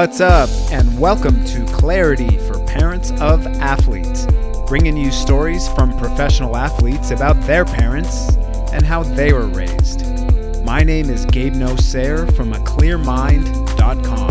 What's 0.00 0.22
up, 0.22 0.48
and 0.72 0.98
welcome 0.98 1.44
to 1.44 1.62
Clarity 1.74 2.38
for 2.48 2.58
Parents 2.64 3.10
of 3.20 3.46
Athletes, 3.46 4.26
bringing 4.66 4.96
you 4.96 5.10
stories 5.10 5.68
from 5.74 5.94
professional 5.98 6.56
athletes 6.56 7.10
about 7.10 7.38
their 7.42 7.66
parents 7.66 8.34
and 8.72 8.82
how 8.82 9.02
they 9.02 9.34
were 9.34 9.48
raised. 9.48 10.06
My 10.64 10.82
name 10.82 11.10
is 11.10 11.26
Gabe 11.26 11.52
Nosair 11.52 12.34
from 12.34 12.54
aclearmind.com. 12.54 14.29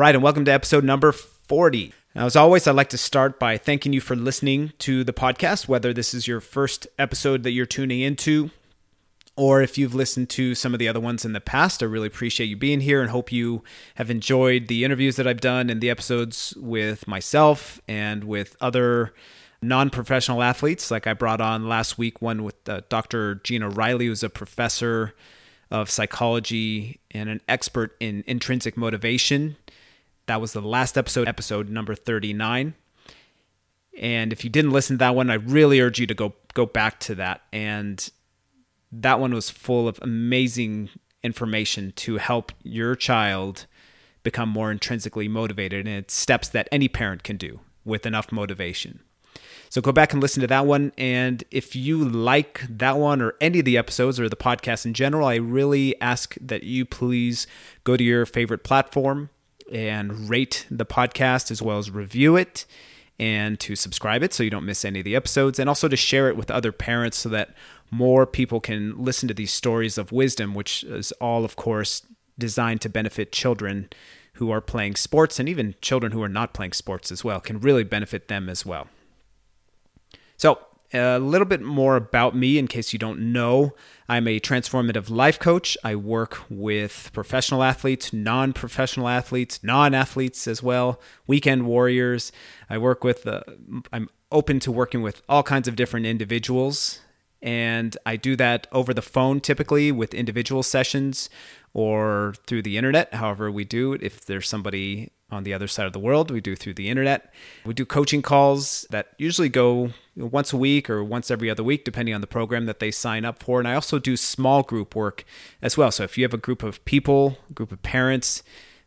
right, 0.00 0.14
and 0.14 0.24
welcome 0.24 0.46
to 0.46 0.50
episode 0.50 0.82
number 0.82 1.12
40. 1.12 1.92
Now, 2.14 2.24
as 2.24 2.34
always, 2.34 2.66
I'd 2.66 2.74
like 2.74 2.88
to 2.88 2.96
start 2.96 3.38
by 3.38 3.58
thanking 3.58 3.92
you 3.92 4.00
for 4.00 4.16
listening 4.16 4.72
to 4.78 5.04
the 5.04 5.12
podcast, 5.12 5.68
whether 5.68 5.92
this 5.92 6.14
is 6.14 6.26
your 6.26 6.40
first 6.40 6.86
episode 6.98 7.42
that 7.42 7.50
you're 7.50 7.66
tuning 7.66 8.00
into, 8.00 8.50
or 9.36 9.60
if 9.60 9.76
you've 9.76 9.94
listened 9.94 10.30
to 10.30 10.54
some 10.54 10.72
of 10.72 10.78
the 10.78 10.88
other 10.88 11.00
ones 11.00 11.26
in 11.26 11.34
the 11.34 11.40
past. 11.40 11.82
I 11.82 11.86
really 11.86 12.06
appreciate 12.06 12.46
you 12.46 12.56
being 12.56 12.80
here 12.80 13.02
and 13.02 13.10
hope 13.10 13.30
you 13.30 13.62
have 13.96 14.10
enjoyed 14.10 14.68
the 14.68 14.84
interviews 14.84 15.16
that 15.16 15.26
I've 15.26 15.42
done 15.42 15.68
and 15.68 15.82
the 15.82 15.90
episodes 15.90 16.54
with 16.56 17.06
myself 17.06 17.78
and 17.86 18.24
with 18.24 18.56
other 18.58 19.12
non 19.60 19.90
professional 19.90 20.42
athletes. 20.42 20.90
Like 20.90 21.06
I 21.06 21.12
brought 21.12 21.42
on 21.42 21.68
last 21.68 21.98
week 21.98 22.22
one 22.22 22.42
with 22.42 22.66
uh, 22.66 22.80
Dr. 22.88 23.34
Gina 23.44 23.68
Riley, 23.68 24.06
who's 24.06 24.22
a 24.22 24.30
professor 24.30 25.12
of 25.70 25.90
psychology 25.90 27.00
and 27.10 27.28
an 27.28 27.42
expert 27.46 27.94
in 28.00 28.24
intrinsic 28.26 28.78
motivation 28.78 29.56
that 30.26 30.40
was 30.40 30.52
the 30.52 30.60
last 30.60 30.96
episode, 30.96 31.28
episode 31.28 31.68
number 31.68 31.94
39. 31.94 32.74
And 33.98 34.32
if 34.32 34.44
you 34.44 34.50
didn't 34.50 34.70
listen 34.70 34.96
to 34.96 34.98
that 34.98 35.14
one, 35.14 35.30
I 35.30 35.34
really 35.34 35.80
urge 35.80 35.98
you 35.98 36.06
to 36.06 36.14
go 36.14 36.34
go 36.54 36.66
back 36.66 37.00
to 37.00 37.14
that. 37.16 37.42
And 37.52 38.08
that 38.92 39.20
one 39.20 39.34
was 39.34 39.50
full 39.50 39.88
of 39.88 39.98
amazing 40.02 40.90
information 41.22 41.92
to 41.96 42.16
help 42.16 42.52
your 42.62 42.94
child 42.94 43.66
become 44.22 44.48
more 44.48 44.70
intrinsically 44.70 45.28
motivated. 45.28 45.86
And 45.86 45.96
it's 45.96 46.14
steps 46.14 46.48
that 46.48 46.68
any 46.72 46.88
parent 46.88 47.22
can 47.22 47.36
do 47.36 47.60
with 47.84 48.06
enough 48.06 48.32
motivation. 48.32 49.00
So 49.68 49.80
go 49.80 49.92
back 49.92 50.12
and 50.12 50.20
listen 50.20 50.40
to 50.40 50.48
that 50.48 50.66
one. 50.66 50.92
And 50.98 51.44
if 51.50 51.76
you 51.76 52.04
like 52.04 52.62
that 52.68 52.96
one 52.96 53.22
or 53.22 53.34
any 53.40 53.60
of 53.60 53.64
the 53.64 53.78
episodes 53.78 54.18
or 54.18 54.28
the 54.28 54.36
podcast 54.36 54.84
in 54.84 54.94
general, 54.94 55.28
I 55.28 55.36
really 55.36 56.00
ask 56.00 56.34
that 56.40 56.64
you 56.64 56.84
please 56.84 57.46
go 57.84 57.96
to 57.96 58.02
your 58.02 58.26
favorite 58.26 58.64
platform 58.64 59.30
and 59.70 60.28
rate 60.28 60.66
the 60.70 60.86
podcast 60.86 61.50
as 61.50 61.62
well 61.62 61.78
as 61.78 61.90
review 61.90 62.36
it 62.36 62.66
and 63.18 63.60
to 63.60 63.76
subscribe 63.76 64.22
it 64.22 64.32
so 64.32 64.42
you 64.42 64.50
don't 64.50 64.64
miss 64.64 64.84
any 64.84 65.00
of 65.00 65.04
the 65.04 65.14
episodes. 65.14 65.58
And 65.58 65.68
also 65.68 65.88
to 65.88 65.96
share 65.96 66.28
it 66.28 66.36
with 66.36 66.50
other 66.50 66.72
parents 66.72 67.18
so 67.18 67.28
that 67.28 67.54
more 67.90 68.26
people 68.26 68.60
can 68.60 69.02
listen 69.02 69.28
to 69.28 69.34
these 69.34 69.52
stories 69.52 69.98
of 69.98 70.12
wisdom 70.12 70.54
which 70.54 70.84
is 70.84 71.12
all 71.20 71.44
of 71.44 71.56
course 71.56 72.02
designed 72.38 72.80
to 72.80 72.88
benefit 72.88 73.32
children 73.32 73.88
who 74.34 74.50
are 74.50 74.60
playing 74.60 74.94
sports 74.94 75.38
and 75.38 75.48
even 75.48 75.74
children 75.82 76.12
who 76.12 76.22
are 76.22 76.28
not 76.28 76.54
playing 76.54 76.72
sports 76.72 77.12
as 77.12 77.22
well 77.22 77.40
can 77.40 77.60
really 77.60 77.84
benefit 77.84 78.28
them 78.28 78.48
as 78.48 78.64
well. 78.64 78.88
So 80.36 80.58
a 80.92 81.18
little 81.18 81.46
bit 81.46 81.62
more 81.62 81.96
about 81.96 82.34
me 82.34 82.58
in 82.58 82.66
case 82.66 82.92
you 82.92 82.98
don't 82.98 83.32
know. 83.32 83.74
I'm 84.08 84.26
a 84.26 84.40
transformative 84.40 85.08
life 85.10 85.38
coach. 85.38 85.76
I 85.84 85.94
work 85.94 86.40
with 86.50 87.10
professional 87.12 87.62
athletes, 87.62 88.12
non 88.12 88.52
professional 88.52 89.08
athletes, 89.08 89.62
non 89.62 89.94
athletes 89.94 90.48
as 90.48 90.62
well, 90.62 91.00
weekend 91.26 91.66
warriors. 91.66 92.32
I 92.68 92.78
work 92.78 93.04
with, 93.04 93.26
uh, 93.26 93.42
I'm 93.92 94.08
open 94.32 94.60
to 94.60 94.72
working 94.72 95.02
with 95.02 95.22
all 95.28 95.42
kinds 95.42 95.68
of 95.68 95.76
different 95.76 96.06
individuals. 96.06 97.00
And 97.42 97.96
I 98.04 98.16
do 98.16 98.36
that 98.36 98.66
over 98.70 98.92
the 98.92 99.02
phone 99.02 99.40
typically 99.40 99.90
with 99.90 100.12
individual 100.12 100.62
sessions 100.62 101.30
or 101.72 102.34
through 102.46 102.62
the 102.62 102.76
internet, 102.76 103.14
however, 103.14 103.50
we 103.50 103.64
do 103.64 103.92
it. 103.92 104.02
If 104.02 104.26
there's 104.26 104.48
somebody 104.48 105.12
on 105.30 105.44
the 105.44 105.54
other 105.54 105.68
side 105.68 105.86
of 105.86 105.92
the 105.92 105.98
world. 105.98 106.30
We 106.30 106.40
do 106.40 106.56
through 106.56 106.74
the 106.74 106.88
internet. 106.88 107.32
We 107.64 107.74
do 107.74 107.86
coaching 107.86 108.22
calls 108.22 108.86
that 108.90 109.08
usually 109.18 109.48
go 109.48 109.90
once 110.16 110.52
a 110.52 110.56
week 110.56 110.90
or 110.90 111.02
once 111.02 111.30
every 111.30 111.50
other 111.50 111.62
week, 111.62 111.84
depending 111.84 112.14
on 112.14 112.20
the 112.20 112.26
program 112.26 112.66
that 112.66 112.80
they 112.80 112.90
sign 112.90 113.24
up 113.24 113.42
for. 113.42 113.58
And 113.58 113.68
I 113.68 113.74
also 113.74 113.98
do 113.98 114.16
small 114.16 114.62
group 114.62 114.94
work 114.94 115.24
as 115.62 115.76
well. 115.76 115.90
So 115.90 116.04
if 116.04 116.18
you 116.18 116.24
have 116.24 116.34
a 116.34 116.38
group 116.38 116.62
of 116.62 116.84
people, 116.84 117.38
group 117.54 117.72
of 117.72 117.82
parents 117.82 118.42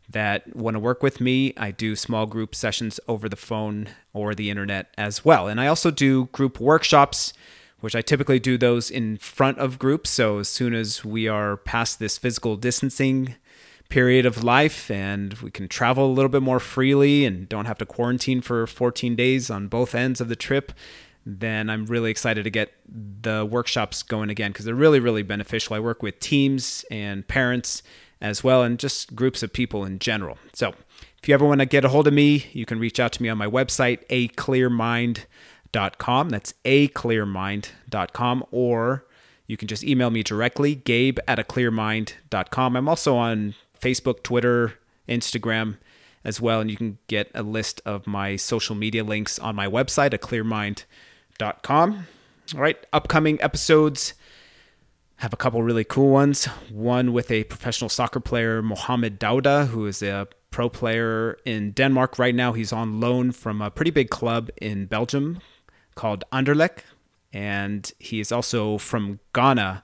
that 0.08 0.54
want 0.54 0.74
to 0.74 0.80
work 0.80 1.02
with 1.02 1.20
me, 1.20 1.54
I 1.56 1.70
do 1.70 1.96
small 1.96 2.26
group 2.26 2.54
sessions 2.54 3.00
over 3.08 3.28
the 3.28 3.36
phone 3.36 3.88
or 4.12 4.34
the 4.34 4.50
internet 4.50 4.92
as 4.98 5.24
well. 5.24 5.48
And 5.48 5.60
I 5.60 5.66
also 5.66 5.90
do 5.90 6.26
group 6.26 6.60
workshops. 6.60 7.32
Which 7.80 7.94
I 7.94 8.00
typically 8.00 8.38
do 8.38 8.56
those 8.56 8.90
in 8.90 9.18
front 9.18 9.58
of 9.58 9.78
groups. 9.78 10.08
So, 10.08 10.38
as 10.38 10.48
soon 10.48 10.72
as 10.72 11.04
we 11.04 11.28
are 11.28 11.58
past 11.58 11.98
this 11.98 12.16
physical 12.16 12.56
distancing 12.56 13.34
period 13.88 14.26
of 14.26 14.42
life 14.42 14.90
and 14.90 15.34
we 15.34 15.50
can 15.50 15.68
travel 15.68 16.06
a 16.06 16.12
little 16.12 16.28
bit 16.28 16.42
more 16.42 16.58
freely 16.58 17.24
and 17.24 17.48
don't 17.48 17.66
have 17.66 17.78
to 17.78 17.86
quarantine 17.86 18.40
for 18.40 18.66
14 18.66 19.14
days 19.14 19.50
on 19.50 19.68
both 19.68 19.94
ends 19.94 20.20
of 20.20 20.28
the 20.28 20.36
trip, 20.36 20.72
then 21.26 21.70
I'm 21.70 21.86
really 21.86 22.10
excited 22.10 22.42
to 22.44 22.50
get 22.50 22.74
the 22.88 23.46
workshops 23.46 24.02
going 24.02 24.28
again 24.30 24.52
because 24.52 24.66
they're 24.66 24.74
really, 24.74 25.00
really 25.00 25.22
beneficial. 25.22 25.74
I 25.74 25.80
work 25.80 26.02
with 26.02 26.20
teams 26.20 26.84
and 26.90 27.26
parents 27.26 27.82
as 28.20 28.44
well 28.44 28.62
and 28.62 28.78
just 28.78 29.16
groups 29.16 29.42
of 29.42 29.52
people 29.52 29.84
in 29.84 29.98
general. 29.98 30.38
So 30.52 30.74
if 31.18 31.28
you 31.28 31.34
ever 31.34 31.46
want 31.46 31.60
to 31.60 31.66
get 31.66 31.84
a 31.84 31.88
hold 31.88 32.06
of 32.06 32.12
me, 32.12 32.46
you 32.52 32.66
can 32.66 32.78
reach 32.78 33.00
out 33.00 33.12
to 33.12 33.22
me 33.22 33.28
on 33.28 33.38
my 33.38 33.46
website, 33.46 34.06
aclearmind.com. 34.08 36.28
That's 36.28 36.54
aclearmind.com 36.64 38.44
or 38.50 39.06
you 39.46 39.56
can 39.56 39.68
just 39.68 39.84
email 39.84 40.10
me 40.10 40.22
directly, 40.22 40.74
gabe 40.74 41.18
at 41.28 41.38
aclearmind.com. 41.38 42.76
I'm 42.76 42.88
also 42.88 43.16
on 43.16 43.54
Facebook, 43.80 44.22
Twitter, 44.22 44.74
Instagram 45.08 45.76
as 46.24 46.40
well. 46.40 46.60
And 46.60 46.70
you 46.70 46.76
can 46.76 46.98
get 47.06 47.30
a 47.34 47.42
list 47.42 47.80
of 47.84 48.06
my 48.06 48.36
social 48.36 48.74
media 48.74 49.04
links 49.04 49.38
on 49.38 49.54
my 49.54 49.66
website 49.66 50.14
at 50.14 50.22
clearmind.com. 51.38 52.06
All 52.54 52.60
right, 52.60 52.76
upcoming 52.92 53.40
episodes 53.40 54.14
have 55.16 55.32
a 55.32 55.36
couple 55.36 55.62
really 55.62 55.84
cool 55.84 56.10
ones. 56.10 56.44
One 56.70 57.12
with 57.12 57.30
a 57.30 57.44
professional 57.44 57.88
soccer 57.88 58.20
player, 58.20 58.62
Mohamed 58.62 59.18
Dauda, 59.18 59.68
who 59.68 59.86
is 59.86 60.02
a 60.02 60.28
pro 60.50 60.68
player 60.68 61.38
in 61.44 61.72
Denmark 61.72 62.18
right 62.18 62.34
now. 62.34 62.52
He's 62.52 62.72
on 62.72 63.00
loan 63.00 63.32
from 63.32 63.62
a 63.62 63.70
pretty 63.70 63.90
big 63.90 64.10
club 64.10 64.50
in 64.60 64.86
Belgium 64.86 65.40
called 65.94 66.24
Anderlecht. 66.32 66.80
And 67.32 67.90
he 67.98 68.20
is 68.20 68.30
also 68.30 68.78
from 68.78 69.18
Ghana 69.32 69.82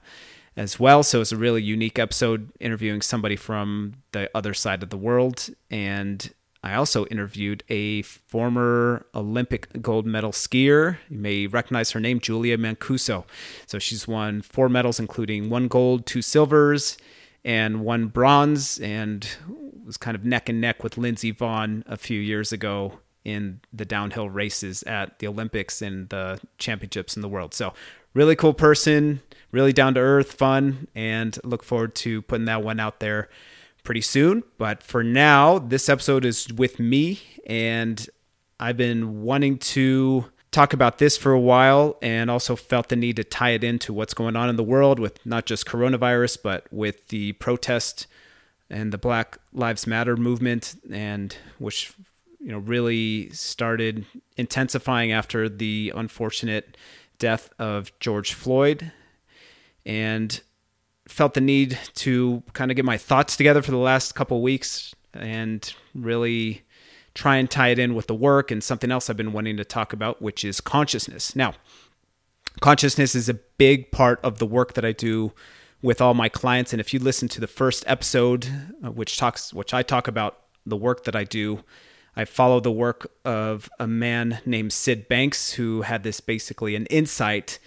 as 0.55 0.79
well. 0.79 1.03
So 1.03 1.21
it's 1.21 1.31
a 1.31 1.37
really 1.37 1.61
unique 1.61 1.99
episode 1.99 2.51
interviewing 2.59 3.01
somebody 3.01 3.35
from 3.35 3.95
the 4.11 4.29
other 4.35 4.53
side 4.53 4.83
of 4.83 4.89
the 4.89 4.97
world. 4.97 5.49
And 5.69 6.31
I 6.63 6.75
also 6.75 7.05
interviewed 7.07 7.63
a 7.69 8.03
former 8.03 9.05
Olympic 9.15 9.81
gold 9.81 10.05
medal 10.05 10.31
skier. 10.31 10.97
You 11.09 11.17
may 11.17 11.47
recognize 11.47 11.91
her 11.91 11.99
name, 11.99 12.19
Julia 12.19 12.57
Mancuso. 12.57 13.25
So 13.65 13.79
she's 13.79 14.07
won 14.07 14.41
four 14.41 14.69
medals, 14.69 14.99
including 14.99 15.49
one 15.49 15.67
gold, 15.67 16.05
two 16.05 16.21
silvers, 16.21 16.97
and 17.43 17.81
one 17.83 18.07
bronze, 18.07 18.79
and 18.79 19.27
was 19.85 19.97
kind 19.97 20.15
of 20.15 20.23
neck 20.23 20.49
and 20.49 20.61
neck 20.61 20.83
with 20.83 20.97
Lindsey 20.97 21.33
Vonn 21.33 21.83
a 21.87 21.97
few 21.97 22.19
years 22.19 22.51
ago 22.51 22.99
in 23.25 23.61
the 23.73 23.85
downhill 23.85 24.29
races 24.29 24.83
at 24.83 25.19
the 25.19 25.27
Olympics 25.27 25.81
and 25.81 26.09
the 26.09 26.39
championships 26.59 27.15
in 27.15 27.23
the 27.23 27.27
world. 27.27 27.53
So, 27.55 27.73
really 28.13 28.35
cool 28.35 28.53
person 28.53 29.21
really 29.51 29.73
down 29.73 29.93
to 29.95 29.99
earth, 29.99 30.33
fun, 30.33 30.87
and 30.95 31.37
look 31.43 31.63
forward 31.63 31.95
to 31.95 32.21
putting 32.23 32.45
that 32.45 32.63
one 32.63 32.79
out 32.79 32.99
there 32.99 33.29
pretty 33.83 34.01
soon. 34.01 34.43
But 34.57 34.83
for 34.83 35.03
now, 35.03 35.59
this 35.59 35.89
episode 35.89 36.25
is 36.25 36.51
with 36.53 36.79
me, 36.79 37.19
and 37.45 38.07
I've 38.59 38.77
been 38.77 39.23
wanting 39.23 39.57
to 39.57 40.25
talk 40.51 40.73
about 40.73 40.97
this 40.97 41.17
for 41.17 41.31
a 41.31 41.39
while 41.39 41.97
and 42.01 42.29
also 42.29 42.55
felt 42.55 42.89
the 42.89 42.95
need 42.95 43.15
to 43.15 43.23
tie 43.23 43.51
it 43.51 43.63
into 43.63 43.93
what's 43.93 44.13
going 44.13 44.35
on 44.35 44.49
in 44.49 44.57
the 44.57 44.63
world 44.63 44.99
with 44.99 45.25
not 45.25 45.45
just 45.45 45.65
coronavirus, 45.65 46.39
but 46.43 46.71
with 46.71 47.07
the 47.07 47.31
protest 47.33 48.05
and 48.69 48.91
the 48.91 48.97
Black 48.97 49.37
Lives 49.53 49.87
Matter 49.87 50.15
movement, 50.17 50.75
and 50.91 51.35
which 51.57 51.93
you 52.39 52.51
know 52.51 52.59
really 52.59 53.29
started 53.31 54.05
intensifying 54.37 55.11
after 55.11 55.47
the 55.47 55.91
unfortunate 55.95 56.77
death 57.19 57.49
of 57.59 57.97
George 57.99 58.33
Floyd 58.33 58.91
and 59.85 60.41
felt 61.11 61.33
the 61.33 61.41
need 61.41 61.77
to 61.95 62.43
kind 62.53 62.71
of 62.71 62.75
get 62.75 62.85
my 62.85 62.97
thoughts 62.97 63.37
together 63.37 63.61
for 63.61 63.71
the 63.71 63.77
last 63.77 64.15
couple 64.15 64.41
weeks 64.41 64.95
and 65.13 65.73
really 65.93 66.63
try 67.13 67.37
and 67.37 67.49
tie 67.49 67.69
it 67.69 67.79
in 67.79 67.93
with 67.93 68.07
the 68.07 68.15
work 68.15 68.51
and 68.51 68.63
something 68.63 68.91
else 68.91 69.09
I've 69.09 69.17
been 69.17 69.33
wanting 69.33 69.57
to 69.57 69.65
talk 69.65 69.93
about, 69.93 70.21
which 70.21 70.45
is 70.45 70.61
consciousness. 70.61 71.35
Now, 71.35 71.53
consciousness 72.61 73.15
is 73.15 73.27
a 73.27 73.33
big 73.33 73.91
part 73.91 74.19
of 74.23 74.39
the 74.39 74.45
work 74.45 74.73
that 74.73 74.85
I 74.85 74.93
do 74.93 75.33
with 75.81 75.99
all 75.99 76.13
my 76.13 76.29
clients. 76.29 76.73
And 76.73 76.79
if 76.79 76.93
you 76.93 76.99
listen 76.99 77.27
to 77.29 77.41
the 77.41 77.47
first 77.47 77.83
episode, 77.87 78.47
uh, 78.83 78.91
which 78.91 79.17
talks, 79.17 79.53
which 79.53 79.73
I 79.73 79.83
talk 79.83 80.07
about 80.07 80.41
the 80.65 80.77
work 80.77 81.03
that 81.05 81.15
I 81.15 81.23
do. 81.23 81.63
I 82.15 82.25
follow 82.25 82.59
the 82.59 82.71
work 82.71 83.11
of 83.23 83.69
a 83.79 83.87
man 83.87 84.39
named 84.45 84.73
Syd 84.73 85.07
Banks 85.07 85.53
who 85.53 85.83
had 85.83 86.03
this 86.03 86.19
basically 86.19 86.75
an 86.75 86.85
insight 86.87 87.59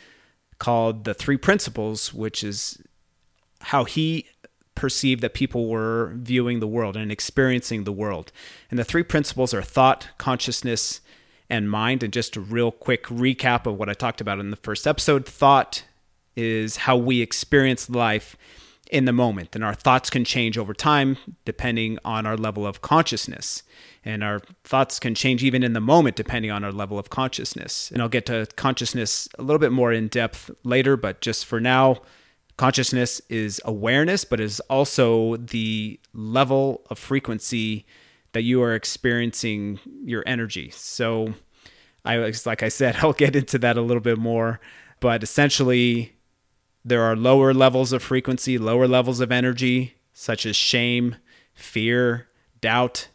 called 0.59 1.05
the 1.05 1.15
three 1.15 1.37
principles, 1.37 2.13
which 2.13 2.45
is 2.45 2.81
how 3.65 3.85
he 3.85 4.27
perceived 4.75 5.23
that 5.23 5.35
people 5.35 5.69
were 5.69 6.13
viewing 6.17 6.61
the 6.61 6.67
world 6.67 6.97
and 6.97 7.13
experiencing 7.13 7.85
the 7.85 7.93
world. 7.93 8.33
And 8.71 8.79
the 8.79 8.85
three 8.85 9.03
principles 9.03 9.55
are 9.55 9.63
thought, 9.63 10.09
consciousness, 10.19 11.01
and 11.49 11.71
mind. 11.71 12.03
And 12.03 12.13
just 12.13 12.37
a 12.37 12.41
real 12.41 12.71
quick 12.71 13.05
recap 13.05 13.67
of 13.67 13.79
what 13.79 13.89
I 13.89 13.95
talked 13.95 14.21
about 14.21 14.41
in 14.41 14.51
the 14.51 14.57
first 14.57 14.87
episode 14.87 15.27
thought 15.27 15.85
is 16.37 16.79
how 16.79 16.97
we 16.97 17.21
experience 17.21 17.89
life 17.89 18.37
in 18.91 19.05
the 19.05 19.13
moment. 19.13 19.55
And 19.55 19.65
our 19.65 19.75
thoughts 19.75 20.11
can 20.11 20.25
change 20.25 20.59
over 20.59 20.75
time 20.75 21.17
depending 21.45 21.99
on 22.05 22.27
our 22.27 22.37
level 22.37 22.67
of 22.67 22.83
consciousness. 22.83 23.63
And 24.05 24.23
our 24.23 24.41
thoughts 24.65 24.99
can 24.99 25.15
change 25.15 25.43
even 25.43 25.63
in 25.63 25.73
the 25.73 25.81
moment 25.81 26.17
depending 26.17 26.51
on 26.51 26.65
our 26.65 26.73
level 26.73 26.99
of 26.99 27.11
consciousness. 27.11 27.91
And 27.93 28.03
I'll 28.03 28.09
get 28.09 28.27
to 28.27 28.47
consciousness 28.57 29.29
a 29.39 29.43
little 29.43 29.59
bit 29.59 29.73
more 29.73 29.93
in 29.93 30.09
depth 30.09 30.51
later, 30.65 30.97
but 30.97 31.21
just 31.21 31.47
for 31.47 31.61
now, 31.61 32.03
consciousness 32.57 33.21
is 33.29 33.61
awareness, 33.65 34.25
but 34.25 34.41
is 34.41 34.61
also 34.61 35.37
the 35.37 35.99
level 36.13 36.83
of 36.91 36.99
frequency 36.99 37.87
that 38.33 38.43
you 38.43 38.63
are 38.63 38.75
experiencing 38.75 39.79
your 40.05 40.23
energy. 40.27 40.71
So, 40.71 41.35
I 42.05 42.19
was 42.19 42.47
like 42.47 42.63
I 42.63 42.69
said, 42.69 42.97
I'll 43.03 43.13
get 43.13 43.37
into 43.37 43.59
that 43.59 43.77
a 43.77 43.83
little 43.83 44.03
bit 44.03 44.19
more, 44.19 44.61
but 45.01 45.23
essentially, 45.23 46.15
there 46.85 47.03
are 47.03 47.17
lower 47.17 47.55
levels 47.55 47.93
of 47.93 48.03
frequency, 48.03 48.59
lower 48.59 48.87
levels 48.87 49.21
of 49.21 49.33
energy, 49.33 49.95
such 50.13 50.45
as 50.45 50.55
shame, 50.55 51.17
fear, 51.55 52.29
doubt, 52.61 53.09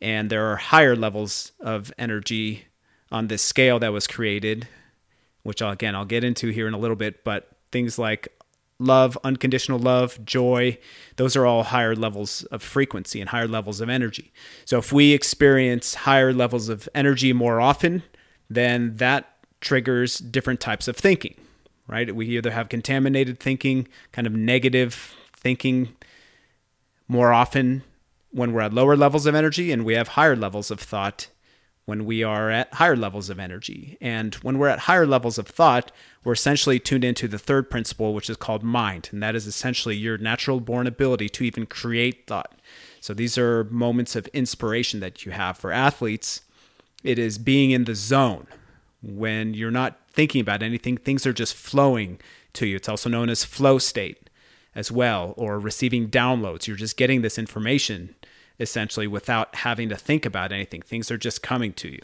and 0.00 0.30
there 0.30 0.50
are 0.50 0.56
higher 0.56 0.94
levels 0.94 1.52
of 1.60 1.92
energy 1.98 2.66
on 3.10 3.28
this 3.28 3.42
scale 3.42 3.78
that 3.78 3.92
was 3.92 4.06
created, 4.06 4.68
which 5.42 5.62
again 5.62 5.94
I'll 5.94 6.04
get 6.04 6.24
into 6.24 6.48
here 6.48 6.68
in 6.68 6.74
a 6.74 6.78
little 6.78 6.96
bit. 6.96 7.24
But 7.24 7.48
things 7.72 7.98
like 7.98 8.28
love, 8.78 9.18
unconditional 9.24 9.78
love, 9.78 10.24
joy, 10.24 10.78
those 11.16 11.36
are 11.36 11.44
all 11.44 11.64
higher 11.64 11.96
levels 11.96 12.44
of 12.44 12.62
frequency 12.62 13.20
and 13.20 13.30
higher 13.30 13.48
levels 13.48 13.80
of 13.80 13.88
energy. 13.88 14.32
So 14.64 14.78
if 14.78 14.92
we 14.92 15.12
experience 15.12 15.94
higher 15.94 16.32
levels 16.32 16.68
of 16.68 16.88
energy 16.94 17.32
more 17.32 17.60
often, 17.60 18.02
then 18.48 18.96
that 18.96 19.36
triggers 19.60 20.18
different 20.18 20.60
types 20.60 20.86
of 20.86 20.96
thinking, 20.96 21.34
right? 21.88 22.14
We 22.14 22.26
either 22.36 22.52
have 22.52 22.68
contaminated 22.68 23.40
thinking, 23.40 23.88
kind 24.12 24.26
of 24.26 24.32
negative 24.32 25.14
thinking 25.34 25.96
more 27.08 27.32
often 27.32 27.82
when 28.30 28.52
we're 28.52 28.60
at 28.60 28.74
lower 28.74 28.96
levels 28.96 29.26
of 29.26 29.34
energy, 29.34 29.72
and 29.72 29.84
we 29.84 29.94
have 29.94 30.08
higher 30.08 30.36
levels 30.36 30.70
of 30.70 30.78
thought 30.78 31.28
when 31.88 32.04
we 32.04 32.22
are 32.22 32.50
at 32.50 32.74
higher 32.74 32.94
levels 32.94 33.30
of 33.30 33.40
energy. 33.40 33.96
And 33.98 34.34
when 34.36 34.58
we're 34.58 34.68
at 34.68 34.80
higher 34.80 35.06
levels 35.06 35.38
of 35.38 35.46
thought, 35.46 35.90
we're 36.22 36.34
essentially 36.34 36.78
tuned 36.78 37.02
into 37.02 37.26
the 37.26 37.38
third 37.38 37.70
principle, 37.70 38.12
which 38.12 38.28
is 38.28 38.36
called 38.36 38.62
mind. 38.62 39.08
And 39.10 39.22
that 39.22 39.34
is 39.34 39.46
essentially 39.46 39.96
your 39.96 40.18
natural 40.18 40.60
born 40.60 40.86
ability 40.86 41.30
to 41.30 41.44
even 41.44 41.64
create 41.64 42.26
thought. 42.26 42.52
So 43.00 43.14
these 43.14 43.38
are 43.38 43.64
moments 43.64 44.16
of 44.16 44.26
inspiration 44.34 45.00
that 45.00 45.24
you 45.24 45.32
have. 45.32 45.56
For 45.56 45.72
athletes, 45.72 46.42
it 47.02 47.18
is 47.18 47.38
being 47.38 47.70
in 47.70 47.84
the 47.84 47.94
zone 47.94 48.48
when 49.00 49.54
you're 49.54 49.70
not 49.70 49.98
thinking 50.10 50.42
about 50.42 50.62
anything, 50.62 50.98
things 50.98 51.26
are 51.26 51.32
just 51.32 51.54
flowing 51.54 52.20
to 52.52 52.66
you. 52.66 52.76
It's 52.76 52.90
also 52.90 53.08
known 53.08 53.30
as 53.30 53.44
flow 53.44 53.78
state 53.78 54.28
as 54.74 54.92
well, 54.92 55.32
or 55.38 55.58
receiving 55.58 56.10
downloads. 56.10 56.66
You're 56.66 56.76
just 56.76 56.98
getting 56.98 57.22
this 57.22 57.38
information 57.38 58.14
essentially 58.60 59.06
without 59.06 59.54
having 59.56 59.88
to 59.88 59.96
think 59.96 60.26
about 60.26 60.52
anything. 60.52 60.82
Things 60.82 61.10
are 61.10 61.18
just 61.18 61.42
coming 61.42 61.72
to 61.74 61.88
you. 61.88 62.00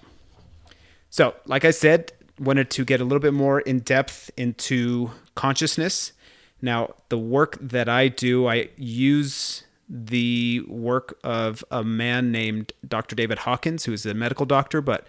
So, 1.11 1.35
like 1.47 1.65
I 1.65 1.71
said, 1.71 2.13
wanted 2.39 2.71
to 2.71 2.85
get 2.85 3.01
a 3.01 3.05
little 3.05 3.21
bit 3.21 3.35
more 3.35 3.61
in 3.61 3.81
depth 3.81 4.31
into 4.37 5.11
consciousness. 5.35 6.13
Now, 6.61 6.95
the 7.09 7.19
work 7.19 7.57
that 7.61 7.89
I 7.89 8.09
do, 8.09 8.49
I 8.49 8.71
use 8.77 9.65
the 9.89 10.63
work 10.67 11.19
of 11.23 11.65
a 11.71 11.85
man 11.85 12.33
named 12.33 12.73
Dr. 12.87 13.15
David 13.15 13.39
Hawkins, 13.41 13.85
who 13.85 13.93
is 13.93 14.07
a 14.07 14.15
medical 14.15 14.47
doctor, 14.47 14.81
but 14.81 15.07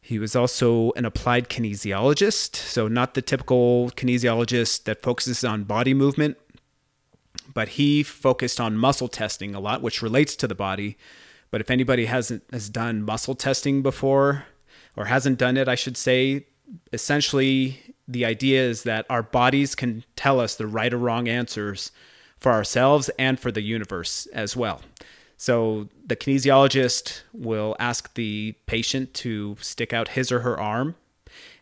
he 0.00 0.18
was 0.18 0.34
also 0.34 0.92
an 0.92 1.04
applied 1.04 1.48
kinesiologist. 1.48 2.56
So, 2.56 2.88
not 2.88 3.14
the 3.14 3.22
typical 3.22 3.90
kinesiologist 3.90 4.84
that 4.84 5.02
focuses 5.02 5.44
on 5.44 5.64
body 5.64 5.94
movement, 5.94 6.36
but 7.58 7.70
he 7.70 8.04
focused 8.04 8.60
on 8.60 8.78
muscle 8.78 9.08
testing 9.08 9.52
a 9.52 9.58
lot, 9.58 9.82
which 9.82 10.00
relates 10.00 10.36
to 10.36 10.46
the 10.46 10.54
body. 10.54 10.96
But 11.50 11.60
if 11.60 11.72
anybody 11.72 12.04
hasn't 12.04 12.44
has 12.52 12.68
done 12.68 13.02
muscle 13.02 13.34
testing 13.34 13.82
before 13.82 14.44
or 14.94 15.06
hasn't 15.06 15.40
done 15.40 15.56
it, 15.56 15.66
I 15.66 15.74
should 15.74 15.96
say, 15.96 16.46
essentially 16.92 17.96
the 18.06 18.24
idea 18.24 18.62
is 18.62 18.84
that 18.84 19.06
our 19.10 19.24
bodies 19.24 19.74
can 19.74 20.04
tell 20.14 20.38
us 20.38 20.54
the 20.54 20.68
right 20.68 20.94
or 20.94 20.98
wrong 20.98 21.26
answers 21.26 21.90
for 22.38 22.52
ourselves 22.52 23.10
and 23.18 23.40
for 23.40 23.50
the 23.50 23.62
universe 23.62 24.26
as 24.26 24.56
well. 24.56 24.80
So 25.36 25.88
the 26.06 26.14
kinesiologist 26.14 27.22
will 27.32 27.74
ask 27.80 28.14
the 28.14 28.54
patient 28.66 29.14
to 29.14 29.56
stick 29.60 29.92
out 29.92 30.06
his 30.16 30.30
or 30.30 30.42
her 30.42 30.60
arm, 30.60 30.94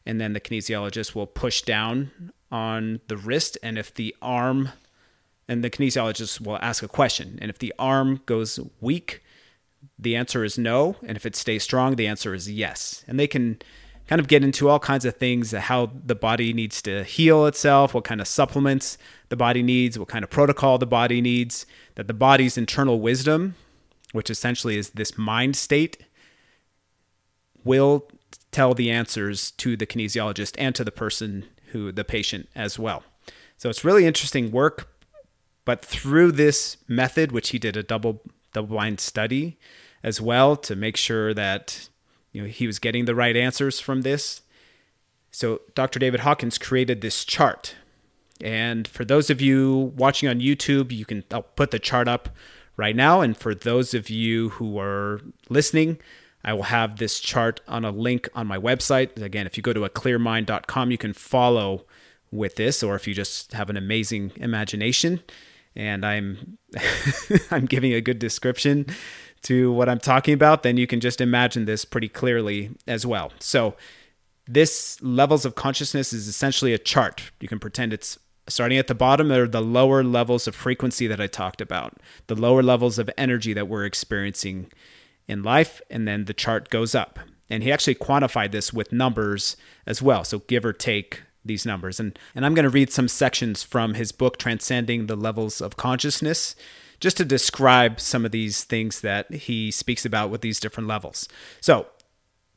and 0.04 0.20
then 0.20 0.34
the 0.34 0.42
kinesiologist 0.42 1.14
will 1.14 1.26
push 1.26 1.62
down 1.62 2.32
on 2.52 3.00
the 3.08 3.16
wrist. 3.16 3.56
And 3.62 3.78
if 3.78 3.94
the 3.94 4.14
arm 4.20 4.72
and 5.48 5.62
the 5.62 5.70
kinesiologist 5.70 6.40
will 6.40 6.58
ask 6.60 6.82
a 6.82 6.88
question. 6.88 7.38
And 7.40 7.50
if 7.50 7.58
the 7.58 7.72
arm 7.78 8.20
goes 8.26 8.58
weak, 8.80 9.22
the 9.98 10.16
answer 10.16 10.44
is 10.44 10.58
no. 10.58 10.96
And 11.06 11.16
if 11.16 11.24
it 11.24 11.36
stays 11.36 11.62
strong, 11.62 11.96
the 11.96 12.06
answer 12.06 12.34
is 12.34 12.50
yes. 12.50 13.04
And 13.06 13.18
they 13.18 13.26
can 13.26 13.58
kind 14.08 14.20
of 14.20 14.28
get 14.28 14.44
into 14.44 14.68
all 14.68 14.78
kinds 14.78 15.04
of 15.04 15.16
things 15.16 15.52
how 15.52 15.90
the 16.04 16.14
body 16.14 16.52
needs 16.52 16.80
to 16.82 17.04
heal 17.04 17.46
itself, 17.46 17.94
what 17.94 18.04
kind 18.04 18.20
of 18.20 18.28
supplements 18.28 18.98
the 19.28 19.36
body 19.36 19.62
needs, 19.62 19.98
what 19.98 20.08
kind 20.08 20.22
of 20.24 20.30
protocol 20.30 20.78
the 20.78 20.86
body 20.86 21.20
needs, 21.20 21.66
that 21.96 22.06
the 22.06 22.14
body's 22.14 22.56
internal 22.56 23.00
wisdom, 23.00 23.54
which 24.12 24.30
essentially 24.30 24.78
is 24.78 24.90
this 24.90 25.18
mind 25.18 25.56
state, 25.56 26.04
will 27.64 28.08
tell 28.52 28.74
the 28.74 28.90
answers 28.90 29.50
to 29.52 29.76
the 29.76 29.86
kinesiologist 29.86 30.54
and 30.56 30.74
to 30.74 30.84
the 30.84 30.92
person 30.92 31.44
who 31.72 31.90
the 31.90 32.04
patient 32.04 32.48
as 32.54 32.78
well. 32.78 33.02
So 33.58 33.68
it's 33.68 33.84
really 33.84 34.06
interesting 34.06 34.52
work 34.52 34.88
but 35.66 35.84
through 35.84 36.32
this 36.32 36.78
method, 36.88 37.32
which 37.32 37.50
he 37.50 37.58
did 37.58 37.76
a 37.76 37.82
double 37.82 38.22
double 38.54 38.68
blind 38.68 39.00
study 39.00 39.58
as 40.02 40.18
well 40.18 40.56
to 40.56 40.74
make 40.74 40.96
sure 40.96 41.34
that 41.34 41.90
you 42.32 42.40
know 42.40 42.48
he 42.48 42.66
was 42.66 42.78
getting 42.78 43.04
the 43.04 43.14
right 43.14 43.36
answers 43.36 43.78
from 43.78 44.00
this. 44.00 44.40
So 45.30 45.60
Dr. 45.74 45.98
David 45.98 46.20
Hawkins 46.20 46.56
created 46.56 47.02
this 47.02 47.22
chart. 47.26 47.74
And 48.40 48.88
for 48.88 49.04
those 49.04 49.28
of 49.28 49.42
you 49.42 49.92
watching 49.96 50.28
on 50.28 50.40
YouTube, 50.40 50.92
you 50.92 51.04
can 51.04 51.24
I'll 51.30 51.42
put 51.42 51.72
the 51.72 51.78
chart 51.78 52.08
up 52.08 52.30
right 52.78 52.96
now. 52.96 53.20
And 53.20 53.36
for 53.36 53.54
those 53.54 53.92
of 53.92 54.08
you 54.08 54.50
who 54.50 54.78
are 54.78 55.20
listening, 55.50 55.98
I 56.44 56.52
will 56.52 56.64
have 56.64 56.98
this 56.98 57.18
chart 57.18 57.60
on 57.66 57.84
a 57.84 57.90
link 57.90 58.28
on 58.34 58.46
my 58.46 58.56
website. 58.56 59.20
Again, 59.20 59.46
if 59.46 59.56
you 59.56 59.62
go 59.62 59.72
to 59.72 59.84
a 59.84 59.90
clearmind.com, 59.90 60.90
you 60.90 60.98
can 60.98 61.12
follow 61.12 61.84
with 62.30 62.56
this, 62.56 62.82
or 62.82 62.94
if 62.94 63.08
you 63.08 63.14
just 63.14 63.52
have 63.52 63.70
an 63.70 63.76
amazing 63.76 64.32
imagination, 64.36 65.20
and 65.76 66.04
I'm 66.04 66.58
I'm 67.50 67.66
giving 67.66 67.92
a 67.92 68.00
good 68.00 68.18
description 68.18 68.86
to 69.42 69.70
what 69.72 69.88
I'm 69.88 70.00
talking 70.00 70.34
about, 70.34 70.62
then 70.62 70.76
you 70.76 70.86
can 70.86 71.00
just 71.00 71.20
imagine 71.20 71.66
this 71.66 71.84
pretty 71.84 72.08
clearly 72.08 72.70
as 72.86 73.06
well. 73.06 73.32
So 73.38 73.76
this 74.48 75.00
levels 75.02 75.44
of 75.44 75.54
consciousness 75.54 76.12
is 76.12 76.26
essentially 76.26 76.72
a 76.72 76.78
chart. 76.78 77.30
You 77.40 77.48
can 77.48 77.60
pretend 77.60 77.92
it's 77.92 78.18
starting 78.48 78.78
at 78.78 78.86
the 78.86 78.94
bottom 78.94 79.30
are 79.32 79.46
the 79.46 79.60
lower 79.60 80.02
levels 80.02 80.46
of 80.46 80.54
frequency 80.54 81.06
that 81.06 81.20
I 81.20 81.26
talked 81.26 81.60
about, 81.60 82.00
the 82.28 82.34
lower 82.34 82.62
levels 82.62 82.98
of 82.98 83.10
energy 83.18 83.52
that 83.52 83.68
we're 83.68 83.84
experiencing 83.84 84.70
in 85.28 85.42
life, 85.42 85.80
and 85.90 86.06
then 86.06 86.26
the 86.26 86.34
chart 86.34 86.70
goes 86.70 86.94
up. 86.94 87.18
And 87.48 87.62
he 87.62 87.70
actually 87.70 87.94
quantified 87.94 88.52
this 88.52 88.72
with 88.72 88.92
numbers 88.92 89.56
as 89.86 90.02
well. 90.02 90.24
So 90.24 90.40
give 90.40 90.64
or 90.64 90.72
take 90.72 91.22
these 91.46 91.66
numbers. 91.66 92.00
And, 92.00 92.18
and 92.34 92.44
I'm 92.44 92.54
going 92.54 92.64
to 92.64 92.70
read 92.70 92.90
some 92.90 93.08
sections 93.08 93.62
from 93.62 93.94
his 93.94 94.12
book, 94.12 94.38
Transcending 94.38 95.06
the 95.06 95.16
Levels 95.16 95.60
of 95.60 95.76
Consciousness, 95.76 96.56
just 97.00 97.16
to 97.18 97.24
describe 97.24 98.00
some 98.00 98.24
of 98.24 98.32
these 98.32 98.64
things 98.64 99.00
that 99.00 99.32
he 99.32 99.70
speaks 99.70 100.04
about 100.04 100.30
with 100.30 100.40
these 100.40 100.60
different 100.60 100.88
levels. 100.88 101.28
So, 101.60 101.86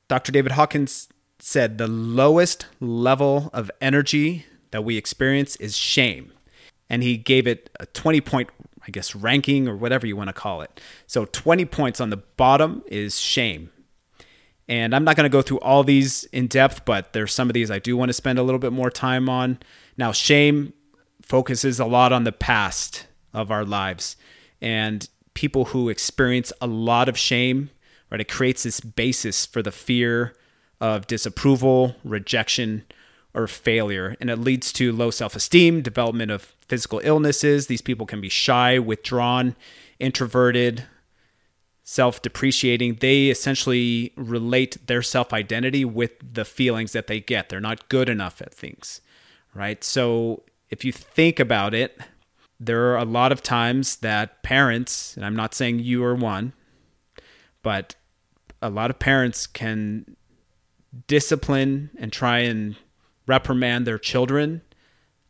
Dr. 0.07 0.31
David 0.31 0.53
Hawkins 0.53 1.07
said 1.39 1.77
the 1.77 1.87
lowest 1.87 2.65
level 2.79 3.49
of 3.53 3.71
energy 3.79 4.45
that 4.71 4.83
we 4.83 4.97
experience 4.97 5.55
is 5.57 5.77
shame. 5.77 6.33
And 6.89 7.03
he 7.03 7.17
gave 7.17 7.47
it 7.47 7.69
a 7.79 7.85
20 7.87 8.21
point, 8.21 8.49
I 8.85 8.91
guess, 8.91 9.15
ranking 9.15 9.67
or 9.67 9.75
whatever 9.75 10.07
you 10.07 10.15
want 10.15 10.29
to 10.29 10.33
call 10.33 10.61
it. 10.61 10.81
So 11.07 11.25
20 11.25 11.65
points 11.65 12.01
on 12.01 12.09
the 12.09 12.17
bottom 12.17 12.83
is 12.87 13.19
shame. 13.19 13.69
And 14.69 14.95
I'm 14.95 15.03
not 15.03 15.15
going 15.15 15.25
to 15.25 15.35
go 15.35 15.41
through 15.41 15.59
all 15.59 15.83
these 15.83 16.25
in 16.25 16.45
depth, 16.45 16.85
but 16.85 17.11
there's 17.11 17.33
some 17.33 17.49
of 17.49 17.55
these 17.55 17.71
I 17.71 17.79
do 17.79 17.97
want 17.97 18.09
to 18.09 18.13
spend 18.13 18.37
a 18.37 18.43
little 18.43 18.59
bit 18.59 18.71
more 18.71 18.91
time 18.91 19.27
on. 19.27 19.57
Now, 19.97 20.11
shame 20.11 20.73
focuses 21.23 21.79
a 21.79 21.85
lot 21.85 22.13
on 22.13 22.23
the 22.23 22.31
past 22.31 23.07
of 23.33 23.49
our 23.49 23.65
lives. 23.65 24.15
And 24.61 25.09
people 25.33 25.65
who 25.65 25.89
experience 25.89 26.53
a 26.61 26.67
lot 26.67 27.09
of 27.09 27.17
shame, 27.17 27.71
right? 28.11 28.21
It 28.21 28.27
creates 28.27 28.61
this 28.61 28.79
basis 28.79 29.47
for 29.47 29.63
the 29.63 29.71
fear 29.71 30.35
of 30.79 31.07
disapproval, 31.07 31.95
rejection, 32.03 32.83
or 33.33 33.47
failure. 33.47 34.15
And 34.21 34.29
it 34.29 34.37
leads 34.37 34.71
to 34.73 34.91
low 34.91 35.09
self 35.09 35.35
esteem, 35.35 35.81
development 35.81 36.29
of 36.29 36.53
physical 36.67 37.01
illnesses. 37.03 37.65
These 37.65 37.81
people 37.81 38.05
can 38.05 38.21
be 38.21 38.29
shy, 38.29 38.77
withdrawn, 38.77 39.55
introverted, 39.99 40.85
self 41.89 42.21
depreciating. 42.21 42.97
They 42.99 43.29
essentially 43.29 44.13
relate 44.15 44.85
their 44.85 45.01
self 45.01 45.33
identity 45.33 45.83
with 45.83 46.11
the 46.33 46.45
feelings 46.45 46.91
that 46.91 47.07
they 47.07 47.19
get. 47.19 47.49
They're 47.49 47.59
not 47.59 47.89
good 47.89 48.09
enough 48.09 48.43
at 48.43 48.53
things, 48.53 49.01
right? 49.55 49.83
So 49.83 50.43
if 50.69 50.85
you 50.85 50.91
think 50.91 51.39
about 51.39 51.73
it, 51.73 51.99
there 52.59 52.91
are 52.91 52.97
a 52.97 53.05
lot 53.05 53.31
of 53.31 53.41
times 53.41 53.97
that 53.97 54.43
parents, 54.43 55.15
and 55.15 55.25
I'm 55.25 55.35
not 55.35 55.55
saying 55.55 55.79
you 55.79 56.03
are 56.03 56.13
one, 56.13 56.53
but 57.63 57.95
a 58.61 58.69
lot 58.69 58.91
of 58.91 58.99
parents 58.99 59.47
can 59.47 60.15
discipline 61.07 61.89
and 61.97 62.13
try 62.13 62.39
and 62.39 62.75
reprimand 63.25 63.87
their 63.87 63.97
children 63.97 64.61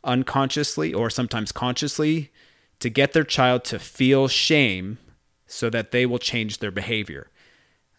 unconsciously 0.03 0.93
or 0.93 1.09
sometimes 1.09 1.53
consciously 1.53 2.31
to 2.79 2.89
get 2.89 3.13
their 3.13 3.23
child 3.23 3.63
to 3.65 3.79
feel 3.79 4.27
shame 4.27 4.97
so 5.49 5.69
that 5.69 5.91
they 5.91 6.05
will 6.05 6.19
change 6.19 6.59
their 6.59 6.71
behavior. 6.71 7.29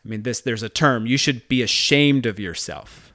I 0.04 0.08
mean 0.08 0.22
this 0.22 0.40
there's 0.40 0.62
a 0.62 0.68
term 0.68 1.06
you 1.06 1.16
should 1.16 1.46
be 1.48 1.62
ashamed 1.62 2.24
of 2.24 2.40
yourself 2.40 3.12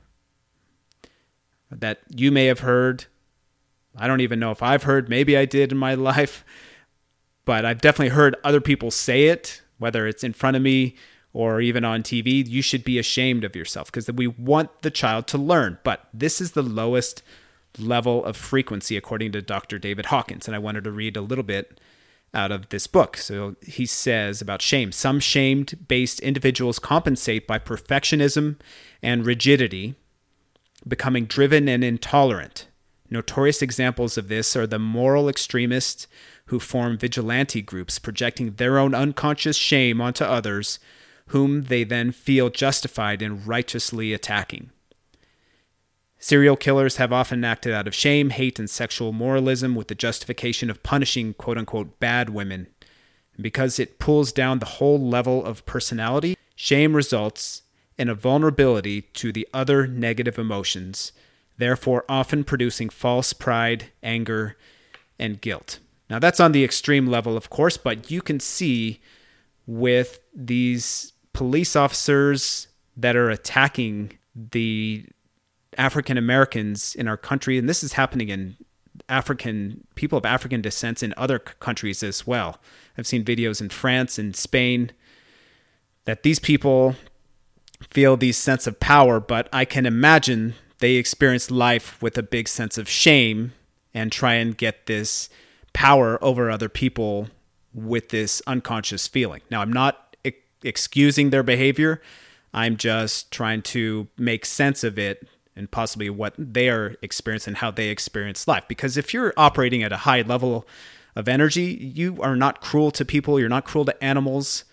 that 1.71 1.99
you 2.15 2.31
may 2.31 2.45
have 2.45 2.59
heard 2.59 3.05
I 3.97 4.07
don't 4.07 4.21
even 4.21 4.39
know 4.39 4.51
if 4.51 4.61
I've 4.61 4.83
heard 4.83 5.09
maybe 5.09 5.35
I 5.35 5.45
did 5.45 5.71
in 5.71 5.79
my 5.79 5.93
life 6.11 6.45
but 7.43 7.65
I've 7.65 7.81
definitely 7.81 8.09
heard 8.09 8.35
other 8.43 8.61
people 8.61 8.91
say 8.91 9.27
it 9.29 9.61
whether 9.79 10.05
it's 10.05 10.23
in 10.23 10.33
front 10.33 10.55
of 10.55 10.61
me 10.63 10.95
or 11.35 11.59
even 11.59 11.83
on 11.83 12.01
TV, 12.01 12.47
you 12.47 12.61
should 12.61 12.85
be 12.85 12.97
ashamed 12.97 13.43
of 13.43 13.57
yourself 13.57 13.91
because 13.91 14.09
we 14.09 14.25
want 14.25 14.83
the 14.83 14.89
child 14.89 15.27
to 15.27 15.37
learn. 15.37 15.77
But 15.83 16.07
this 16.13 16.39
is 16.39 16.53
the 16.53 16.61
lowest 16.61 17.21
level 17.77 18.23
of 18.23 18.37
frequency, 18.37 18.95
according 18.95 19.33
to 19.33 19.41
Dr. 19.41 19.77
David 19.77 20.05
Hawkins. 20.05 20.47
And 20.47 20.55
I 20.55 20.59
wanted 20.59 20.85
to 20.85 20.91
read 20.91 21.17
a 21.17 21.21
little 21.21 21.43
bit 21.43 21.81
out 22.35 22.51
of 22.51 22.69
this 22.69 22.85
book. 22.85 23.17
So 23.17 23.55
he 23.65 23.85
says 23.85 24.41
about 24.41 24.61
shame 24.61 24.91
some 24.91 25.19
shamed 25.19 25.87
based 25.87 26.19
individuals 26.19 26.77
compensate 26.77 27.47
by 27.47 27.57
perfectionism 27.57 28.57
and 29.01 29.25
rigidity, 29.25 29.95
becoming 30.87 31.25
driven 31.25 31.67
and 31.67 31.83
intolerant. 31.83 32.67
Notorious 33.09 33.61
examples 33.61 34.17
of 34.17 34.27
this 34.27 34.55
are 34.55 34.67
the 34.67 34.79
moral 34.79 35.29
extremists 35.29 36.07
who 36.47 36.59
form 36.59 36.97
vigilante 36.97 37.61
groups, 37.61 37.97
projecting 37.97 38.53
their 38.53 38.77
own 38.77 38.93
unconscious 38.93 39.57
shame 39.57 40.01
onto 40.01 40.23
others 40.23 40.79
whom 41.27 41.63
they 41.63 41.83
then 41.83 42.11
feel 42.11 42.49
justified 42.49 43.21
in 43.21 43.45
righteously 43.45 44.13
attacking. 44.13 44.69
Serial 46.25 46.55
killers 46.55 46.95
have 46.95 47.13
often 47.13 47.43
acted 47.43 47.71
out 47.71 47.85
of 47.85 47.93
shame, 47.93 48.31
hate, 48.31 48.57
and 48.57 48.67
sexual 48.67 49.11
moralism 49.11 49.75
with 49.75 49.89
the 49.89 49.93
justification 49.93 50.71
of 50.71 50.81
punishing 50.81 51.35
quote 51.35 51.55
unquote 51.55 51.99
bad 51.99 52.31
women. 52.31 52.65
And 53.35 53.43
because 53.43 53.77
it 53.77 53.99
pulls 53.99 54.31
down 54.31 54.57
the 54.57 54.65
whole 54.65 54.99
level 54.99 55.45
of 55.45 55.63
personality, 55.67 56.35
shame 56.55 56.95
results 56.95 57.61
in 57.95 58.09
a 58.09 58.15
vulnerability 58.15 59.03
to 59.03 59.31
the 59.31 59.47
other 59.53 59.85
negative 59.85 60.39
emotions, 60.39 61.11
therefore, 61.59 62.03
often 62.09 62.43
producing 62.43 62.89
false 62.89 63.31
pride, 63.31 63.91
anger, 64.01 64.57
and 65.19 65.39
guilt. 65.41 65.77
Now, 66.09 66.17
that's 66.17 66.39
on 66.39 66.53
the 66.53 66.63
extreme 66.63 67.05
level, 67.05 67.37
of 67.37 67.51
course, 67.51 67.77
but 67.77 68.09
you 68.09 68.23
can 68.23 68.39
see 68.39 68.99
with 69.67 70.21
these 70.33 71.13
police 71.33 71.75
officers 71.75 72.67
that 72.97 73.15
are 73.15 73.29
attacking 73.29 74.17
the 74.35 75.05
African 75.77 76.17
Americans 76.17 76.95
in 76.95 77.07
our 77.07 77.17
country, 77.17 77.57
and 77.57 77.69
this 77.69 77.83
is 77.83 77.93
happening 77.93 78.29
in 78.29 78.57
African 79.09 79.85
people 79.95 80.17
of 80.17 80.25
African 80.25 80.61
descent 80.61 81.03
in 81.03 81.13
other 81.17 81.39
countries 81.39 82.01
as 82.01 82.25
well. 82.25 82.59
I've 82.97 83.07
seen 83.07 83.25
videos 83.25 83.61
in 83.61 83.69
France 83.69 84.17
and 84.17 84.35
Spain 84.35 84.91
that 86.05 86.23
these 86.23 86.39
people 86.39 86.95
feel 87.89 88.15
these 88.15 88.37
sense 88.37 88.67
of 88.67 88.79
power, 88.79 89.19
but 89.19 89.49
I 89.51 89.65
can 89.65 89.85
imagine 89.85 90.55
they 90.79 90.93
experience 90.93 91.51
life 91.51 92.01
with 92.01 92.17
a 92.17 92.23
big 92.23 92.47
sense 92.47 92.77
of 92.77 92.89
shame 92.89 93.53
and 93.93 94.11
try 94.11 94.35
and 94.35 94.57
get 94.57 94.85
this 94.85 95.29
power 95.73 96.17
over 96.23 96.49
other 96.49 96.69
people 96.69 97.27
with 97.73 98.09
this 98.09 98.41
unconscious 98.47 99.07
feeling. 99.07 99.41
Now, 99.51 99.61
I'm 99.61 99.73
not 99.73 100.15
excusing 100.63 101.29
their 101.29 101.43
behavior. 101.43 102.01
I'm 102.53 102.77
just 102.77 103.31
trying 103.31 103.61
to 103.63 104.07
make 104.17 104.45
sense 104.45 104.83
of 104.83 104.97
it 104.97 105.27
and 105.55 105.71
possibly 105.71 106.09
what 106.09 106.33
they 106.37 106.69
are 106.69 106.95
experiencing, 107.01 107.55
how 107.55 107.71
they 107.71 107.87
experience 107.87 108.47
life. 108.47 108.65
Because 108.67 108.97
if 108.97 109.13
you're 109.13 109.33
operating 109.37 109.83
at 109.83 109.93
a 109.93 109.97
high 109.97 110.21
level 110.21 110.67
of 111.15 111.27
energy, 111.27 111.91
you 111.95 112.21
are 112.21 112.35
not 112.35 112.61
cruel 112.61 112.91
to 112.91 113.05
people, 113.05 113.39
you're 113.39 113.49
not 113.49 113.65
cruel 113.65 113.85
to 113.85 114.03
animals, 114.03 114.65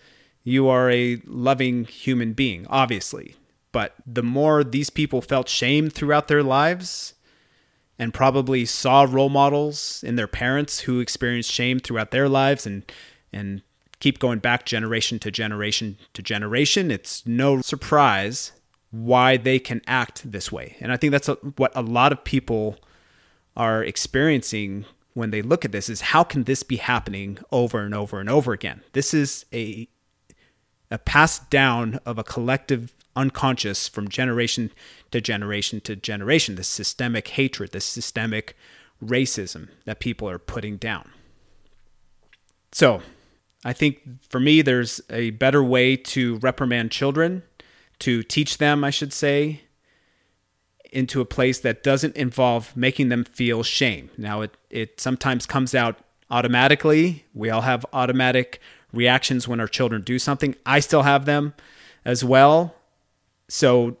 you 0.43 0.67
are 0.67 0.91
a 0.91 1.21
loving 1.25 1.85
human 1.85 2.33
being, 2.33 2.67
obviously. 2.69 3.35
But 3.71 3.95
the 4.05 4.23
more 4.23 4.63
these 4.63 4.89
people 4.89 5.21
felt 5.21 5.47
shame 5.47 5.89
throughout 5.89 6.27
their 6.27 6.43
lives 6.43 7.13
and 7.97 8.13
probably 8.13 8.65
saw 8.65 9.07
role 9.09 9.29
models 9.29 10.03
in 10.05 10.15
their 10.15 10.27
parents 10.27 10.81
who 10.81 10.99
experienced 10.99 11.51
shame 11.51 11.79
throughout 11.79 12.11
their 12.11 12.27
lives 12.27 12.65
and 12.65 12.91
and 13.31 13.61
keep 13.99 14.19
going 14.19 14.39
back 14.39 14.65
generation 14.65 15.17
to 15.17 15.31
generation 15.31 15.97
to 16.13 16.21
generation, 16.21 16.91
it's 16.91 17.25
no 17.25 17.61
surprise 17.61 18.51
why 18.93 19.37
they 19.37 19.57
can 19.57 19.81
act 19.87 20.31
this 20.31 20.51
way. 20.51 20.77
And 20.79 20.91
I 20.91 20.97
think 20.97 21.11
that's 21.11 21.27
a, 21.27 21.33
what 21.57 21.71
a 21.75 21.81
lot 21.81 22.11
of 22.11 22.23
people 22.23 22.77
are 23.57 23.83
experiencing 23.83 24.85
when 25.15 25.31
they 25.31 25.41
look 25.41 25.65
at 25.65 25.71
this 25.71 25.89
is 25.89 26.01
how 26.01 26.23
can 26.23 26.43
this 26.43 26.61
be 26.61 26.75
happening 26.77 27.39
over 27.51 27.79
and 27.79 27.95
over 27.95 28.19
and 28.19 28.29
over 28.29 28.53
again? 28.53 28.81
This 28.93 29.13
is 29.13 29.45
a 29.51 29.87
a 30.91 30.99
passed 30.99 31.49
down 31.49 31.99
of 32.05 32.19
a 32.19 32.23
collective 32.23 32.93
unconscious 33.15 33.87
from 33.87 34.07
generation 34.07 34.69
to 35.09 35.19
generation 35.19 35.81
to 35.81 35.95
generation, 35.95 36.53
this 36.53 36.67
systemic 36.67 37.29
hatred, 37.29 37.71
this 37.71 37.85
systemic 37.85 38.55
racism 39.03 39.69
that 39.85 39.99
people 39.99 40.29
are 40.29 40.37
putting 40.37 40.77
down. 40.77 41.09
So, 42.71 43.01
I 43.65 43.73
think 43.73 44.01
for 44.29 44.39
me, 44.39 44.61
there's 44.61 45.01
a 45.09 45.31
better 45.31 45.63
way 45.63 45.95
to 45.95 46.35
reprimand 46.37 46.91
children, 46.91 47.41
to 48.03 48.23
teach 48.23 48.57
them, 48.57 48.83
I 48.83 48.89
should 48.89 49.13
say, 49.13 49.61
into 50.91 51.21
a 51.21 51.25
place 51.25 51.59
that 51.59 51.83
doesn't 51.83 52.15
involve 52.15 52.75
making 52.77 53.09
them 53.09 53.23
feel 53.23 53.63
shame. 53.63 54.09
Now, 54.17 54.41
it, 54.41 54.55
it 54.69 55.01
sometimes 55.01 55.45
comes 55.45 55.73
out 55.73 55.97
automatically. 56.29 57.25
We 57.33 57.49
all 57.49 57.61
have 57.61 57.85
automatic 57.93 58.59
reactions 58.91 59.47
when 59.47 59.59
our 59.59 59.67
children 59.67 60.01
do 60.03 60.19
something. 60.19 60.55
I 60.65 60.79
still 60.79 61.03
have 61.03 61.25
them 61.25 61.53
as 62.05 62.23
well. 62.23 62.75
So, 63.49 63.97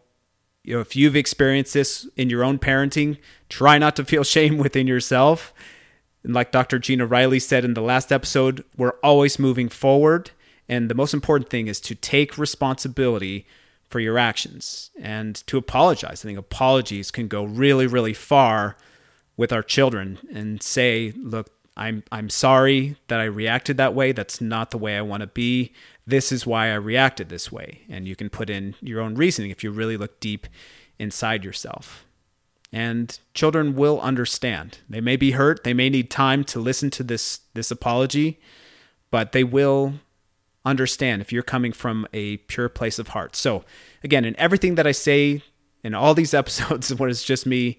you 0.63 0.75
know, 0.75 0.81
if 0.81 0.95
you've 0.95 1.15
experienced 1.15 1.73
this 1.73 2.07
in 2.15 2.29
your 2.29 2.43
own 2.43 2.59
parenting, 2.59 3.17
try 3.49 3.77
not 3.77 3.95
to 3.95 4.05
feel 4.05 4.23
shame 4.35 4.57
within 4.57 4.87
yourself 4.87 5.53
and 6.23 6.33
like 6.33 6.51
Dr. 6.51 6.79
Gina 6.79 7.05
Riley 7.05 7.39
said 7.39 7.65
in 7.65 7.73
the 7.73 7.81
last 7.81 8.11
episode, 8.11 8.63
we're 8.77 8.97
always 9.03 9.37
moving 9.37 9.69
forward. 9.69 10.31
And 10.69 10.89
the 10.89 10.95
most 10.95 11.13
important 11.13 11.49
thing 11.49 11.67
is 11.67 11.81
to 11.81 11.95
take 11.95 12.37
responsibility 12.37 13.45
for 13.93 13.99
your 13.99 14.17
actions 14.17 14.89
and 14.99 15.35
to 15.45 15.55
apologize. 15.55 16.25
I 16.25 16.27
think 16.27 16.39
apologies 16.39 17.11
can 17.11 17.27
go 17.27 17.43
really, 17.43 17.85
really 17.85 18.15
far 18.15 18.75
with 19.37 19.53
our 19.53 19.61
children 19.61 20.17
and 20.33 20.63
say, 20.63 21.13
look, 21.15 21.51
I'm 21.77 22.01
I'm 22.11 22.27
sorry 22.27 22.95
that 23.07 23.19
I 23.19 23.25
reacted 23.25 23.77
that 23.77 23.93
way. 23.93 24.11
That's 24.11 24.41
not 24.41 24.71
the 24.71 24.79
way 24.79 24.97
I 24.97 25.03
want 25.03 25.21
to 25.21 25.27
be. 25.27 25.73
This 26.07 26.31
is 26.31 26.47
why 26.47 26.71
I 26.71 26.73
reacted 26.73 27.29
this 27.29 27.51
way. 27.51 27.81
And 27.87 28.07
you 28.07 28.15
can 28.15 28.31
put 28.31 28.49
in 28.49 28.73
your 28.81 28.99
own 28.99 29.13
reasoning 29.13 29.51
if 29.51 29.63
you 29.63 29.69
really 29.69 29.95
look 29.95 30.19
deep 30.19 30.47
inside 30.97 31.45
yourself 31.45 32.03
and 32.71 33.19
children 33.35 33.75
will 33.75 34.01
understand. 34.01 34.79
They 34.89 35.01
may 35.01 35.17
be 35.17 35.31
hurt, 35.31 35.63
they 35.63 35.75
may 35.75 35.91
need 35.91 36.09
time 36.09 36.43
to 36.45 36.59
listen 36.59 36.89
to 36.89 37.03
this 37.03 37.41
this 37.53 37.69
apology, 37.69 38.39
but 39.11 39.33
they 39.33 39.43
will 39.43 39.93
understand 40.65 41.21
if 41.21 41.31
you're 41.31 41.43
coming 41.43 41.71
from 41.71 42.07
a 42.13 42.37
pure 42.37 42.69
place 42.69 42.99
of 42.99 43.09
heart. 43.09 43.35
So, 43.35 43.63
again, 44.03 44.25
in 44.25 44.37
everything 44.39 44.75
that 44.75 44.87
I 44.87 44.91
say 44.91 45.41
in 45.83 45.93
all 45.93 46.13
these 46.13 46.33
episodes 46.33 46.93
what 46.95 47.09
is 47.09 47.23
just 47.23 47.45
me, 47.45 47.77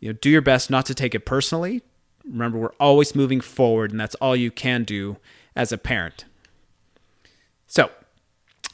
you 0.00 0.08
know, 0.08 0.18
do 0.20 0.30
your 0.30 0.42
best 0.42 0.70
not 0.70 0.86
to 0.86 0.94
take 0.94 1.14
it 1.14 1.24
personally. 1.26 1.82
Remember, 2.24 2.58
we're 2.58 2.72
always 2.80 3.14
moving 3.14 3.40
forward 3.40 3.92
and 3.92 4.00
that's 4.00 4.16
all 4.16 4.34
you 4.34 4.50
can 4.50 4.84
do 4.84 5.16
as 5.54 5.72
a 5.72 5.78
parent. 5.78 6.24
So, 7.66 7.90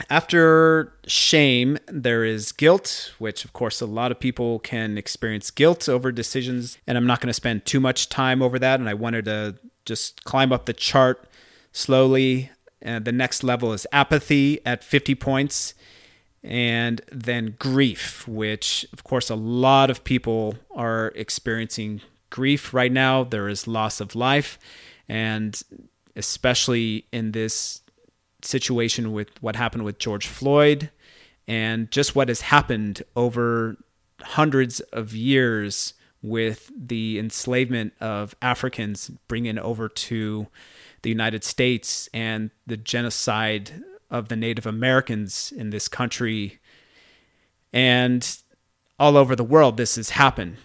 after 0.09 0.93
shame, 1.05 1.77
there 1.87 2.25
is 2.25 2.51
guilt, 2.51 3.13
which 3.19 3.45
of 3.45 3.53
course 3.53 3.79
a 3.79 3.85
lot 3.85 4.11
of 4.11 4.19
people 4.19 4.59
can 4.59 4.97
experience 4.97 5.51
guilt 5.51 5.87
over 5.87 6.11
decisions. 6.11 6.77
And 6.87 6.97
I'm 6.97 7.05
not 7.05 7.21
going 7.21 7.27
to 7.27 7.33
spend 7.33 7.65
too 7.65 7.79
much 7.79 8.09
time 8.09 8.41
over 8.41 8.57
that. 8.59 8.79
And 8.79 8.89
I 8.89 8.95
wanted 8.95 9.25
to 9.25 9.55
just 9.85 10.23
climb 10.23 10.51
up 10.51 10.65
the 10.65 10.73
chart 10.73 11.27
slowly 11.71 12.49
And 12.83 13.05
the 13.05 13.11
next 13.11 13.43
level 13.43 13.73
is 13.73 13.87
apathy 13.91 14.59
at 14.65 14.83
50 14.83 15.15
points. 15.15 15.73
And 16.43 17.01
then 17.09 17.55
grief, 17.57 18.27
which, 18.27 18.85
of 18.91 19.05
course, 19.05 19.29
a 19.29 19.35
lot 19.35 19.89
of 19.89 20.03
people 20.03 20.55
are 20.75 21.13
experiencing 21.15 22.01
grief 22.29 22.73
right 22.73 22.91
now. 22.91 23.23
There 23.23 23.47
is 23.47 23.65
loss 23.65 24.01
of 24.01 24.13
life. 24.13 24.59
And 25.07 25.59
especially 26.15 27.05
in 27.13 27.31
this 27.31 27.81
situation 28.41 29.13
with 29.13 29.29
what 29.41 29.55
happened 29.55 29.85
with 29.85 29.97
George 29.97 30.27
Floyd 30.27 30.91
and 31.47 31.89
just 31.89 32.15
what 32.15 32.27
has 32.27 32.41
happened 32.41 33.03
over 33.15 33.77
hundreds 34.21 34.81
of 34.91 35.13
years 35.13 35.93
with 36.21 36.71
the 36.75 37.19
enslavement 37.19 37.93
of 37.99 38.35
Africans 38.41 39.09
bringing 39.27 39.57
over 39.57 39.89
to 39.89 40.47
the 41.03 41.09
United 41.09 41.43
States 41.43 42.09
and 42.13 42.49
the 42.65 42.77
genocide 42.77 43.83
of 44.09 44.29
the 44.29 44.35
Native 44.35 44.65
Americans 44.65 45.53
in 45.55 45.69
this 45.69 45.87
country. 45.87 46.59
And 47.71 48.37
all 48.99 49.17
over 49.17 49.35
the 49.35 49.43
world, 49.43 49.77
this 49.77 49.95
has 49.95 50.11
happened. 50.11 50.57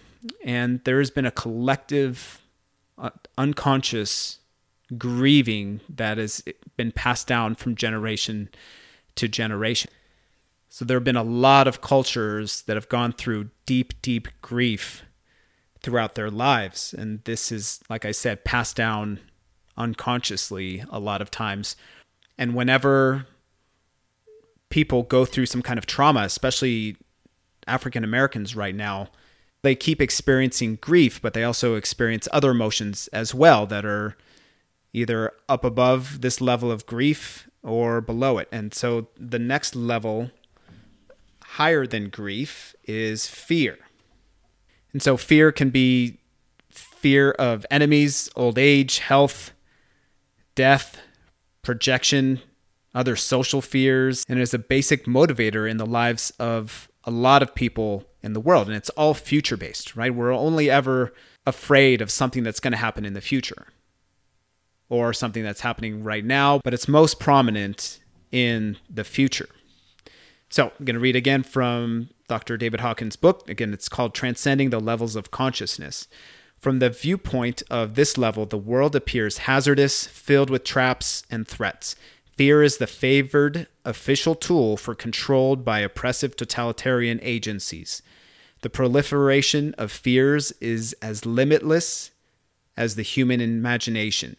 And 0.43 0.83
there 0.83 0.99
has 0.99 1.11
been 1.11 1.25
a 1.25 1.31
collective, 1.31 2.41
uh, 2.97 3.11
unconscious 3.37 4.39
grieving 4.97 5.81
that 5.89 6.17
has 6.17 6.43
been 6.77 6.91
passed 6.91 7.27
down 7.27 7.55
from 7.55 7.75
generation 7.75 8.49
to 9.15 9.27
generation. 9.27 9.91
So 10.69 10.85
there 10.85 10.97
have 10.97 11.03
been 11.03 11.15
a 11.15 11.23
lot 11.23 11.67
of 11.67 11.81
cultures 11.81 12.61
that 12.63 12.77
have 12.77 12.89
gone 12.89 13.11
through 13.11 13.49
deep, 13.65 14.01
deep 14.01 14.27
grief 14.41 15.03
throughout 15.81 16.15
their 16.15 16.29
lives. 16.29 16.93
And 16.93 17.23
this 17.23 17.51
is, 17.51 17.79
like 17.89 18.05
I 18.05 18.11
said, 18.11 18.45
passed 18.45 18.75
down 18.75 19.19
unconsciously 19.79 20.83
a 20.89 20.99
lot 20.99 21.21
of 21.21 21.31
times. 21.31 21.75
And 22.37 22.53
whenever 22.53 23.25
people 24.69 25.03
go 25.03 25.25
through 25.25 25.47
some 25.47 25.61
kind 25.61 25.79
of 25.79 25.85
trauma, 25.85 26.21
especially 26.21 26.97
African 27.65 28.03
Americans 28.03 28.55
right 28.55 28.75
now, 28.75 29.09
they 29.61 29.75
keep 29.75 30.01
experiencing 30.01 30.77
grief, 30.79 31.21
but 31.21 31.33
they 31.33 31.43
also 31.43 31.75
experience 31.75 32.27
other 32.31 32.51
emotions 32.51 33.07
as 33.09 33.33
well 33.33 33.65
that 33.65 33.85
are 33.85 34.15
either 34.93 35.33
up 35.47 35.63
above 35.65 36.21
this 36.21 36.39
level 36.39 36.71
of 36.71 36.85
grief 36.85 37.49
or 37.63 38.01
below 38.01 38.37
it. 38.37 38.47
And 38.51 38.73
so 38.73 39.07
the 39.17 39.39
next 39.39 39.75
level 39.75 40.31
higher 41.43 41.85
than 41.85 42.09
grief 42.09 42.75
is 42.85 43.27
fear. 43.27 43.77
And 44.93 45.01
so 45.01 45.17
fear 45.17 45.51
can 45.51 45.69
be 45.69 46.19
fear 46.69 47.31
of 47.31 47.65
enemies, 47.69 48.29
old 48.35 48.57
age, 48.57 48.99
health, 48.99 49.51
death, 50.59 50.99
projection, 51.61 52.41
other 52.93 53.15
social 53.15 53.61
fears, 53.61 54.25
and 54.27 54.37
is 54.41 54.53
a 54.53 54.59
basic 54.59 55.05
motivator 55.05 55.71
in 55.71 55.77
the 55.77 55.85
lives 55.85 56.31
of 56.37 56.91
a 57.05 57.11
lot 57.11 57.41
of 57.41 57.55
people 57.55 58.03
in 58.21 58.33
the 58.33 58.41
world. 58.41 58.67
And 58.67 58.75
it's 58.75 58.89
all 58.89 59.13
future 59.13 59.55
based, 59.55 59.95
right? 59.95 60.13
We're 60.13 60.33
only 60.33 60.69
ever 60.69 61.13
afraid 61.47 62.01
of 62.01 62.11
something 62.11 62.43
that's 62.43 62.59
going 62.59 62.73
to 62.73 62.77
happen 62.77 63.05
in 63.05 63.13
the 63.13 63.21
future 63.21 63.67
or 64.89 65.13
something 65.13 65.43
that's 65.43 65.61
happening 65.61 66.03
right 66.03 66.25
now, 66.25 66.59
but 66.65 66.73
it's 66.73 66.89
most 66.89 67.21
prominent 67.21 68.01
in 68.29 68.75
the 68.89 69.05
future. 69.05 69.47
So 70.49 70.73
I'm 70.77 70.85
going 70.85 70.95
to 70.95 70.99
read 70.99 71.15
again 71.15 71.43
from 71.43 72.09
Dr. 72.27 72.57
David 72.57 72.81
Hawkins' 72.81 73.15
book. 73.15 73.49
Again, 73.49 73.73
it's 73.73 73.87
called 73.87 74.13
Transcending 74.13 74.71
the 74.71 74.81
Levels 74.81 75.15
of 75.15 75.31
Consciousness. 75.31 76.09
From 76.59 76.79
the 76.79 76.89
viewpoint 76.89 77.63
of 77.69 77.95
this 77.95 78.17
level, 78.17 78.45
the 78.45 78.57
world 78.57 78.95
appears 78.95 79.39
hazardous, 79.39 80.05
filled 80.07 80.49
with 80.49 80.65
traps 80.65 81.23
and 81.31 81.47
threats. 81.47 81.95
Fear 82.35 82.63
is 82.63 82.77
the 82.77 82.87
favored 82.87 83.67
official 83.85 84.35
tool 84.35 84.75
for 84.75 84.93
controlled 84.93 85.63
by 85.63 85.79
oppressive 85.79 86.35
totalitarian 86.35 87.19
agencies. 87.21 88.01
The 88.61 88.69
proliferation 88.69 89.73
of 89.77 89.91
fears 89.91 90.51
is 90.59 90.93
as 91.01 91.25
limitless 91.25 92.11
as 92.75 92.95
the 92.95 93.03
human 93.03 93.39
imagination. 93.39 94.35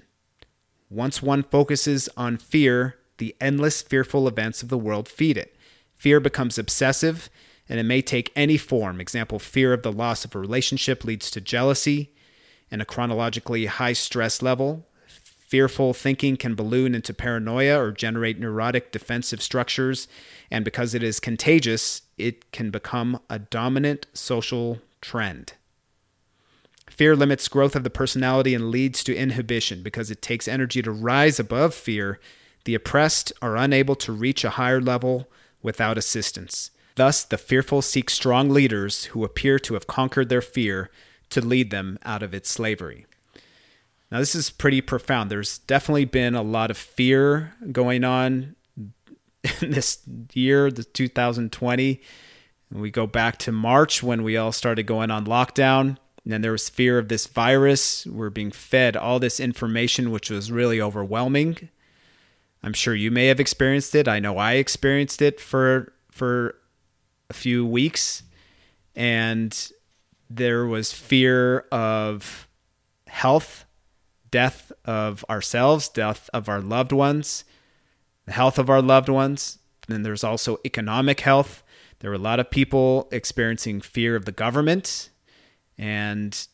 Once 0.91 1.23
one 1.23 1.43
focuses 1.43 2.09
on 2.19 2.37
fear, 2.37 2.97
the 3.17 3.35
endless 3.41 3.81
fearful 3.81 4.29
events 4.29 4.63
of 4.63 4.69
the 4.69 4.79
world 4.79 5.09
feed 5.09 5.39
it. 5.39 5.57
Fear 5.95 6.21
becomes 6.21 6.59
obsessive, 6.59 7.31
and 7.71 7.79
it 7.79 7.85
may 7.85 8.03
take 8.03 8.33
any 8.35 8.57
form. 8.57 9.01
Example 9.01 9.39
fear 9.39 9.73
of 9.73 9.83
the 9.83 9.93
loss 9.93 10.25
of 10.25 10.35
a 10.35 10.39
relationship 10.39 11.05
leads 11.05 11.31
to 11.31 11.41
jealousy 11.41 12.11
and 12.69 12.83
a 12.83 12.85
chronologically 12.85 13.67
high 13.67 13.93
stress 13.93 14.43
level. 14.43 14.87
Fearful 15.07 15.95
thinking 15.95 16.37
can 16.37 16.57
balloon 16.57 16.95
into 16.95 17.15
paranoia 17.15 17.81
or 17.81 17.93
generate 17.93 18.41
neurotic 18.41 18.93
defensive 18.93 19.41
structures, 19.41 20.09
and 20.51 20.65
because 20.65 20.95
it 20.95 21.03
is 21.03 21.21
contagious, 21.21 22.03
it 22.19 22.51
can 22.53 22.71
become 22.71 23.21
a 23.31 23.39
dominant 23.39 24.07
social 24.13 24.81
trend. 25.01 25.55
Fear 26.89 27.17
limits 27.17 27.49
growth 27.49 27.77
of 27.77 27.85
the 27.85 27.91
personality 27.91 28.53
and 28.53 28.71
leads 28.71 29.05
to 29.05 29.17
inhibition 29.17 29.83
because 29.83 30.11
it 30.11 30.23
takes 30.23 30.49
energy 30.49 30.83
to 30.83 30.91
rise 30.91 31.39
above 31.39 31.73
fear. 31.73 32.19
The 32.65 32.75
oppressed 32.75 33.33
are 33.41 33.57
unable 33.57 33.95
to 33.97 34.13
reach 34.13 34.45
a 34.45 34.51
higher 34.51 34.81
level 34.81 35.29
without 35.63 35.97
assistance. 35.97 36.73
Thus, 37.01 37.25
the 37.25 37.39
fearful 37.39 37.81
seek 37.81 38.11
strong 38.11 38.51
leaders 38.51 39.07
who 39.07 39.25
appear 39.25 39.59
to 39.61 39.73
have 39.73 39.87
conquered 39.87 40.29
their 40.29 40.43
fear 40.43 40.91
to 41.31 41.41
lead 41.41 41.71
them 41.71 41.99
out 42.05 42.23
of 42.23 42.35
its 42.35 42.51
slavery. 42.51 43.07
Now, 44.13 44.19
this 44.19 44.35
is 44.35 44.51
pretty 44.51 44.83
profound. 44.83 45.31
There's 45.31 45.61
definitely 45.61 46.05
been 46.05 46.35
a 46.35 46.43
lot 46.43 46.71
of 46.71 46.77
fear 46.77 47.55
going 47.73 48.05
on 48.05 48.55
in 49.63 49.71
this 49.71 50.01
year, 50.35 50.71
the 50.71 50.85
2020. 50.85 52.03
We 52.71 52.91
go 52.91 53.07
back 53.07 53.39
to 53.39 53.51
March 53.51 54.03
when 54.03 54.23
we 54.23 54.37
all 54.37 54.53
started 54.53 54.83
going 54.83 55.11
on 55.11 55.25
lockdown. 55.25 55.97
And 56.25 56.35
then 56.35 56.43
there 56.43 56.53
was 56.53 56.69
fear 56.69 56.99
of 56.99 57.09
this 57.09 57.27
virus. 57.27 58.07
We're 58.07 58.29
being 58.29 58.51
fed 58.51 58.95
all 58.95 59.19
this 59.19 59.41
information, 59.41 60.11
which 60.11 60.29
was 60.29 60.53
really 60.53 60.83
overwhelming. 60.83 61.71
I'm 62.63 62.75
sure 62.75 62.95
you 62.95 63.11
may 63.11 63.29
have 63.29 63.41
experienced 63.41 63.95
it. 63.95 64.07
I 64.07 64.19
know 64.19 64.37
I 64.37 64.57
experienced 64.57 65.23
it 65.23 65.41
for 65.41 65.95
for 66.11 66.57
a 67.31 67.33
few 67.33 67.65
weeks, 67.65 68.23
and 68.95 69.73
there 70.29 70.67
was 70.67 70.93
fear 70.93 71.61
of 71.73 72.47
health, 73.07 73.65
death 74.31 74.71
of 74.85 75.25
ourselves, 75.31 75.89
death 75.89 76.29
of 76.35 76.49
our 76.49 76.61
loved 76.61 76.93
ones, 76.93 77.45
the 78.27 78.33
health 78.33 78.59
of 78.59 78.69
our 78.69 78.83
loved 78.83 79.09
ones. 79.09 79.59
Then 79.89 80.03
there's 80.03 80.23
also 80.23 80.59
economic 80.65 81.21
health. 81.21 81.63
There 82.01 82.11
were 82.11 82.17
a 82.17 82.19
lot 82.19 82.41
of 82.41 82.51
people 82.51 83.09
experiencing 83.11 83.81
fear 83.81 84.15
of 84.15 84.25
the 84.25 84.33
government 84.33 85.11
and 85.81 86.47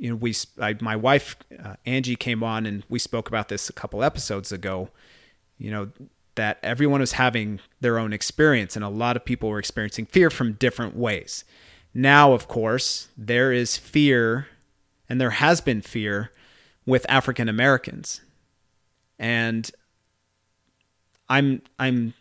you 0.00 0.08
know 0.08 0.16
we 0.16 0.34
I, 0.60 0.74
my 0.80 0.96
wife 0.96 1.36
uh, 1.62 1.74
Angie 1.84 2.16
came 2.16 2.42
on 2.42 2.66
and 2.66 2.82
we 2.88 2.98
spoke 2.98 3.28
about 3.28 3.48
this 3.48 3.68
a 3.68 3.72
couple 3.72 4.02
episodes 4.02 4.50
ago 4.50 4.88
you 5.58 5.70
know 5.70 5.90
that 6.36 6.58
everyone 6.62 7.00
was 7.00 7.12
having 7.12 7.60
their 7.80 7.98
own 7.98 8.12
experience 8.12 8.76
and 8.76 8.84
a 8.84 8.88
lot 8.88 9.16
of 9.16 9.24
people 9.24 9.48
were 9.48 9.58
experiencing 9.58 10.06
fear 10.06 10.30
from 10.30 10.54
different 10.54 10.96
ways 10.96 11.44
now 11.92 12.32
of 12.32 12.48
course 12.48 13.08
there 13.16 13.52
is 13.52 13.76
fear 13.76 14.48
and 15.08 15.20
there 15.20 15.30
has 15.30 15.60
been 15.60 15.80
fear 15.80 16.32
with 16.86 17.06
African 17.08 17.48
Americans 17.48 18.20
and 19.18 19.70
I'm 21.28 21.62
I'm 21.78 22.14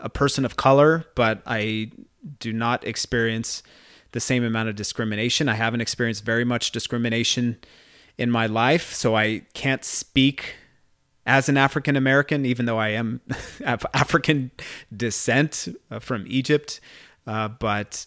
a 0.00 0.08
person 0.08 0.44
of 0.44 0.56
color 0.56 1.04
but 1.14 1.42
I 1.46 1.90
do 2.38 2.52
not 2.52 2.86
experience 2.86 3.62
the 4.12 4.20
same 4.20 4.44
amount 4.44 4.68
of 4.68 4.76
discrimination. 4.76 5.48
I 5.48 5.54
haven't 5.54 5.80
experienced 5.80 6.24
very 6.24 6.44
much 6.44 6.72
discrimination 6.72 7.58
in 8.18 8.30
my 8.30 8.46
life, 8.46 8.92
so 8.92 9.16
I 9.16 9.42
can't 9.54 9.84
speak 9.84 10.56
as 11.30 11.48
an 11.48 11.56
African 11.56 11.94
American, 11.94 12.44
even 12.44 12.66
though 12.66 12.78
I 12.78 12.88
am 12.88 13.20
of 13.64 13.86
African 13.94 14.50
descent 14.94 15.68
uh, 15.88 16.00
from 16.00 16.24
Egypt. 16.26 16.80
Uh, 17.24 17.46
but 17.46 18.04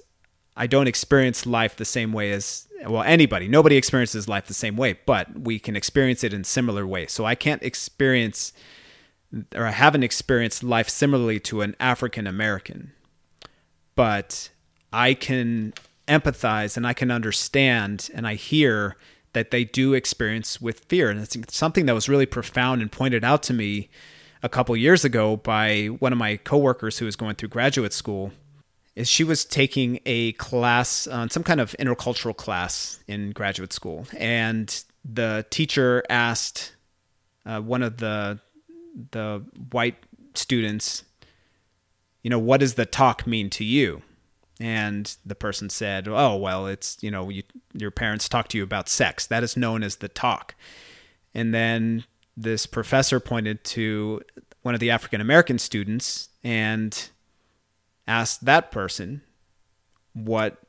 I 0.57 0.67
don't 0.67 0.88
experience 0.88 1.45
life 1.45 1.77
the 1.77 1.86
same 1.86 2.12
way 2.12 2.33
as 2.33 2.67
well 2.86 3.01
anybody. 3.01 3.47
Nobody 3.47 3.77
experiences 3.77 4.27
life 4.27 4.47
the 4.47 4.53
same 4.53 4.75
way, 4.75 4.99
but 5.05 5.39
we 5.39 5.57
can 5.57 5.77
experience 5.77 6.25
it 6.25 6.33
in 6.33 6.43
similar 6.43 6.86
ways. 6.86 7.13
So 7.13 7.23
I 7.23 7.33
can't 7.33 7.63
experience 7.63 8.51
or 9.55 9.65
I 9.65 9.71
haven't 9.71 10.03
experienced 10.03 10.62
life 10.62 10.89
similarly 10.89 11.39
to 11.39 11.62
an 11.62 11.77
African 11.79 12.27
American, 12.27 12.91
but 13.95 14.49
I 14.91 15.13
can 15.13 15.73
empathize 16.09 16.75
and 16.75 16.86
I 16.86 16.93
can 16.93 17.09
understand 17.09 18.09
and 18.13 18.27
I 18.27 18.36
hear 18.36 18.97
that 19.34 19.52
they 19.52 19.63
do 19.63 19.93
experience 19.93 20.62
with 20.62 20.80
fear. 20.86 21.10
And 21.10 21.19
it's 21.19 21.38
something 21.56 21.86
that 21.88 21.93
was 21.93 22.08
really 22.08 22.26
profound 22.26 22.82
and 22.82 22.91
pointed 22.91 23.24
out 23.24 23.43
to 23.43 23.54
me 23.54 23.89
a 24.41 24.50
couple 24.50 24.76
years 24.76 25.04
ago 25.04 25.38
by 25.38 25.88
one 25.88 26.12
of 26.12 26.19
my 26.19 26.38
coworkers 26.38 27.00
who 27.00 27.06
was 27.06 27.15
going 27.15 27.36
through 27.36 27.50
graduate 27.50 27.93
school. 27.93 28.32
Is 28.96 29.10
she 29.10 29.24
was 29.24 29.43
taking 29.43 30.00
a 30.06 30.34
class 30.34 31.08
on 31.08 31.28
uh, 31.28 31.30
some 31.30 31.43
kind 31.43 31.60
of 31.60 31.76
intercultural 31.80 32.38
class 32.38 33.04
in 33.08 33.32
graduate 33.32 33.74
school, 33.74 34.06
and 34.15 34.84
the 35.04 35.48
teacher 35.50 36.04
asked 36.12 36.76
uh, 37.43 37.60
one 37.60 37.82
of 37.82 37.98
the 37.98 38.39
the 39.10 39.43
white 39.72 39.96
students, 40.36 41.04
you 42.22 42.30
know, 42.30 42.38
what 42.38 42.60
does 42.60 42.76
the 42.76 42.86
talk 42.86 43.26
mean 43.26 43.50
to 43.50 43.63
you? 43.63 44.04
And 44.59 45.15
the 45.25 45.35
person 45.35 45.69
said, 45.69 46.07
"Oh, 46.07 46.35
well, 46.37 46.67
it's 46.67 46.97
you 47.01 47.09
know, 47.09 47.29
you, 47.29 47.43
your 47.73 47.91
parents 47.91 48.29
talk 48.29 48.47
to 48.49 48.57
you 48.57 48.63
about 48.63 48.87
sex. 48.87 49.25
That 49.25 49.43
is 49.43 49.57
known 49.57 49.83
as 49.83 49.97
the 49.97 50.07
talk." 50.07 50.55
And 51.33 51.53
then 51.53 52.05
this 52.37 52.65
professor 52.65 53.19
pointed 53.19 53.63
to 53.63 54.21
one 54.61 54.73
of 54.73 54.79
the 54.79 54.91
African 54.91 55.21
American 55.21 55.57
students 55.57 56.29
and 56.43 57.09
asked 58.07 58.45
that 58.45 58.71
person 58.71 59.21
what 60.13 60.59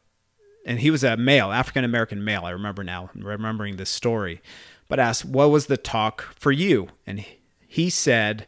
and 0.66 0.80
he 0.80 0.90
was 0.90 1.04
a 1.04 1.16
male, 1.16 1.52
African 1.52 1.84
American 1.84 2.24
male. 2.24 2.44
I 2.44 2.50
remember 2.50 2.82
now, 2.82 3.10
remembering 3.14 3.76
this 3.76 3.90
story, 3.90 4.40
but 4.88 4.98
asked, 4.98 5.24
What 5.24 5.50
was 5.50 5.66
the 5.66 5.76
talk 5.76 6.22
for 6.22 6.52
you? 6.52 6.88
And 7.06 7.24
he 7.66 7.90
said, 7.90 8.46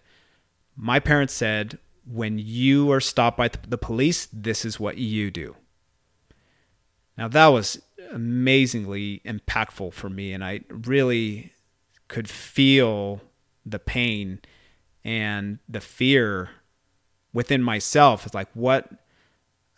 My 0.77 0.99
parents 0.99 1.35
said, 1.35 1.79
when 2.11 2.39
you 2.39 2.91
are 2.93 3.01
stopped 3.01 3.37
by 3.37 3.51
the 3.69 3.79
police, 3.79 4.29
this 4.33 4.65
is 4.65 4.79
what 4.79 4.99
you 4.99 5.31
do. 5.31 5.57
Now, 7.19 7.29
that 7.29 7.47
was 7.49 7.83
amazingly 8.13 9.23
impactful 9.25 9.93
for 9.93 10.09
me, 10.09 10.33
and 10.33 10.45
I 10.45 10.61
really 10.69 11.53
could 12.09 12.29
feel 12.29 13.21
the 13.65 13.79
pain 13.79 14.41
and 15.05 15.59
the 15.69 15.81
fear 15.81 16.51
within 17.33 17.63
myself. 17.63 18.27
It's 18.27 18.35
like, 18.35 18.49
what 18.55 18.89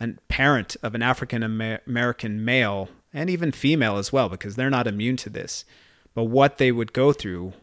a 0.00 0.08
parent 0.28 0.76
of 0.82 0.94
an 0.94 1.02
African 1.02 1.42
American 1.42 2.44
male 2.44 2.88
and 3.12 3.30
even 3.30 3.52
female 3.52 3.96
as 3.96 4.12
well, 4.12 4.28
because 4.28 4.56
they're 4.56 4.68
not 4.68 4.86
immune 4.86 5.16
to 5.16 5.30
this, 5.30 5.64
but 6.14 6.24
what 6.24 6.58
they 6.58 6.70
would 6.70 6.92
go 6.92 7.12
through 7.12 7.54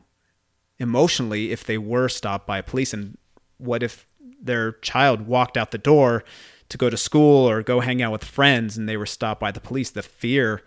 emotionally 0.80 1.52
if 1.52 1.64
they 1.64 1.78
were 1.78 2.10
stopped 2.10 2.48
by 2.48 2.62
police, 2.62 2.94
and 2.94 3.18
what 3.58 3.84
if 3.84 4.08
their 4.46 4.74
child 4.74 5.28
walked 5.28 5.58
out 5.58 5.72
the 5.72 5.78
door 5.78 6.24
to 6.70 6.78
go 6.78 6.90
to 6.90 6.98
school 6.98 7.48
or 7.50 7.62
go 7.62 7.80
hang 7.80 8.02
out 8.02 8.12
with 8.12 8.24
friends 8.24 8.78
and 8.78 8.90
they 8.90 8.98
were 8.98 9.06
stopped 9.06 9.40
by 9.40 9.52
the 9.52 9.60
police, 9.60 9.90
the 9.90 10.02
fear 10.02 10.62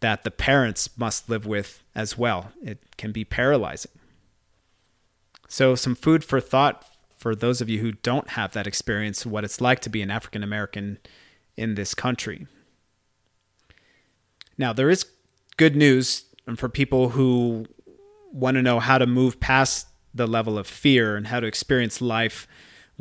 that 0.00 0.24
the 0.24 0.30
parents 0.30 0.90
must 0.96 1.28
live 1.28 1.46
with 1.46 1.82
as 1.94 2.16
well. 2.18 2.52
It 2.62 2.96
can 2.96 3.12
be 3.12 3.24
paralyzing. 3.24 3.92
So, 5.48 5.74
some 5.74 5.94
food 5.94 6.24
for 6.24 6.40
thought 6.40 6.84
for 7.18 7.36
those 7.36 7.60
of 7.60 7.68
you 7.68 7.78
who 7.78 7.92
don't 7.92 8.30
have 8.30 8.52
that 8.52 8.66
experience, 8.66 9.24
what 9.24 9.44
it's 9.44 9.60
like 9.60 9.78
to 9.80 9.90
be 9.90 10.02
an 10.02 10.10
African 10.10 10.42
American 10.42 10.98
in 11.56 11.74
this 11.74 11.94
country. 11.94 12.46
Now, 14.58 14.72
there 14.72 14.90
is 14.90 15.06
good 15.56 15.76
news 15.76 16.24
for 16.56 16.68
people 16.68 17.10
who 17.10 17.66
want 18.32 18.56
to 18.56 18.62
know 18.62 18.80
how 18.80 18.98
to 18.98 19.06
move 19.06 19.38
past 19.38 19.86
the 20.14 20.26
level 20.26 20.58
of 20.58 20.66
fear 20.66 21.16
and 21.16 21.28
how 21.28 21.38
to 21.38 21.46
experience 21.46 22.00
life 22.00 22.46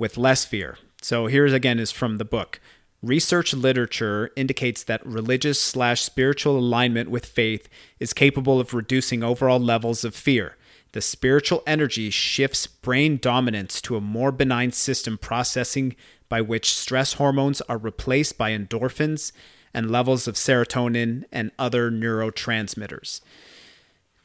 with 0.02 0.18
less 0.18 0.44
fear. 0.44 0.80
So, 1.00 1.28
here's 1.28 1.54
again 1.54 1.78
is 1.78 1.92
from 1.92 2.18
the 2.18 2.26
book. 2.26 2.60
Research 3.04 3.54
literature 3.54 4.32
indicates 4.36 4.84
that 4.84 5.06
religious 5.06 5.62
slash 5.62 6.02
spiritual 6.02 6.58
alignment 6.58 7.12
with 7.12 7.24
faith 7.28 7.70
is 8.00 8.12
capable 8.12 8.60
of 8.60 8.74
reducing 8.74 9.24
overall 9.24 9.60
levels 9.60 10.04
of 10.04 10.16
fear. 10.16 10.58
The 10.94 11.02
spiritual 11.02 11.62
energy 11.68 12.10
shifts 12.10 12.66
brain 12.66 13.20
dominance 13.22 13.80
to 13.82 13.96
a 13.96 14.02
more 14.02 14.32
benign 14.32 14.72
system 14.72 15.20
processing 15.20 15.96
by 16.30 16.42
which 16.42 16.76
stress 16.76 17.14
hormones 17.14 17.62
are 17.62 17.78
replaced 17.78 18.40
by 18.40 18.58
endorphins 18.58 19.32
and 19.72 19.92
levels 19.92 20.28
of 20.28 20.34
serotonin 20.34 21.26
and 21.32 21.52
other 21.60 21.92
neurotransmitters. 21.92 23.22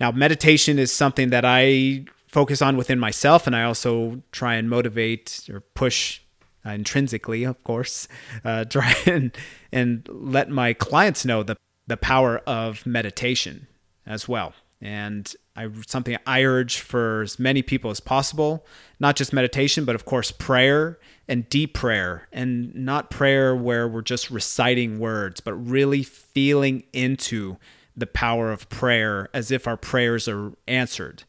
Now, 0.01 0.11
meditation 0.11 0.79
is 0.79 0.91
something 0.91 1.29
that 1.31 1.45
I 1.45 2.07
focus 2.27 2.63
on 2.63 2.77
within 2.77 2.99
myself, 2.99 3.47
and 3.47 3.55
I 3.55 3.63
also 3.65 4.23
try 4.33 4.55
and 4.55 4.69
motivate 4.69 5.49
or 5.53 5.61
push 5.61 6.21
uh, 6.65 6.71
intrinsically, 6.71 7.45
of 7.45 7.63
course, 7.65 8.09
uh, 8.45 8.65
try 8.71 8.95
and, 9.07 9.37
and 9.73 10.07
let 10.11 10.51
my 10.51 10.73
clients 10.73 11.25
know 11.25 11.43
the, 11.43 11.57
the 11.87 11.97
power 11.97 12.39
of 12.47 12.85
meditation 12.87 13.69
as 14.07 14.29
well. 14.29 14.55
And 14.81 15.33
I, 15.55 15.69
something 15.87 16.19
I 16.27 16.45
urge 16.45 16.81
for 16.81 17.23
as 17.23 17.39
many 17.39 17.63
people 17.63 17.91
as 17.91 18.01
possible, 18.01 18.67
not 19.01 19.17
just 19.17 19.33
meditation, 19.33 19.85
but 19.85 19.95
of 19.95 20.05
course 20.05 20.31
prayer 20.31 20.99
and 21.29 21.49
deep 21.49 21.73
prayer, 21.73 22.29
and 22.33 22.75
not 22.75 23.11
prayer 23.11 23.57
where 23.57 23.89
we're 23.89 24.03
just 24.03 24.31
reciting 24.31 24.99
words, 24.99 25.41
but 25.41 25.55
really 25.55 26.03
feeling 26.03 26.85
into 26.93 27.57
the 27.97 28.07
power 28.07 28.53
of 28.53 28.69
prayer 28.69 29.29
as 29.33 29.51
if 29.51 29.67
our 29.67 29.79
prayers 29.79 30.29
are 30.29 30.53
answered. 30.69 31.25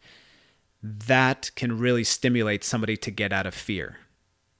That 0.81 1.51
can 1.55 1.77
really 1.77 2.03
stimulate 2.03 2.63
somebody 2.63 2.97
to 2.97 3.11
get 3.11 3.33
out 3.33 3.45
of 3.45 3.53
fear. 3.53 3.97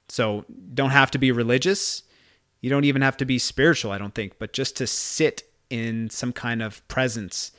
So, 0.10 0.45
don't 0.73 0.91
have 0.91 1.12
to 1.12 1.17
be 1.17 1.32
religious. 1.32 2.03
You 2.62 2.69
don't 2.69 2.86
even 2.86 3.01
have 3.01 3.17
to 3.17 3.25
be 3.25 3.39
spiritual, 3.39 3.91
I 3.91 3.97
don't 3.97 4.15
think, 4.15 4.39
but 4.39 4.53
just 4.53 4.77
to 4.77 4.88
sit 4.88 5.43
in 5.69 6.10
some 6.10 6.34
kind 6.34 6.62
of 6.62 6.86
presence 6.88 7.51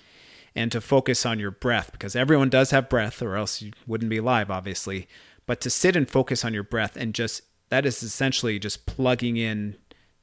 and 0.55 0.73
to 0.73 0.81
focus 0.81 1.25
on 1.27 1.39
your 1.39 1.51
breath 1.51 1.93
because 1.93 2.17
everyone 2.17 2.49
does 2.49 2.71
have 2.71 2.89
breath 2.89 3.23
or 3.23 3.37
else 3.37 3.63
you 3.63 3.73
wouldn't 3.87 4.11
be 4.11 4.17
alive 4.17 4.51
obviously 4.51 5.07
but 5.47 5.61
to 5.61 5.71
sit 5.71 5.95
and 5.97 6.11
focus 6.11 6.45
on 6.45 6.55
your 6.55 6.63
breath 6.63 6.97
and 6.97 7.15
just 7.15 7.43
that 7.69 7.87
is 7.87 8.03
essentially 8.03 8.59
just 8.59 8.87
plugging 8.87 9.37
in 9.37 9.77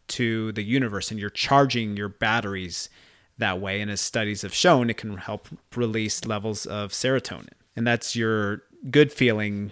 to 0.07 0.51
the 0.53 0.63
universe 0.63 1.09
and 1.09 1.19
you're 1.19 1.29
charging 1.29 1.95
your 1.95 2.09
batteries 2.09 2.89
that 3.37 3.59
way 3.59 3.81
and 3.81 3.91
as 3.91 4.01
studies 4.01 4.41
have 4.41 4.53
shown 4.53 4.89
it 4.89 4.97
can 4.97 5.17
help 5.17 5.47
release 5.75 6.25
levels 6.25 6.65
of 6.65 6.91
serotonin 6.91 7.49
and 7.75 7.85
that's 7.85 8.15
your 8.15 8.63
good 8.89 9.11
feeling 9.11 9.71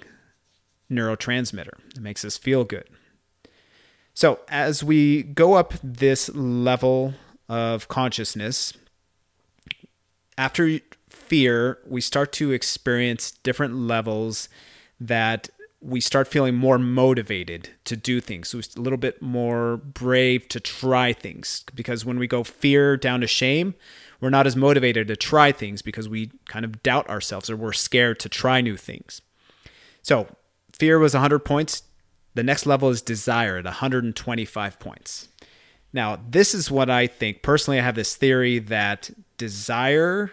neurotransmitter. 0.91 1.79
It 1.95 2.01
makes 2.01 2.23
us 2.25 2.37
feel 2.37 2.63
good. 2.63 2.87
So 4.13 4.39
as 4.47 4.83
we 4.83 5.23
go 5.23 5.55
up 5.55 5.73
this 5.83 6.29
level 6.35 7.13
of 7.49 7.87
consciousness 7.87 8.73
after 10.37 10.79
fear, 11.09 11.79
we 11.87 12.01
start 12.01 12.31
to 12.33 12.51
experience 12.51 13.31
different 13.31 13.75
levels 13.75 14.49
that 14.99 15.49
we 15.83 15.99
start 15.99 16.27
feeling 16.29 16.55
more 16.55 16.79
motivated 16.79 17.69
to 17.83 17.97
do 17.97 18.21
things. 18.21 18.49
So 18.49 18.59
it's 18.59 18.75
a 18.75 18.81
little 18.81 18.97
bit 18.97 19.21
more 19.21 19.77
brave 19.77 20.47
to 20.49 20.59
try 20.59 21.11
things. 21.11 21.63
Because 21.75 22.05
when 22.05 22.17
we 22.17 22.25
go 22.25 22.43
fear 22.43 22.95
down 22.95 23.19
to 23.21 23.27
shame, 23.27 23.75
we're 24.21 24.29
not 24.29 24.47
as 24.47 24.55
motivated 24.55 25.09
to 25.09 25.17
try 25.17 25.51
things 25.51 25.81
because 25.81 26.07
we 26.07 26.31
kind 26.45 26.63
of 26.63 26.81
doubt 26.83 27.09
ourselves 27.09 27.49
or 27.49 27.57
we're 27.57 27.73
scared 27.73 28.19
to 28.21 28.29
try 28.29 28.61
new 28.61 28.77
things. 28.77 29.21
So 30.01 30.27
fear 30.71 30.99
was 30.99 31.13
100 31.13 31.39
points. 31.39 31.83
The 32.33 32.43
next 32.43 32.65
level 32.65 32.89
is 32.89 33.01
desire 33.01 33.57
at 33.57 33.65
125 33.65 34.79
points. 34.79 35.27
Now, 35.91 36.17
this 36.27 36.55
is 36.55 36.71
what 36.71 36.89
I 36.89 37.07
think. 37.07 37.41
Personally, 37.41 37.79
I 37.79 37.83
have 37.83 37.95
this 37.95 38.15
theory 38.15 38.57
that 38.59 39.11
desire 39.37 40.31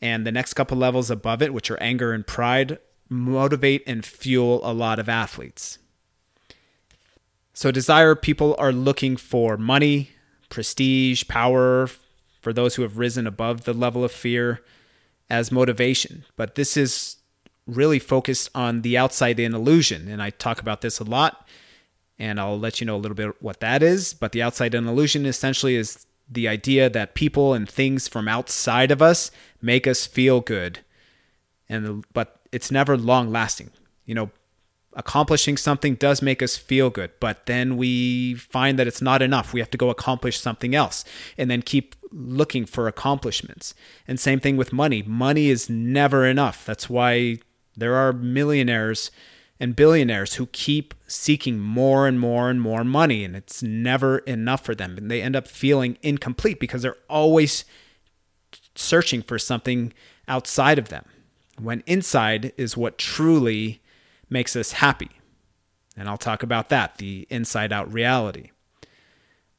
and 0.00 0.24
the 0.24 0.32
next 0.32 0.54
couple 0.54 0.78
levels 0.78 1.10
above 1.10 1.42
it, 1.42 1.52
which 1.52 1.70
are 1.70 1.82
anger 1.82 2.12
and 2.12 2.26
pride, 2.26 2.78
motivate 3.08 3.82
and 3.86 4.04
fuel 4.04 4.60
a 4.64 4.72
lot 4.72 4.98
of 4.98 5.08
athletes. 5.08 5.78
So, 7.52 7.70
desire 7.70 8.14
people 8.14 8.54
are 8.58 8.72
looking 8.72 9.16
for 9.16 9.56
money, 9.56 10.10
prestige, 10.50 11.26
power, 11.28 11.88
for 12.40 12.52
those 12.52 12.74
who 12.74 12.82
have 12.82 12.98
risen 12.98 13.26
above 13.26 13.64
the 13.64 13.72
level 13.72 14.04
of 14.04 14.12
fear 14.12 14.60
as 15.30 15.50
motivation. 15.50 16.24
But 16.36 16.54
this 16.54 16.76
is 16.76 17.16
really 17.66 17.98
focused 17.98 18.50
on 18.54 18.82
the 18.82 18.96
outside 18.96 19.40
in 19.40 19.54
illusion. 19.54 20.06
And 20.06 20.22
I 20.22 20.30
talk 20.30 20.60
about 20.60 20.82
this 20.82 21.00
a 21.00 21.04
lot, 21.04 21.48
and 22.18 22.38
I'll 22.38 22.58
let 22.58 22.80
you 22.80 22.86
know 22.86 22.96
a 22.96 22.98
little 22.98 23.16
bit 23.16 23.42
what 23.42 23.60
that 23.60 23.82
is. 23.82 24.12
But 24.14 24.32
the 24.32 24.42
outside 24.42 24.74
in 24.74 24.86
illusion 24.86 25.26
essentially 25.26 25.76
is 25.76 26.06
the 26.30 26.48
idea 26.48 26.90
that 26.90 27.14
people 27.14 27.54
and 27.54 27.68
things 27.68 28.06
from 28.06 28.28
outside 28.28 28.90
of 28.90 29.00
us 29.00 29.30
make 29.62 29.86
us 29.86 30.06
feel 30.06 30.40
good 30.40 30.80
and 31.68 32.04
but 32.12 32.40
it's 32.56 32.70
never 32.70 32.96
long 32.96 33.30
lasting 33.30 33.70
you 34.04 34.14
know 34.14 34.30
accomplishing 34.94 35.56
something 35.58 35.94
does 35.94 36.22
make 36.22 36.42
us 36.42 36.56
feel 36.56 36.88
good 36.88 37.10
but 37.20 37.46
then 37.46 37.76
we 37.76 38.34
find 38.34 38.78
that 38.78 38.86
it's 38.86 39.02
not 39.02 39.22
enough. 39.22 39.52
We 39.52 39.60
have 39.60 39.70
to 39.70 39.78
go 39.78 39.90
accomplish 39.90 40.38
something 40.38 40.74
else 40.74 41.04
and 41.36 41.50
then 41.50 41.62
keep 41.62 41.94
looking 42.12 42.64
for 42.66 42.88
accomplishments. 42.88 43.74
And 44.06 44.18
same 44.18 44.40
thing 44.40 44.56
with 44.56 44.72
money. 44.72 45.02
Money 45.02 45.48
is 45.48 45.68
never 45.68 46.24
enough. 46.26 46.64
That's 46.64 46.88
why 46.88 47.38
there 47.76 47.94
are 47.94 48.12
millionaires 48.12 49.10
and 49.58 49.74
billionaires 49.74 50.34
who 50.34 50.46
keep 50.46 50.94
seeking 51.06 51.58
more 51.58 52.06
and 52.06 52.20
more 52.20 52.50
and 52.50 52.60
more 52.60 52.84
money, 52.84 53.24
and 53.24 53.34
it's 53.34 53.62
never 53.62 54.18
enough 54.18 54.64
for 54.64 54.74
them. 54.74 54.98
And 54.98 55.10
they 55.10 55.22
end 55.22 55.34
up 55.34 55.48
feeling 55.48 55.96
incomplete 56.02 56.60
because 56.60 56.82
they're 56.82 56.96
always 57.08 57.64
searching 58.74 59.22
for 59.22 59.38
something 59.38 59.94
outside 60.28 60.78
of 60.78 60.90
them, 60.90 61.06
when 61.60 61.82
inside 61.86 62.52
is 62.56 62.76
what 62.76 62.98
truly 62.98 63.82
makes 64.28 64.56
us 64.56 64.72
happy. 64.72 65.10
And 65.96 66.08
I'll 66.08 66.18
talk 66.18 66.42
about 66.42 66.68
that 66.68 66.98
the 66.98 67.26
inside 67.30 67.72
out 67.72 67.92
reality. 67.92 68.50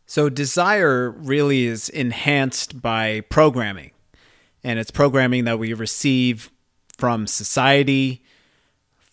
So, 0.05 0.29
desire 0.29 1.11
really 1.11 1.65
is 1.65 1.89
enhanced 1.89 2.81
by 2.81 3.21
programming, 3.21 3.91
and 4.63 4.79
it's 4.79 4.91
programming 4.91 5.43
that 5.45 5.59
we 5.59 5.73
receive 5.73 6.49
from 6.97 7.27
society 7.27 8.23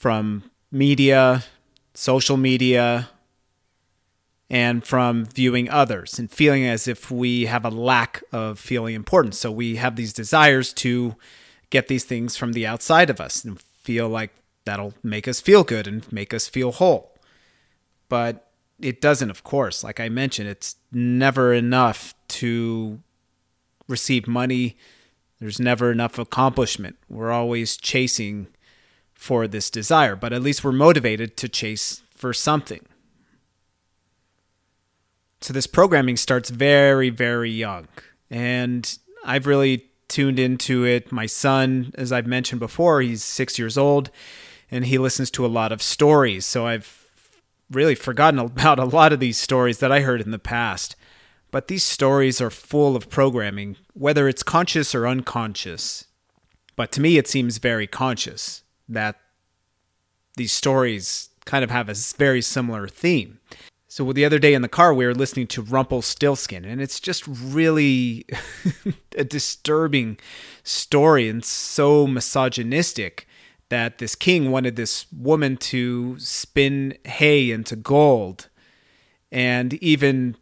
from 0.05 0.51
media, 0.71 1.43
social 1.95 2.37
media, 2.37 3.09
and 4.51 4.85
from 4.85 5.25
viewing 5.25 5.71
others 5.71 6.19
and 6.19 6.31
feeling 6.31 6.67
as 6.67 6.87
if 6.87 7.11
we 7.11 7.47
have 7.47 7.65
a 7.65 7.71
lack 7.71 8.23
of 8.31 8.59
feeling 8.59 8.95
important. 8.95 9.35
So 9.35 9.51
we 9.51 9.77
have 9.77 9.97
these 9.97 10.13
desires 10.13 10.75
to 10.75 11.17
get 11.71 11.89
these 11.89 12.05
things 12.05 12.37
from 12.37 12.53
the 12.53 12.67
outside 12.67 13.11
of 13.11 13.21
us 13.21 13.45
and 13.45 13.61
feel 13.61 14.09
like 14.09 14.31
that'll 14.65 14.95
make 15.03 15.29
us 15.29 15.41
feel 15.41 15.65
good 15.65 15.87
and 15.87 16.11
make 16.13 16.33
us 16.33 16.49
feel 16.49 16.73
whole. 16.73 17.15
But 18.09 18.51
it 18.81 19.01
doesn't, 19.01 19.31
of 19.31 19.45
course. 19.45 19.85
Like 19.85 20.01
I 20.01 20.09
mentioned, 20.09 20.49
it's 20.49 20.77
never 20.93 21.53
enough 21.53 22.15
to 22.29 23.01
receive 23.89 24.27
money. 24.27 24.77
There's 25.41 25.61
never 25.61 25.93
enough 25.93 26.19
accomplishment. 26.19 26.97
We're 27.09 27.33
always 27.33 27.77
chasing 27.77 28.49
for 29.15 29.47
this 29.47 29.71
desire, 29.71 30.17
but 30.17 30.33
at 30.33 30.43
least 30.43 30.65
we're 30.65 30.73
motivated 30.73 31.37
to 31.39 31.49
chase 31.49 32.03
for 32.15 32.33
something. 32.33 32.85
So 35.41 35.53
this 35.53 35.67
programming 35.67 36.17
starts 36.17 36.51
very, 36.51 37.11
very 37.11 37.51
young. 37.51 37.89
And 38.31 38.99
I've 39.25 39.47
really 39.47 39.91
tuned 40.09 40.39
into 40.39 40.85
it. 40.85 41.13
My 41.13 41.27
son, 41.27 41.93
as 41.97 42.13
I've 42.13 42.27
mentioned 42.27 42.61
before, 42.61 43.01
he's 43.01 43.23
six 43.23 43.59
years 43.59 43.79
old 43.79 44.11
and 44.71 44.87
he 44.87 44.99
listens 44.99 45.31
to 45.33 45.47
a 45.47 45.49
lot 45.49 45.73
of 45.73 45.83
stories. 45.83 46.45
So 46.45 46.67
I've 46.67 47.07
really 47.71 47.95
forgotten 47.95 48.39
about 48.41 48.79
a 48.79 48.85
lot 48.85 49.13
of 49.13 49.21
these 49.21 49.39
stories 49.39 49.79
that 49.79 49.93
I 49.93 50.01
heard 50.01 50.21
in 50.21 50.31
the 50.31 50.39
past. 50.39 50.97
But 51.51 51.69
these 51.69 51.85
stories 51.85 52.41
are 52.41 52.51
full 52.51 52.97
of 52.97 53.09
programming, 53.09 53.77
whether 53.93 54.29
it's 54.29 54.43
conscious 54.43 54.93
or 54.95 55.07
unconscious. 55.07 56.07
But 56.75 56.91
to 56.93 57.01
me, 57.01 57.17
it 57.17 57.29
seems 57.29 57.59
very 57.59 57.87
conscious 57.87 58.65
that 58.89 59.21
these 60.37 60.53
stories 60.53 61.29
kind 61.45 61.63
of 61.63 61.71
have 61.71 61.89
a 61.89 61.95
very 62.17 62.43
similar 62.43 62.89
theme. 62.89 63.39
So 63.95 64.13
the 64.13 64.25
other 64.25 64.41
day 64.41 64.55
in 64.55 64.63
the 64.63 64.69
car, 64.69 64.93
we 64.93 65.07
were 65.07 65.15
listening 65.15 65.47
to 65.47 65.63
Rumpelstiltskin, 65.63 66.65
and 66.65 66.81
it's 66.81 66.99
just 66.99 67.23
really 67.29 68.27
a 69.17 69.23
disturbing 69.23 70.19
story 70.65 71.29
and 71.29 71.45
so 71.45 72.09
misogynistic 72.09 73.29
that 73.69 73.99
this 73.99 74.17
king 74.17 74.51
wanted 74.51 74.75
this 74.75 75.07
woman 75.13 75.57
to 75.59 76.19
spin 76.19 76.99
hay 77.05 77.53
into 77.53 77.77
gold. 77.77 78.49
And 79.31 79.75
even 79.75 80.39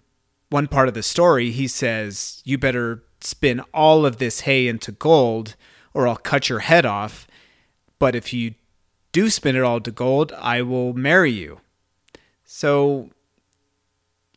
one 0.49 0.67
part 0.67 0.89
of 0.89 0.95
the 0.95 1.03
story, 1.03 1.51
he 1.51 1.69
says, 1.69 2.41
You 2.47 2.57
better 2.57 3.05
spin 3.21 3.61
all 3.75 4.07
of 4.07 4.17
this 4.17 4.41
hay 4.41 4.67
into 4.67 4.93
gold, 4.93 5.57
or 5.93 6.09
I'll 6.09 6.17
cut 6.17 6.49
your 6.49 6.61
head 6.61 6.87
off. 6.87 7.27
But 7.99 8.15
if 8.15 8.33
you 8.33 8.55
do 9.13 9.29
spin 9.29 9.57
it 9.57 9.63
all 9.63 9.83
to 9.83 9.91
gold, 9.91 10.33
I 10.39 10.63
will 10.63 10.95
marry 10.95 11.33
you. 11.33 11.61
So 12.47 13.11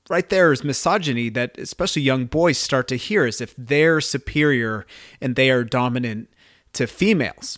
right 0.09 0.29
there 0.29 0.51
is 0.51 0.63
misogyny 0.63 1.29
that 1.29 1.57
especially 1.57 2.01
young 2.01 2.25
boys 2.25 2.57
start 2.57 2.87
to 2.89 2.95
hear 2.95 3.25
as 3.25 3.41
if 3.41 3.55
they're 3.57 4.01
superior 4.01 4.85
and 5.19 5.35
they 5.35 5.49
are 5.49 5.63
dominant 5.63 6.29
to 6.73 6.87
females. 6.87 7.57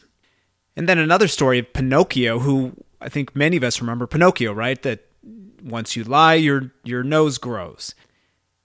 And 0.76 0.88
then 0.88 0.98
another 0.98 1.28
story 1.28 1.60
of 1.60 1.74
Pinocchio, 1.74 2.40
who 2.40 2.74
I 3.02 3.10
think 3.10 3.36
many 3.36 3.58
of 3.58 3.64
us 3.64 3.82
remember 3.82 4.08
Pinocchio, 4.08 4.54
right? 4.54 4.82
That 4.84 5.06
once 5.64 5.96
you 5.96 6.04
lie, 6.04 6.36
your 6.36 6.72
your 6.84 7.04
nose 7.04 7.38
grows. 7.38 7.96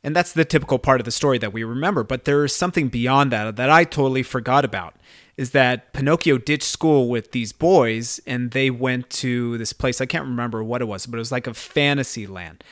And 0.04 0.16
that's 0.16 0.32
the 0.32 0.44
typical 0.44 0.78
part 0.78 1.00
of 1.00 1.04
the 1.04 1.12
story 1.12 1.38
that 1.38 1.52
we 1.52 1.62
remember. 1.62 2.02
But 2.02 2.24
there 2.24 2.44
is 2.44 2.54
something 2.54 2.88
beyond 2.88 3.30
that 3.32 3.56
that 3.56 3.70
I 3.70 3.84
totally 3.84 4.22
forgot 4.22 4.64
about. 4.64 4.96
Is 5.36 5.52
that 5.52 5.94
Pinocchio 5.94 6.36
ditched 6.36 6.64
school 6.64 7.08
with 7.08 7.32
these 7.32 7.52
boys 7.52 8.20
and 8.26 8.50
they 8.50 8.68
went 8.68 9.08
to 9.10 9.56
this 9.56 9.72
place. 9.72 10.00
I 10.00 10.06
can't 10.06 10.26
remember 10.26 10.62
what 10.62 10.82
it 10.82 10.86
was, 10.86 11.06
but 11.06 11.16
it 11.16 11.20
was 11.20 11.32
like 11.32 11.46
a 11.46 11.54
fantasy 11.54 12.26
land 12.26 12.62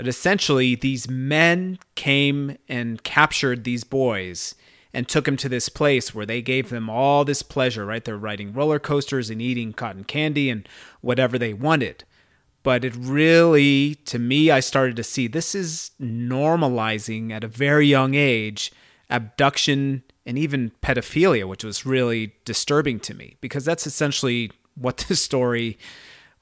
but 0.00 0.08
essentially, 0.08 0.74
these 0.74 1.10
men 1.10 1.78
came 1.94 2.56
and 2.70 3.02
captured 3.02 3.64
these 3.64 3.84
boys 3.84 4.54
and 4.94 5.06
took 5.06 5.26
them 5.26 5.36
to 5.36 5.46
this 5.46 5.68
place 5.68 6.14
where 6.14 6.24
they 6.24 6.40
gave 6.40 6.70
them 6.70 6.88
all 6.88 7.22
this 7.22 7.42
pleasure, 7.42 7.84
right? 7.84 8.02
They're 8.02 8.16
riding 8.16 8.54
roller 8.54 8.78
coasters 8.78 9.28
and 9.28 9.42
eating 9.42 9.74
cotton 9.74 10.04
candy 10.04 10.48
and 10.48 10.66
whatever 11.02 11.36
they 11.36 11.52
wanted. 11.52 12.04
But 12.62 12.82
it 12.82 12.96
really, 12.96 13.96
to 14.06 14.18
me, 14.18 14.50
I 14.50 14.60
started 14.60 14.96
to 14.96 15.04
see 15.04 15.26
this 15.26 15.54
is 15.54 15.90
normalizing 16.00 17.30
at 17.30 17.44
a 17.44 17.48
very 17.48 17.86
young 17.86 18.14
age 18.14 18.72
abduction 19.10 20.02
and 20.24 20.38
even 20.38 20.72
pedophilia, 20.82 21.46
which 21.46 21.62
was 21.62 21.84
really 21.84 22.32
disturbing 22.46 23.00
to 23.00 23.12
me 23.12 23.36
because 23.42 23.66
that's 23.66 23.86
essentially 23.86 24.50
what 24.76 24.96
the 25.08 25.14
story 25.14 25.76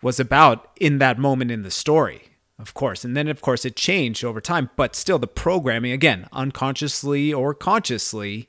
was 0.00 0.20
about 0.20 0.70
in 0.80 0.98
that 0.98 1.18
moment 1.18 1.50
in 1.50 1.62
the 1.62 1.72
story 1.72 2.22
of 2.58 2.74
course. 2.74 3.04
And 3.04 3.16
then, 3.16 3.28
of 3.28 3.40
course, 3.40 3.64
it 3.64 3.76
changed 3.76 4.24
over 4.24 4.40
time, 4.40 4.70
but 4.76 4.96
still, 4.96 5.18
the 5.18 5.26
programming, 5.26 5.92
again, 5.92 6.28
unconsciously 6.32 7.32
or 7.32 7.54
consciously, 7.54 8.48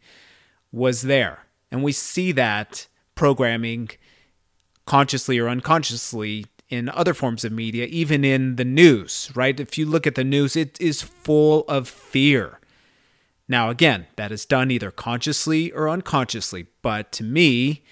was 0.71 1.03
there. 1.03 1.45
And 1.71 1.83
we 1.83 1.91
see 1.91 2.31
that 2.31 2.87
programming 3.15 3.89
consciously 4.85 5.37
or 5.37 5.47
unconsciously 5.47 6.45
in 6.69 6.89
other 6.89 7.13
forms 7.13 7.43
of 7.43 7.51
media, 7.51 7.85
even 7.85 8.23
in 8.23 8.55
the 8.55 8.65
news, 8.65 9.31
right? 9.35 9.59
If 9.59 9.77
you 9.77 9.85
look 9.85 10.07
at 10.07 10.15
the 10.15 10.23
news, 10.23 10.55
it 10.55 10.79
is 10.79 11.01
full 11.01 11.63
of 11.67 11.87
fear. 11.87 12.59
Now, 13.47 13.69
again, 13.69 14.05
that 14.15 14.31
is 14.31 14.45
done 14.45 14.69
either 14.69 14.91
consciously 14.91 15.71
or 15.71 15.89
unconsciously, 15.89 16.67
but 16.83 17.11
to 17.13 17.23
me, 17.23 17.83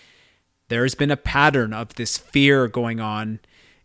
there 0.70 0.84
has 0.84 0.94
been 0.94 1.10
a 1.10 1.18
pattern 1.18 1.74
of 1.74 1.96
this 1.96 2.18
fear 2.18 2.68
going 2.68 3.00
on 3.00 3.40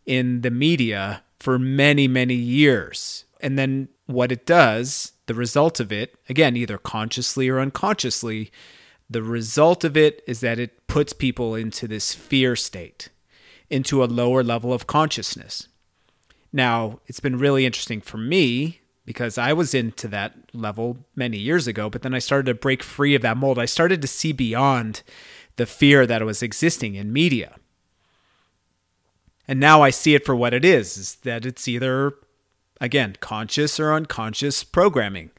in 0.04 0.42
the 0.42 0.50
media 0.50 1.22
for 1.42 1.58
many, 1.58 2.06
many 2.06 2.34
years. 2.34 3.24
And 3.40 3.58
then 3.58 3.88
what 4.06 4.30
it 4.30 4.46
does, 4.46 5.12
the 5.26 5.34
result 5.34 5.80
of 5.80 5.90
it, 5.90 6.14
again, 6.28 6.56
either 6.56 6.78
consciously 6.78 7.48
or 7.48 7.58
unconsciously, 7.58 8.52
the 9.10 9.24
result 9.24 9.82
of 9.82 9.96
it 9.96 10.22
is 10.28 10.38
that 10.40 10.60
it 10.60 10.86
puts 10.86 11.12
people 11.12 11.56
into 11.56 11.88
this 11.88 12.14
fear 12.14 12.54
state, 12.54 13.08
into 13.68 14.04
a 14.04 14.06
lower 14.06 14.44
level 14.44 14.72
of 14.72 14.86
consciousness. 14.86 15.66
Now, 16.52 17.00
it's 17.08 17.18
been 17.18 17.38
really 17.38 17.66
interesting 17.66 18.00
for 18.00 18.18
me 18.18 18.80
because 19.04 19.36
I 19.36 19.52
was 19.52 19.74
into 19.74 20.06
that 20.08 20.34
level 20.52 20.98
many 21.16 21.38
years 21.38 21.66
ago, 21.66 21.90
but 21.90 22.02
then 22.02 22.14
I 22.14 22.20
started 22.20 22.46
to 22.46 22.54
break 22.54 22.84
free 22.84 23.16
of 23.16 23.22
that 23.22 23.36
mold. 23.36 23.58
I 23.58 23.64
started 23.64 24.00
to 24.02 24.08
see 24.08 24.30
beyond 24.30 25.02
the 25.56 25.66
fear 25.66 26.06
that 26.06 26.24
was 26.24 26.40
existing 26.40 26.94
in 26.94 27.12
media. 27.12 27.56
And 29.48 29.58
now 29.58 29.82
I 29.82 29.90
see 29.90 30.14
it 30.14 30.24
for 30.24 30.36
what 30.36 30.54
it 30.54 30.64
is, 30.64 30.96
is 30.96 31.14
that 31.16 31.44
it's 31.44 31.66
either 31.66 32.14
again, 32.82 33.16
conscious 33.20 33.78
or 33.78 33.92
unconscious 33.92 34.64
programming. 34.64 35.30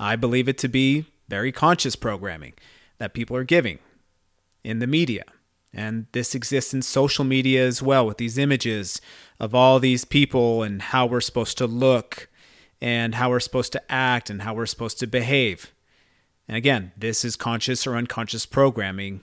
I 0.00 0.16
believe 0.16 0.48
it 0.48 0.56
to 0.58 0.68
be 0.68 1.04
very 1.28 1.52
conscious 1.52 1.94
programming 1.94 2.54
that 2.96 3.12
people 3.12 3.36
are 3.36 3.44
giving 3.44 3.78
in 4.64 4.78
the 4.78 4.86
media. 4.86 5.24
And 5.74 6.06
this 6.12 6.34
exists 6.34 6.72
in 6.72 6.80
social 6.80 7.24
media 7.24 7.66
as 7.66 7.82
well 7.82 8.06
with 8.06 8.16
these 8.16 8.38
images 8.38 9.00
of 9.38 9.54
all 9.54 9.78
these 9.78 10.06
people 10.06 10.62
and 10.62 10.80
how 10.80 11.04
we're 11.04 11.20
supposed 11.20 11.58
to 11.58 11.66
look 11.66 12.30
and 12.80 13.14
how 13.14 13.28
we're 13.28 13.40
supposed 13.40 13.72
to 13.72 13.92
act 13.92 14.30
and 14.30 14.40
how 14.40 14.54
we're 14.54 14.64
supposed 14.64 14.98
to 15.00 15.06
behave. 15.06 15.74
And 16.48 16.56
again, 16.56 16.92
this 16.96 17.26
is 17.26 17.36
conscious 17.36 17.86
or 17.86 17.94
unconscious 17.94 18.46
programming 18.46 19.20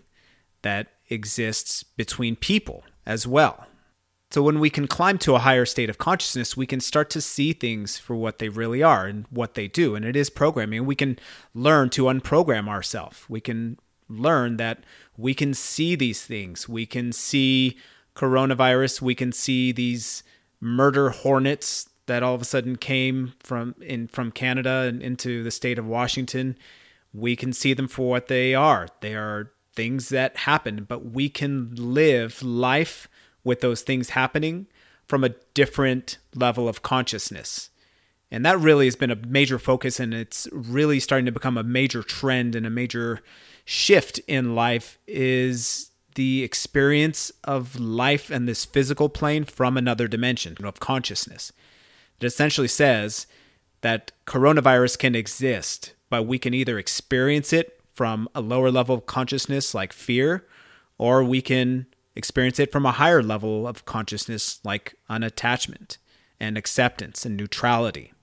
that 0.61 0.89
exists 1.09 1.81
between 1.81 2.35
people 2.35 2.83
as 3.03 3.25
well. 3.25 3.65
So 4.33 4.41
when 4.41 4.59
we 4.59 4.71
can 4.71 4.87
climb 4.87 5.19
to 5.19 5.35
a 5.35 5.39
higher 5.39 5.63
state 5.63 5.91
of 5.91 5.99
consciousness, 5.99 6.57
we 6.57 6.65
can 6.65 6.79
start 6.79 7.11
to 7.11 7.21
see 7.21 7.53
things 7.53 7.99
for 7.99 8.15
what 8.15 8.39
they 8.39 8.49
really 8.49 8.81
are 8.81 9.05
and 9.05 9.27
what 9.29 9.53
they 9.53 9.67
do. 9.67 9.93
And 9.93 10.03
it 10.03 10.15
is 10.15 10.31
programming. 10.31 10.87
We 10.87 10.95
can 10.95 11.19
learn 11.53 11.91
to 11.91 12.05
unprogram 12.05 12.67
ourselves. 12.67 13.25
We 13.29 13.39
can 13.39 13.77
learn 14.09 14.57
that 14.57 14.85
we 15.17 15.35
can 15.35 15.53
see 15.53 15.93
these 15.93 16.25
things. 16.25 16.67
We 16.67 16.87
can 16.87 17.11
see 17.11 17.77
coronavirus. 18.15 19.03
We 19.03 19.13
can 19.13 19.31
see 19.31 19.71
these 19.71 20.23
murder 20.59 21.11
hornets 21.11 21.87
that 22.07 22.23
all 22.23 22.33
of 22.33 22.41
a 22.41 22.45
sudden 22.45 22.75
came 22.77 23.33
from 23.39 23.75
in 23.81 24.07
from 24.07 24.31
Canada 24.31 24.87
and 24.87 24.99
into 25.03 25.43
the 25.43 25.51
state 25.51 25.77
of 25.77 25.85
Washington. 25.85 26.57
We 27.13 27.35
can 27.35 27.53
see 27.53 27.75
them 27.75 27.87
for 27.87 28.09
what 28.09 28.29
they 28.29 28.55
are. 28.55 28.87
They 29.01 29.13
are 29.13 29.51
things 29.75 30.09
that 30.09 30.37
happen, 30.37 30.85
but 30.89 31.05
we 31.11 31.29
can 31.29 31.75
live 31.75 32.41
life 32.41 33.07
with 33.43 33.61
those 33.61 33.81
things 33.81 34.09
happening 34.09 34.67
from 35.07 35.23
a 35.23 35.35
different 35.53 36.17
level 36.35 36.67
of 36.67 36.81
consciousness. 36.81 37.69
And 38.31 38.45
that 38.45 38.59
really 38.59 38.85
has 38.85 38.95
been 38.95 39.11
a 39.11 39.15
major 39.15 39.59
focus, 39.59 39.99
and 39.99 40.13
it's 40.13 40.47
really 40.51 40.99
starting 40.99 41.25
to 41.27 41.31
become 41.31 41.57
a 41.57 41.63
major 41.63 42.01
trend 42.01 42.55
and 42.55 42.65
a 42.65 42.71
major 42.71 43.21
shift 43.65 44.19
in 44.27 44.55
life 44.55 44.97
is 45.07 45.91
the 46.15 46.43
experience 46.43 47.31
of 47.43 47.79
life 47.79 48.29
and 48.29 48.47
this 48.47 48.65
physical 48.65 49.09
plane 49.09 49.43
from 49.43 49.77
another 49.77 50.07
dimension 50.07 50.57
of 50.63 50.79
consciousness. 50.79 51.51
It 52.19 52.25
essentially 52.25 52.67
says 52.67 53.27
that 53.81 54.11
coronavirus 54.25 54.97
can 54.97 55.15
exist, 55.15 55.93
but 56.09 56.23
we 56.23 56.39
can 56.39 56.53
either 56.53 56.79
experience 56.79 57.53
it 57.53 57.79
from 57.93 58.27
a 58.33 58.41
lower 58.41 58.71
level 58.71 58.95
of 58.95 59.05
consciousness 59.05 59.73
like 59.73 59.93
fear, 59.93 60.45
or 60.97 61.23
we 61.23 61.41
can 61.41 61.85
experience 62.15 62.59
it 62.59 62.71
from 62.71 62.85
a 62.85 62.91
higher 62.91 63.23
level 63.23 63.67
of 63.67 63.85
consciousness 63.85 64.59
like 64.63 64.95
unattachment 65.09 65.97
and 66.39 66.57
acceptance 66.57 67.25
and 67.25 67.37
neutrality. 67.37 68.13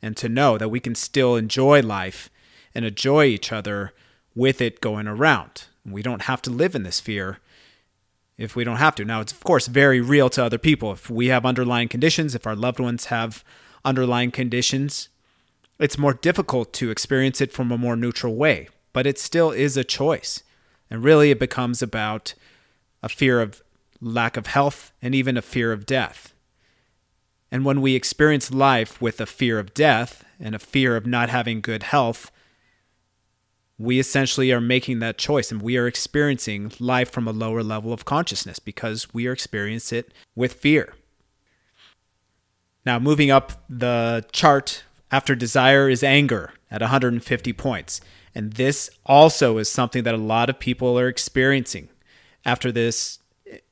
And 0.00 0.16
to 0.16 0.28
know 0.28 0.58
that 0.58 0.68
we 0.68 0.80
can 0.80 0.94
still 0.94 1.36
enjoy 1.36 1.82
life 1.82 2.30
and 2.74 2.84
enjoy 2.84 3.24
each 3.24 3.52
other 3.52 3.92
with 4.34 4.60
it 4.60 4.80
going 4.80 5.08
around. 5.08 5.64
We 5.84 6.02
don't 6.02 6.22
have 6.22 6.40
to 6.42 6.50
live 6.50 6.74
in 6.74 6.84
this 6.84 7.00
fear 7.00 7.38
if 8.36 8.54
we 8.54 8.62
don't 8.62 8.76
have 8.76 8.94
to. 8.94 9.04
Now, 9.04 9.20
it's 9.20 9.32
of 9.32 9.42
course 9.42 9.66
very 9.66 10.00
real 10.00 10.30
to 10.30 10.44
other 10.44 10.58
people. 10.58 10.92
If 10.92 11.10
we 11.10 11.26
have 11.26 11.44
underlying 11.44 11.88
conditions, 11.88 12.34
if 12.34 12.46
our 12.46 12.54
loved 12.54 12.78
ones 12.78 13.06
have 13.06 13.44
underlying 13.84 14.30
conditions, 14.30 15.08
it's 15.78 15.98
more 15.98 16.14
difficult 16.14 16.72
to 16.74 16.90
experience 16.90 17.40
it 17.40 17.52
from 17.52 17.72
a 17.72 17.78
more 17.78 17.96
neutral 17.96 18.36
way, 18.36 18.68
but 18.92 19.06
it 19.06 19.18
still 19.18 19.50
is 19.50 19.76
a 19.76 19.84
choice. 19.84 20.42
And 20.90 21.04
really, 21.04 21.30
it 21.30 21.38
becomes 21.38 21.82
about 21.82 22.34
a 23.02 23.08
fear 23.08 23.40
of 23.40 23.62
lack 24.00 24.36
of 24.36 24.46
health 24.46 24.92
and 25.02 25.14
even 25.14 25.36
a 25.36 25.42
fear 25.42 25.72
of 25.72 25.86
death. 25.86 26.34
And 27.50 27.64
when 27.64 27.80
we 27.80 27.94
experience 27.94 28.52
life 28.52 29.00
with 29.00 29.20
a 29.20 29.26
fear 29.26 29.58
of 29.58 29.74
death 29.74 30.24
and 30.38 30.54
a 30.54 30.58
fear 30.58 30.96
of 30.96 31.06
not 31.06 31.30
having 31.30 31.60
good 31.60 31.84
health, 31.84 32.30
we 33.78 33.98
essentially 33.98 34.52
are 34.52 34.60
making 34.60 34.98
that 34.98 35.18
choice 35.18 35.50
and 35.50 35.62
we 35.62 35.76
are 35.76 35.86
experiencing 35.86 36.72
life 36.78 37.10
from 37.10 37.26
a 37.26 37.32
lower 37.32 37.62
level 37.62 37.92
of 37.92 38.04
consciousness 38.04 38.58
because 38.58 39.12
we 39.14 39.26
are 39.26 39.32
experiencing 39.32 40.00
it 40.00 40.12
with 40.34 40.54
fear. 40.54 40.94
Now, 42.84 42.98
moving 42.98 43.30
up 43.30 43.64
the 43.68 44.24
chart 44.32 44.84
after 45.10 45.34
desire 45.34 45.88
is 45.88 46.02
anger 46.02 46.52
at 46.70 46.80
150 46.80 47.52
points. 47.54 48.00
And 48.34 48.54
this 48.54 48.90
also 49.06 49.58
is 49.58 49.68
something 49.68 50.04
that 50.04 50.14
a 50.14 50.18
lot 50.18 50.50
of 50.50 50.58
people 50.58 50.98
are 50.98 51.08
experiencing 51.08 51.88
after 52.44 52.72
this 52.72 53.18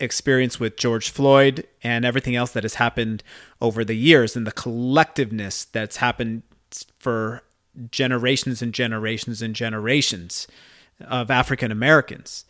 experience 0.00 0.59
with 0.59 0.76
George 0.76 1.11
Floyd 1.11 1.66
and 1.83 2.05
everything 2.05 2.35
else 2.35 2.52
that 2.52 2.64
has 2.64 2.74
happened 2.74 3.22
over 3.61 3.85
the 3.85 3.96
years 3.96 4.37
and 4.37 4.46
the 4.46 4.52
collectiveness 4.52 5.66
that's 5.70 5.98
happened 5.98 6.42
for 6.98 7.42
generations 7.90 8.62
and 8.62 8.72
generations 8.72 9.42
and 9.42 9.55
generations 9.55 10.46
of 11.00 11.31
African 11.31 11.70
Americans 11.70 12.44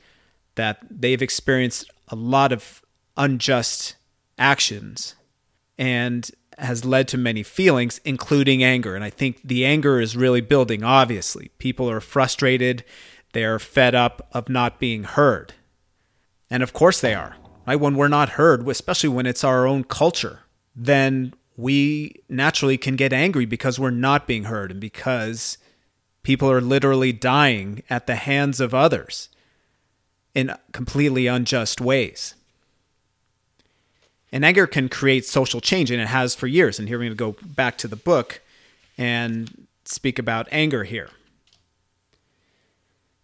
that 0.55 0.79
they've 0.89 1.23
experienced 1.23 1.91
a 2.09 2.17
lot 2.17 2.53
of 2.53 2.83
unjust 3.17 3.97
actions 4.39 5.15
and 5.79 6.31
has 6.59 6.85
led 6.85 7.07
to 7.09 7.19
many 7.19 7.43
feelings, 7.43 8.01
including 8.05 8.65
anger. 8.65 8.95
And 8.95 9.05
I 9.05 9.11
think 9.11 9.41
the 9.45 9.67
anger 9.67 10.01
is 10.01 10.17
really 10.17 10.41
building, 10.41 10.83
obviously. 10.83 11.51
People 11.59 11.91
are 11.91 12.01
frustrated, 12.01 12.85
they're 13.33 13.59
fed 13.59 13.95
up 13.95 14.29
of 14.33 14.49
not 14.49 14.79
being 14.79 15.05
heard. 15.05 15.53
And 16.51 16.63
of 16.63 16.73
course 16.73 17.01
they 17.01 17.15
are. 17.15 17.37
Right? 17.67 17.81
When 17.81 17.97
we're 17.97 18.09
not 18.09 18.31
heard, 18.31 18.67
especially 18.69 19.09
when 19.09 19.27
it's 19.27 19.43
our 19.43 19.67
own 19.67 19.85
culture, 19.85 20.41
then 20.75 21.35
we 21.57 22.23
naturally 22.29 22.79
can 22.79 22.97
get 22.97 23.13
angry 23.13 23.47
because 23.47 23.79
we're 23.79 23.91
not 23.91 24.27
being 24.27 24.45
heard 24.45 24.71
and 24.71 24.81
because 24.81 25.59
people 26.23 26.51
are 26.51 26.61
literally 26.61 27.13
dying 27.13 27.83
at 27.89 28.07
the 28.07 28.17
hands 28.17 28.61
of 28.61 28.75
others 28.75 29.29
in 30.35 30.53
completely 30.73 31.27
unjust 31.27 31.81
ways. 31.81 32.35
And 34.31 34.45
anger 34.45 34.67
can 34.67 34.89
create 34.89 35.25
social 35.25 35.61
change, 35.61 35.91
and 35.91 36.01
it 36.01 36.09
has 36.09 36.35
for 36.35 36.47
years. 36.47 36.79
And 36.79 36.89
here 36.89 36.99
we're 36.99 37.15
going 37.15 37.33
to 37.33 37.41
go 37.41 37.47
back 37.47 37.79
to 37.79 37.89
the 37.89 37.97
book 37.97 38.43
and 38.99 39.67
speak 39.85 40.19
about 40.19 40.49
anger 40.51 40.85
here. 40.85 41.11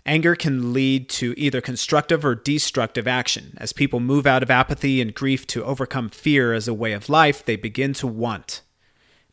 Anger 0.05 0.35
can 0.35 0.73
lead 0.73 1.09
to 1.09 1.33
either 1.37 1.61
constructive 1.61 2.25
or 2.25 2.35
destructive 2.35 3.07
action. 3.07 3.57
As 3.59 3.73
people 3.73 4.01
move 4.01 4.27
out 4.27 4.43
of 4.43 4.51
apathy 4.51 5.01
and 5.01 5.15
grief 5.15 5.47
to 5.49 5.65
overcome 5.65 6.09
fear 6.09 6.53
as 6.53 6.67
a 6.67 6.75
way 6.75 6.93
of 6.93 7.09
life, 7.09 7.45
they 7.45 7.55
begin 7.55 7.93
to 7.95 8.09
want. 8.09 8.63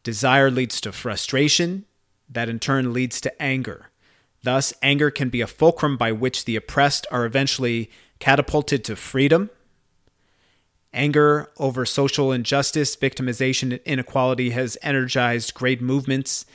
Desire 0.03 0.51
leads 0.51 0.79
to 0.82 0.91
frustration, 0.91 1.86
that 2.29 2.49
in 2.49 2.60
turn 2.60 2.93
leads 2.93 3.19
to 3.21 3.41
anger. 3.41 3.89
Thus, 4.43 4.71
anger 4.82 5.10
can 5.10 5.29
be 5.29 5.41
a 5.41 5.47
fulcrum 5.47 5.97
by 5.97 6.12
which 6.12 6.45
the 6.45 6.55
oppressed 6.55 7.08
are 7.12 7.25
eventually 7.25 7.89
catapulted 8.19 8.84
to 8.86 8.95
freedom. 8.95 9.49
Anger 10.93 11.51
over 11.58 11.86
social 11.86 12.32
injustice, 12.32 12.95
victimization, 12.95 13.71
and 13.71 13.82
inequality 13.86 14.51
has 14.51 14.77
energized 14.82 15.53
great 15.53 15.82
movements 15.82 16.45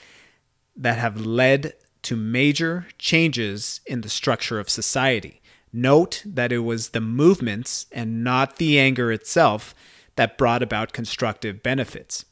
that 0.76 0.98
have 0.98 1.20
led 1.20 1.74
to 2.04 2.16
major 2.16 2.86
changes 2.98 3.80
in 3.86 4.00
the 4.02 4.08
structure 4.08 4.58
of 4.58 4.70
society. 4.70 5.40
Note 5.72 6.22
that 6.24 6.52
it 6.52 6.58
was 6.58 6.90
the 6.90 7.00
movements 7.00 7.86
and 7.90 8.22
not 8.22 8.56
the 8.56 8.78
anger 8.78 9.10
itself 9.10 9.74
that 10.16 10.38
brought 10.38 10.62
about 10.62 10.92
constructive 10.92 11.62
benefits. 11.62 12.24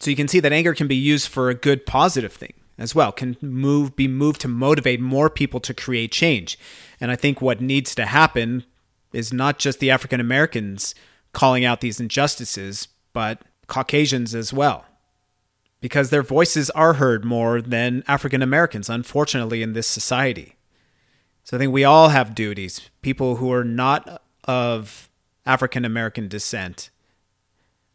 So 0.00 0.10
you 0.10 0.16
can 0.16 0.28
see 0.28 0.40
that 0.40 0.52
anger 0.52 0.74
can 0.74 0.88
be 0.88 0.96
used 0.96 1.28
for 1.28 1.48
a 1.48 1.54
good 1.54 1.86
positive 1.86 2.32
thing 2.32 2.54
as 2.78 2.94
well, 2.94 3.12
can 3.12 3.36
move 3.40 3.96
be 3.96 4.08
moved 4.08 4.40
to 4.42 4.48
motivate 4.48 5.00
more 5.00 5.30
people 5.30 5.60
to 5.60 5.74
create 5.74 6.12
change. 6.12 6.58
And 7.00 7.10
I 7.10 7.16
think 7.16 7.40
what 7.40 7.60
needs 7.60 7.94
to 7.94 8.06
happen 8.06 8.64
is 9.12 9.32
not 9.32 9.58
just 9.58 9.80
the 9.80 9.90
African 9.90 10.20
Americans 10.20 10.94
calling 11.32 11.64
out 11.64 11.80
these 11.80 12.00
injustices, 12.00 12.88
but 13.12 13.42
Caucasians 13.66 14.34
as 14.34 14.52
well 14.52 14.84
because 15.80 16.10
their 16.10 16.22
voices 16.22 16.70
are 16.70 16.94
heard 16.94 17.24
more 17.24 17.60
than 17.60 18.02
African 18.08 18.42
Americans, 18.42 18.88
unfortunately, 18.88 19.62
in 19.62 19.72
this 19.72 19.86
society. 19.86 20.56
So 21.44 21.56
I 21.56 21.60
think 21.60 21.72
we 21.72 21.84
all 21.84 22.08
have 22.08 22.34
duties. 22.34 22.80
People 23.02 23.36
who 23.36 23.52
are 23.52 23.64
not 23.64 24.22
of 24.44 25.08
African 25.44 25.84
American 25.84 26.28
descent, 26.28 26.90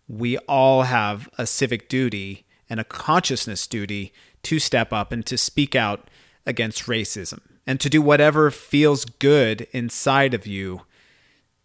we 0.07 0.37
all 0.39 0.83
have 0.83 1.29
a 1.37 1.45
civic 1.45 1.89
duty 1.89 2.45
and 2.69 2.79
a 2.79 2.85
consciousness 2.85 3.67
duty 3.67 4.13
to 4.43 4.59
step 4.59 4.93
up 4.93 5.11
and 5.11 5.25
to 5.25 5.37
speak 5.37 5.75
out 5.75 6.09
against 6.45 6.85
racism 6.85 7.41
and 7.67 7.79
to 7.79 7.89
do 7.89 8.01
whatever 8.01 8.49
feels 8.49 9.05
good 9.05 9.67
inside 9.71 10.33
of 10.33 10.47
you 10.47 10.81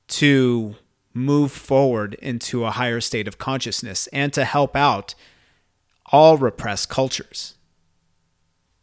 to 0.09 0.74
move 1.14 1.50
forward 1.50 2.14
into 2.14 2.64
a 2.64 2.70
higher 2.70 3.00
state 3.00 3.26
of 3.26 3.38
consciousness 3.38 4.07
and 4.09 4.33
to 4.33 4.44
help 4.44 4.76
out 4.76 5.14
all 6.12 6.37
repressed 6.38 6.88
cultures. 6.88 7.55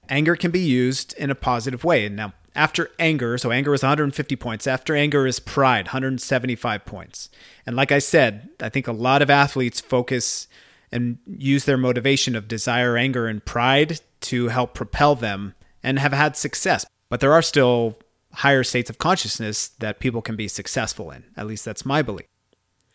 Anger 0.10 0.36
can 0.36 0.52
be 0.52 0.60
used 0.60 1.14
in 1.18 1.30
a 1.30 1.36
positive 1.36 1.84
way. 1.84 2.06
And 2.06 2.16
now, 2.16 2.34
after 2.56 2.92
anger, 3.00 3.38
so 3.38 3.52
anger 3.52 3.74
is 3.74 3.84
150 3.84 4.36
points. 4.36 4.68
After 4.68 4.96
anger 4.96 5.26
is 5.26 5.40
pride, 5.40 5.88
175 5.88 6.86
points. 6.86 7.30
And 7.66 7.76
like 7.76 7.92
I 7.92 8.00
said, 8.00 8.50
I 8.60 8.70
think 8.70 8.88
a 8.88 8.92
lot 8.92 9.22
of 9.22 9.30
athletes 9.30 9.80
focus 9.80 10.48
and 10.92 11.18
use 11.26 11.66
their 11.66 11.78
motivation 11.78 12.36
of 12.36 12.48
desire, 12.48 12.96
anger, 12.96 13.28
and 13.28 13.44
pride 13.44 14.00
to 14.22 14.50
help 14.50 14.74
propel 14.76 15.16
them 15.16 15.56
and 15.82 15.98
have 15.98 16.14
had 16.14 16.38
success. 16.38 16.86
But 17.10 17.20
there 17.20 17.34
are 17.34 17.42
still 17.42 17.98
higher 18.34 18.64
states 18.64 18.90
of 18.90 18.98
consciousness 18.98 19.70
that 19.80 20.00
people 20.00 20.22
can 20.22 20.36
be 20.36 20.48
successful 20.48 21.12
in. 21.12 21.24
At 21.36 21.48
least 21.48 21.66
that's 21.66 21.86
my 21.86 22.02
belief. 22.02 22.28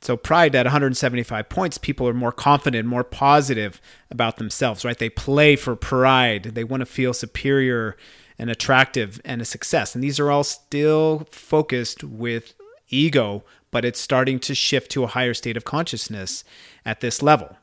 So 0.01 0.17
pride 0.17 0.55
at 0.55 0.67
175 0.67 1.49
points, 1.49 1.77
people 1.77 2.09
are 2.09 2.15
more 2.15 2.33
confident, 2.33 2.87
more 2.87 3.05
positive 3.05 3.81
about 4.11 4.37
themselves, 4.37 4.85
right? 4.85 4.97
They 4.97 5.11
play 5.11 5.57
for 5.57 5.75
pride. 5.75 6.53
They 6.55 6.65
want 6.65 6.83
to 6.83 6.87
feel 6.87 7.13
superior 7.13 7.97
and 8.39 8.49
attractive 8.49 9.21
and 9.25 9.43
a 9.43 9.45
success. 9.45 9.95
And 9.95 10.05
these 10.05 10.21
are 10.21 10.31
all 10.31 10.45
still 10.45 11.27
focused 11.31 12.05
with 12.05 12.55
ego, 12.89 13.45
but 13.71 13.85
it's 13.85 14.01
starting 14.01 14.39
to 14.41 14.55
shift 14.55 14.91
to 14.93 15.03
a 15.03 15.09
higher 15.09 15.35
state 15.35 15.57
of 15.57 15.65
consciousness 15.65 16.45
at 16.85 17.01
this 17.01 17.21
level. 17.21 17.57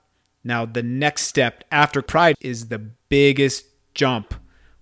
Now, 0.43 0.65
the 0.65 0.83
next 0.83 1.23
step 1.23 1.63
after 1.71 2.01
pride 2.01 2.35
is 2.41 2.67
the 2.67 2.79
biggest 2.79 3.65
jump 3.93 4.33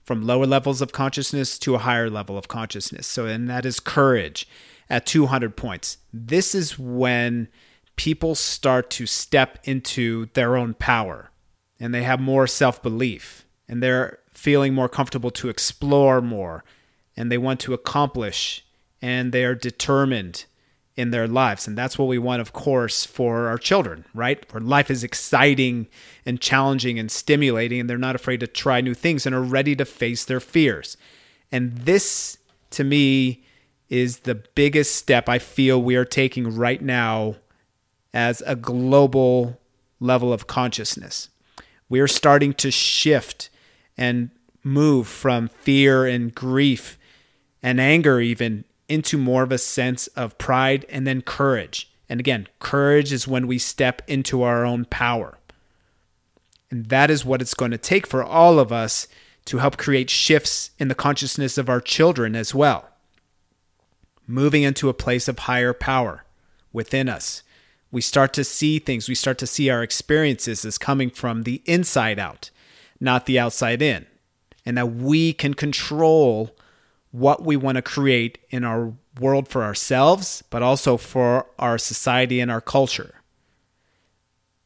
from 0.03 0.23
lower 0.23 0.45
levels 0.45 0.81
of 0.81 0.91
consciousness 0.91 1.57
to 1.59 1.75
a 1.75 1.79
higher 1.79 2.09
level 2.09 2.37
of 2.37 2.47
consciousness. 2.47 3.07
So, 3.07 3.25
and 3.25 3.49
that 3.49 3.65
is 3.65 3.79
courage 3.79 4.47
at 4.89 5.05
200 5.05 5.55
points. 5.55 5.97
This 6.11 6.53
is 6.53 6.77
when 6.77 7.47
people 7.95 8.35
start 8.35 8.89
to 8.91 9.05
step 9.05 9.59
into 9.63 10.27
their 10.33 10.55
own 10.57 10.73
power 10.73 11.31
and 11.79 11.93
they 11.93 12.03
have 12.03 12.19
more 12.19 12.47
self 12.47 12.81
belief 12.81 13.45
and 13.67 13.81
they're 13.81 14.19
feeling 14.31 14.73
more 14.73 14.89
comfortable 14.89 15.31
to 15.31 15.49
explore 15.49 16.21
more 16.21 16.63
and 17.15 17.31
they 17.31 17.37
want 17.37 17.59
to 17.59 17.73
accomplish 17.73 18.65
and 19.01 19.31
they 19.31 19.43
are 19.43 19.55
determined 19.55 20.45
in 20.95 21.11
their 21.11 21.27
lives. 21.27 21.67
And 21.67 21.77
that's 21.77 21.97
what 21.97 22.07
we 22.07 22.19
want, 22.19 22.41
of 22.41 22.53
course, 22.53 23.05
for 23.05 23.47
our 23.47 23.57
children, 23.57 24.05
right? 24.13 24.45
Where 24.53 24.61
life 24.61 24.91
is 24.91 25.03
exciting 25.03 25.87
and 26.25 26.39
challenging 26.39 26.99
and 26.99 27.11
stimulating, 27.11 27.79
and 27.79 27.89
they're 27.89 27.97
not 27.97 28.15
afraid 28.15 28.39
to 28.41 28.47
try 28.47 28.79
new 28.79 28.93
things 28.93 29.25
and 29.25 29.33
are 29.33 29.41
ready 29.41 29.75
to 29.75 29.85
face 29.85 30.25
their 30.25 30.39
fears. 30.39 30.95
And 31.51 31.77
this, 31.79 32.37
to 32.71 32.83
me, 32.83 33.43
is 33.89 34.19
the 34.19 34.35
biggest 34.35 34.95
step 34.95 35.29
I 35.29 35.39
feel 35.39 35.81
we 35.81 35.95
are 35.95 36.05
taking 36.05 36.55
right 36.55 36.81
now 36.81 37.35
as 38.13 38.41
a 38.45 38.55
global 38.55 39.59
level 39.99 40.31
of 40.33 40.47
consciousness. 40.47 41.29
We 41.89 41.99
are 41.99 42.07
starting 42.07 42.53
to 42.55 42.71
shift 42.71 43.49
and 43.97 44.29
move 44.63 45.07
from 45.07 45.49
fear 45.49 46.05
and 46.05 46.33
grief 46.33 46.97
and 47.61 47.79
anger, 47.79 48.19
even 48.19 48.65
into 48.89 49.17
more 49.17 49.43
of 49.43 49.51
a 49.51 49.57
sense 49.57 50.07
of 50.07 50.37
pride 50.37 50.85
and 50.89 51.05
then 51.07 51.21
courage. 51.21 51.91
And 52.09 52.19
again, 52.19 52.47
courage 52.59 53.11
is 53.11 53.27
when 53.27 53.47
we 53.47 53.57
step 53.57 54.01
into 54.07 54.43
our 54.43 54.65
own 54.65 54.85
power. 54.85 55.37
And 56.69 56.87
that 56.87 57.09
is 57.09 57.23
what 57.23 57.41
it's 57.41 57.53
going 57.53 57.71
to 57.71 57.77
take 57.77 58.07
for 58.07 58.23
all 58.23 58.59
of 58.59 58.71
us 58.71 59.07
to 59.45 59.57
help 59.57 59.77
create 59.77 60.09
shifts 60.09 60.71
in 60.79 60.87
the 60.87 60.95
consciousness 60.95 61.57
of 61.57 61.69
our 61.69 61.81
children 61.81 62.35
as 62.35 62.53
well. 62.55 62.89
Moving 64.27 64.63
into 64.63 64.89
a 64.89 64.93
place 64.93 65.27
of 65.27 65.39
higher 65.39 65.73
power 65.73 66.23
within 66.71 67.09
us. 67.09 67.43
We 67.91 68.01
start 68.01 68.33
to 68.33 68.43
see 68.43 68.79
things, 68.79 69.07
we 69.07 69.15
start 69.15 69.37
to 69.37 69.47
see 69.47 69.69
our 69.69 69.83
experiences 69.83 70.65
as 70.65 70.77
coming 70.77 71.09
from 71.09 71.43
the 71.43 71.61
inside 71.65 72.17
out, 72.17 72.49
not 72.99 73.25
the 73.25 73.37
outside 73.37 73.81
in. 73.81 74.07
And 74.65 74.77
that 74.77 74.93
we 74.93 75.33
can 75.33 75.53
control 75.53 76.55
what 77.11 77.43
we 77.43 77.55
want 77.55 77.75
to 77.75 77.81
create 77.81 78.39
in 78.49 78.63
our 78.63 78.93
world 79.19 79.47
for 79.47 79.63
ourselves, 79.63 80.43
but 80.49 80.63
also 80.63 80.97
for 80.97 81.45
our 81.59 81.77
society 81.77 82.39
and 82.39 82.49
our 82.49 82.61
culture. 82.61 83.15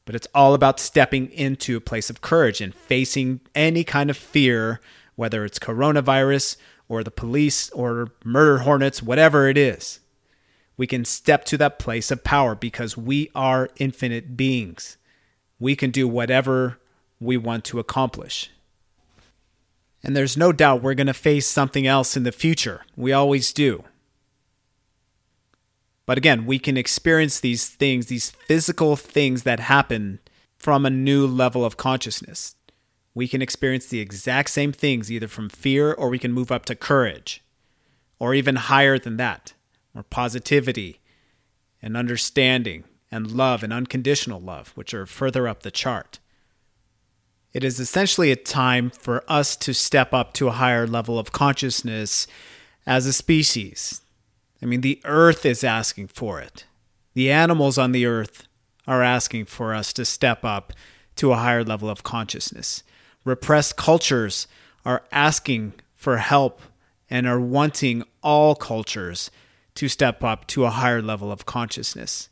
But 0.06 0.16
it's 0.16 0.28
all 0.34 0.54
about 0.54 0.80
stepping 0.80 1.30
into 1.32 1.76
a 1.76 1.82
place 1.82 2.10
of 2.10 2.22
courage 2.22 2.62
and 2.62 2.74
facing 2.74 3.42
any 3.54 3.84
kind 3.84 4.10
of 4.10 4.16
fear, 4.16 4.80
whether 5.16 5.44
it's 5.44 5.60
coronavirus 5.60 6.56
or 6.90 7.04
the 7.04 7.12
police 7.12 7.70
or 7.72 8.12
murder 8.24 8.60
hornets, 8.60 9.04
whatever 9.04 9.48
it 9.48 9.58
is. 9.58 10.00
We 10.78 10.88
can 10.88 11.06
step 11.06 11.44
to 11.46 11.58
that 11.58 11.80
place 11.80 12.12
of 12.12 12.24
power 12.24 12.56
because 12.56 12.96
we 12.96 13.32
are 13.34 13.70
infinite 13.78 14.38
beings. 14.38 14.98
We 15.60 15.76
can 15.76 15.92
do 15.92 16.08
whatever 16.08 16.80
we 17.20 17.36
want 17.36 17.66
to 17.66 17.80
accomplish. 17.80 18.52
And 20.04 20.16
there's 20.16 20.38
no 20.38 20.52
doubt 20.52 20.84
we're 20.84 20.94
going 20.94 21.08
to 21.08 21.14
face 21.14 21.48
something 21.48 21.88
else 21.88 22.16
in 22.16 22.24
the 22.24 22.32
future. 22.32 22.82
We 22.96 23.12
always 23.12 23.52
do. 23.52 23.84
But 26.06 26.18
again, 26.18 26.46
we 26.46 26.60
can 26.60 26.78
experience 26.78 27.40
these 27.40 27.68
things, 27.68 28.06
these 28.06 28.30
physical 28.30 28.96
things 28.96 29.44
that 29.44 29.60
happen 29.60 30.20
from 30.56 30.86
a 30.86 30.90
new 30.90 31.28
level 31.28 31.66
of 31.66 31.76
consciousness. 31.76 32.56
We 33.18 33.28
can 33.28 33.42
experience 33.42 33.88
the 33.88 34.00
exact 34.00 34.52
same 34.52 34.72
things 34.72 35.12
either 35.12 35.28
from 35.28 35.50
fear 35.50 35.92
or 35.92 36.08
we 36.08 36.20
can 36.20 36.34
move 36.34 36.52
up 36.52 36.66
to 36.66 36.76
courage, 36.76 37.42
or 38.20 38.36
even 38.36 38.58
higher 38.58 39.00
than 39.00 39.18
that, 39.18 39.54
or 39.96 40.04
positivity 40.04 41.00
and 41.82 41.98
understanding 41.98 42.84
and 43.12 43.32
love 43.32 43.64
and 43.64 43.74
unconditional 43.74 44.40
love, 44.40 44.70
which 44.76 44.94
are 44.94 45.08
further 45.08 45.48
up 45.48 45.64
the 45.64 45.72
chart. 45.72 46.20
It 47.54 47.64
is 47.64 47.80
essentially 47.80 48.32
a 48.32 48.36
time 48.36 48.92
for 48.92 49.24
us 49.28 49.56
to 49.56 49.74
step 49.74 50.14
up 50.14 50.34
to 50.34 50.50
a 50.50 50.60
higher 50.62 50.86
level 50.86 51.18
of 51.18 51.32
consciousness 51.32 52.28
as 52.86 53.08
a 53.08 53.14
species, 53.14 54.02
I 54.62 54.66
mean, 54.66 54.82
the 54.82 55.02
earth 55.06 55.44
is 55.44 55.64
asking 55.64 56.10
for 56.10 56.40
it. 56.40 56.66
The 57.16 57.32
animals 57.32 57.80
on 57.80 57.94
the 57.94 58.06
earth 58.06 58.48
are 58.86 59.02
asking 59.02 59.46
for 59.46 59.74
us 59.74 59.92
to 59.94 60.06
step 60.06 60.46
up 60.46 60.74
to 61.16 61.32
a 61.32 61.38
higher 61.38 61.64
level 61.64 61.90
of 61.90 62.04
consciousness. 62.04 62.84
Repressed 63.28 63.76
cultures 63.76 64.48
are 64.86 65.04
asking 65.12 65.74
for 65.96 66.18
help 66.18 66.62
and 67.10 67.28
are 67.28 67.40
wanting 67.40 68.04
all 68.24 68.56
cultures 68.56 69.30
to 69.76 69.90
step 69.90 70.24
up 70.24 70.48
to 70.48 70.64
a 70.64 70.70
higher 70.70 71.02
level 71.02 71.32
of 71.32 71.46
consciousness. 71.46 72.30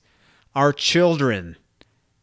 Our 0.55 0.71
children 0.71 1.57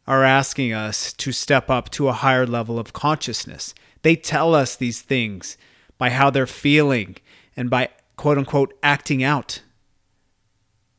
are 0.07 0.23
asking 0.23 0.73
us 0.73 1.13
to 1.13 1.31
step 1.31 1.69
up 1.69 1.89
to 1.91 2.07
a 2.07 2.13
higher 2.13 2.47
level 2.47 2.79
of 2.79 2.93
consciousness. 2.93 3.75
They 4.01 4.15
tell 4.15 4.55
us 4.55 4.75
these 4.75 5.01
things 5.01 5.55
by 5.99 6.09
how 6.09 6.31
they're 6.31 6.47
feeling 6.47 7.17
and 7.55 7.69
by 7.69 7.89
quote 8.17 8.37
unquote 8.37 8.73
acting 8.81 9.23
out 9.23 9.61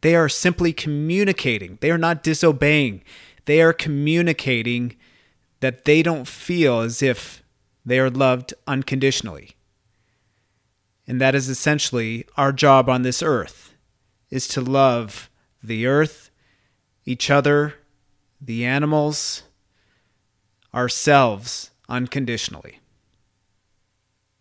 they 0.05 0.15
are 0.15 0.29
simply 0.29 0.75
communicating. 0.75 1.79
They 1.81 1.91
are 1.91 1.97
not 1.97 2.23
disobeying. 2.23 3.03
They 3.47 3.63
are 3.63 3.73
communicating 3.73 4.97
that 5.61 5.87
they 5.87 6.03
don't 6.03 6.29
feel 6.29 6.81
as 6.81 7.03
if 7.03 7.43
they 7.85 7.99
are 7.99 8.11
loved 8.11 8.55
unconditionally. 8.67 9.57
And 11.07 11.21
that 11.21 11.35
is 11.35 11.49
essentially 11.49 12.27
our 12.37 12.53
job 12.53 12.89
on 12.89 13.03
this 13.03 13.23
earth 13.23 13.75
is 14.31 14.49
to 14.49 14.61
love 14.61 15.31
the 15.63 15.87
earth, 15.87 16.31
each 17.05 17.31
other, 17.31 17.75
the 18.41 18.65
animals, 18.65 19.43
ourselves 20.75 21.71
unconditionally. 21.89 22.81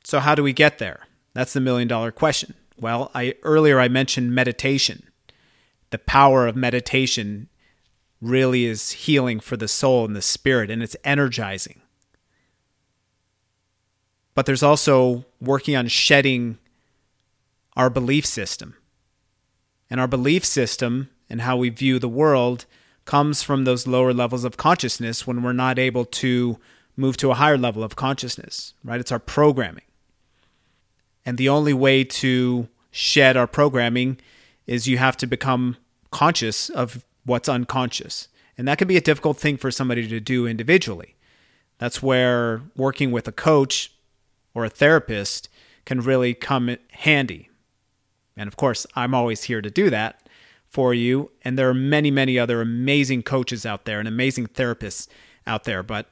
So 0.03 0.19
how 0.19 0.35
do 0.35 0.43
we 0.43 0.53
get 0.53 0.79
there? 0.79 1.01
That's 1.33 1.53
the 1.53 1.61
million 1.61 1.87
dollar 1.87 2.11
question. 2.11 2.53
Well, 2.77 3.11
I 3.13 3.35
earlier 3.43 3.79
I 3.79 3.87
mentioned 3.87 4.33
meditation 4.33 5.03
the 5.93 5.99
power 5.99 6.47
of 6.47 6.55
meditation 6.55 7.47
really 8.19 8.65
is 8.65 8.89
healing 8.91 9.39
for 9.39 9.55
the 9.55 9.67
soul 9.67 10.05
and 10.05 10.15
the 10.15 10.23
spirit, 10.23 10.71
and 10.71 10.81
it's 10.81 10.95
energizing. 11.03 11.82
But 14.35 14.45
there's 14.45 14.63
also 14.63 15.25
working 15.39 15.75
on 15.75 15.87
shedding 15.87 16.57
our 17.75 17.89
belief 17.89 18.25
system. 18.25 18.75
And 19.89 19.99
our 19.99 20.07
belief 20.07 20.43
system 20.43 21.09
and 21.29 21.41
how 21.41 21.57
we 21.57 21.69
view 21.69 21.99
the 21.99 22.09
world 22.09 22.65
comes 23.05 23.43
from 23.43 23.63
those 23.63 23.85
lower 23.85 24.13
levels 24.13 24.43
of 24.43 24.57
consciousness 24.57 25.27
when 25.27 25.43
we're 25.43 25.53
not 25.53 25.77
able 25.77 26.05
to 26.05 26.57
move 26.95 27.17
to 27.17 27.31
a 27.31 27.35
higher 27.35 27.57
level 27.57 27.83
of 27.83 27.95
consciousness, 27.95 28.73
right? 28.83 28.99
It's 28.99 29.11
our 29.11 29.19
programming. 29.19 29.83
And 31.25 31.37
the 31.37 31.49
only 31.49 31.73
way 31.73 32.03
to 32.03 32.67
shed 32.91 33.35
our 33.35 33.47
programming 33.47 34.19
is 34.67 34.87
you 34.87 34.97
have 34.97 35.17
to 35.17 35.27
become 35.27 35.77
conscious 36.11 36.69
of 36.69 37.03
what's 37.25 37.49
unconscious. 37.49 38.27
And 38.57 38.67
that 38.67 38.77
can 38.77 38.87
be 38.87 38.97
a 38.97 39.01
difficult 39.01 39.37
thing 39.37 39.57
for 39.57 39.71
somebody 39.71 40.07
to 40.07 40.19
do 40.19 40.45
individually. 40.45 41.15
That's 41.79 42.03
where 42.03 42.61
working 42.75 43.11
with 43.11 43.27
a 43.27 43.31
coach 43.31 43.92
or 44.53 44.65
a 44.65 44.69
therapist 44.69 45.49
can 45.85 46.01
really 46.01 46.33
come 46.33 46.75
handy. 46.91 47.49
And 48.35 48.47
of 48.47 48.57
course, 48.57 48.85
I'm 48.95 49.13
always 49.13 49.43
here 49.43 49.61
to 49.61 49.69
do 49.69 49.89
that 49.89 50.27
for 50.67 50.93
you. 50.93 51.31
And 51.43 51.57
there 51.57 51.69
are 51.69 51.73
many, 51.73 52.09
many 52.09 52.39
other 52.39 52.61
amazing 52.61 53.23
coaches 53.23 53.65
out 53.65 53.85
there 53.85 53.99
and 53.99 54.07
amazing 54.07 54.47
therapists 54.47 55.07
out 55.45 55.65
there. 55.65 55.83
But 55.83 56.07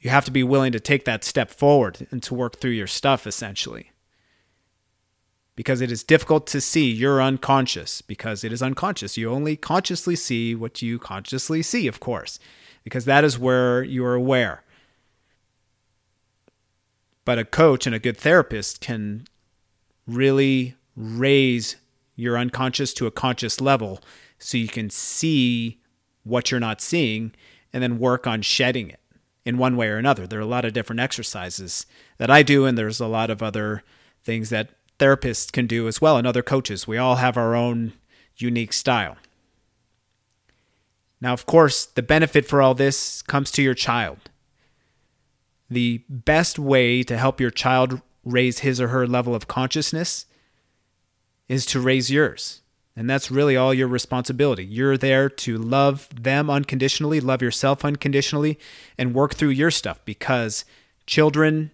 you 0.00 0.10
have 0.10 0.24
to 0.26 0.30
be 0.30 0.42
willing 0.42 0.72
to 0.72 0.80
take 0.80 1.04
that 1.06 1.24
step 1.24 1.50
forward 1.50 2.06
and 2.10 2.22
to 2.22 2.34
work 2.34 2.60
through 2.60 2.72
your 2.72 2.86
stuff 2.86 3.26
essentially 3.26 3.90
because 5.56 5.80
it 5.80 5.90
is 5.90 6.02
difficult 6.02 6.46
to 6.48 6.60
see 6.60 6.90
your 6.90 7.22
unconscious 7.22 8.02
because 8.02 8.44
it 8.44 8.52
is 8.52 8.62
unconscious. 8.62 9.16
You 9.16 9.30
only 9.30 9.56
consciously 9.56 10.16
see 10.16 10.54
what 10.54 10.82
you 10.82 10.98
consciously 10.98 11.62
see, 11.62 11.86
of 11.86 12.00
course, 12.00 12.38
because 12.82 13.04
that 13.04 13.24
is 13.24 13.38
where 13.38 13.82
you 13.82 14.04
are 14.04 14.14
aware. 14.14 14.62
But 17.24 17.38
a 17.38 17.44
coach 17.44 17.86
and 17.86 17.94
a 17.94 17.98
good 17.98 18.16
therapist 18.16 18.80
can 18.80 19.26
really 20.06 20.74
raise 20.96 21.76
your 22.16 22.38
unconscious 22.38 22.92
to 22.94 23.06
a 23.06 23.10
conscious 23.10 23.60
level 23.60 24.00
so 24.38 24.58
you 24.58 24.68
can 24.68 24.90
see 24.90 25.80
what 26.22 26.50
you're 26.50 26.60
not 26.60 26.80
seeing 26.80 27.32
and 27.72 27.82
then 27.82 27.98
work 27.98 28.26
on 28.26 28.42
shedding 28.42 28.90
it 28.90 29.00
in 29.44 29.58
one 29.58 29.76
way 29.76 29.88
or 29.88 29.96
another. 29.96 30.26
There 30.26 30.38
are 30.38 30.42
a 30.42 30.46
lot 30.46 30.64
of 30.64 30.72
different 30.72 31.00
exercises 31.00 31.86
that 32.18 32.30
I 32.30 32.42
do, 32.42 32.64
and 32.64 32.78
there's 32.78 33.00
a 33.00 33.06
lot 33.06 33.30
of 33.30 33.42
other 33.42 33.82
things 34.22 34.50
that 34.50 34.70
therapists 34.98 35.52
can 35.52 35.66
do 35.66 35.88
as 35.88 36.00
well 36.00 36.16
and 36.16 36.26
other 36.26 36.42
coaches. 36.42 36.86
We 36.86 36.98
all 36.98 37.16
have 37.16 37.36
our 37.36 37.54
own 37.54 37.92
unique 38.36 38.72
style. 38.72 39.16
Now, 41.20 41.32
of 41.32 41.46
course, 41.46 41.86
the 41.86 42.02
benefit 42.02 42.46
for 42.46 42.60
all 42.60 42.74
this 42.74 43.22
comes 43.22 43.50
to 43.52 43.62
your 43.62 43.74
child. 43.74 44.18
The 45.70 46.04
best 46.08 46.58
way 46.58 47.02
to 47.02 47.16
help 47.16 47.40
your 47.40 47.50
child 47.50 48.00
raise 48.24 48.60
his 48.60 48.80
or 48.80 48.88
her 48.88 49.06
level 49.06 49.34
of 49.34 49.48
consciousness 49.48 50.26
is 51.48 51.66
to 51.66 51.80
raise 51.80 52.10
yours. 52.10 52.62
And 52.96 53.10
that's 53.10 53.30
really 53.30 53.56
all 53.56 53.74
your 53.74 53.88
responsibility. 53.88 54.64
You're 54.64 54.96
there 54.96 55.28
to 55.28 55.58
love 55.58 56.08
them 56.14 56.48
unconditionally, 56.48 57.20
love 57.20 57.42
yourself 57.42 57.84
unconditionally, 57.84 58.58
and 58.96 59.14
work 59.14 59.34
through 59.34 59.48
your 59.48 59.70
stuff 59.70 59.98
because 60.04 60.64
children 61.06 61.72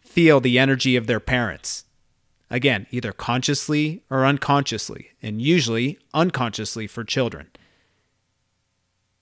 feel 0.00 0.40
the 0.40 0.58
energy 0.58 0.96
of 0.96 1.06
their 1.06 1.20
parents. 1.20 1.84
Again, 2.50 2.86
either 2.90 3.12
consciously 3.12 4.04
or 4.08 4.24
unconsciously, 4.24 5.10
and 5.22 5.42
usually 5.42 5.98
unconsciously 6.14 6.86
for 6.86 7.04
children. 7.04 7.48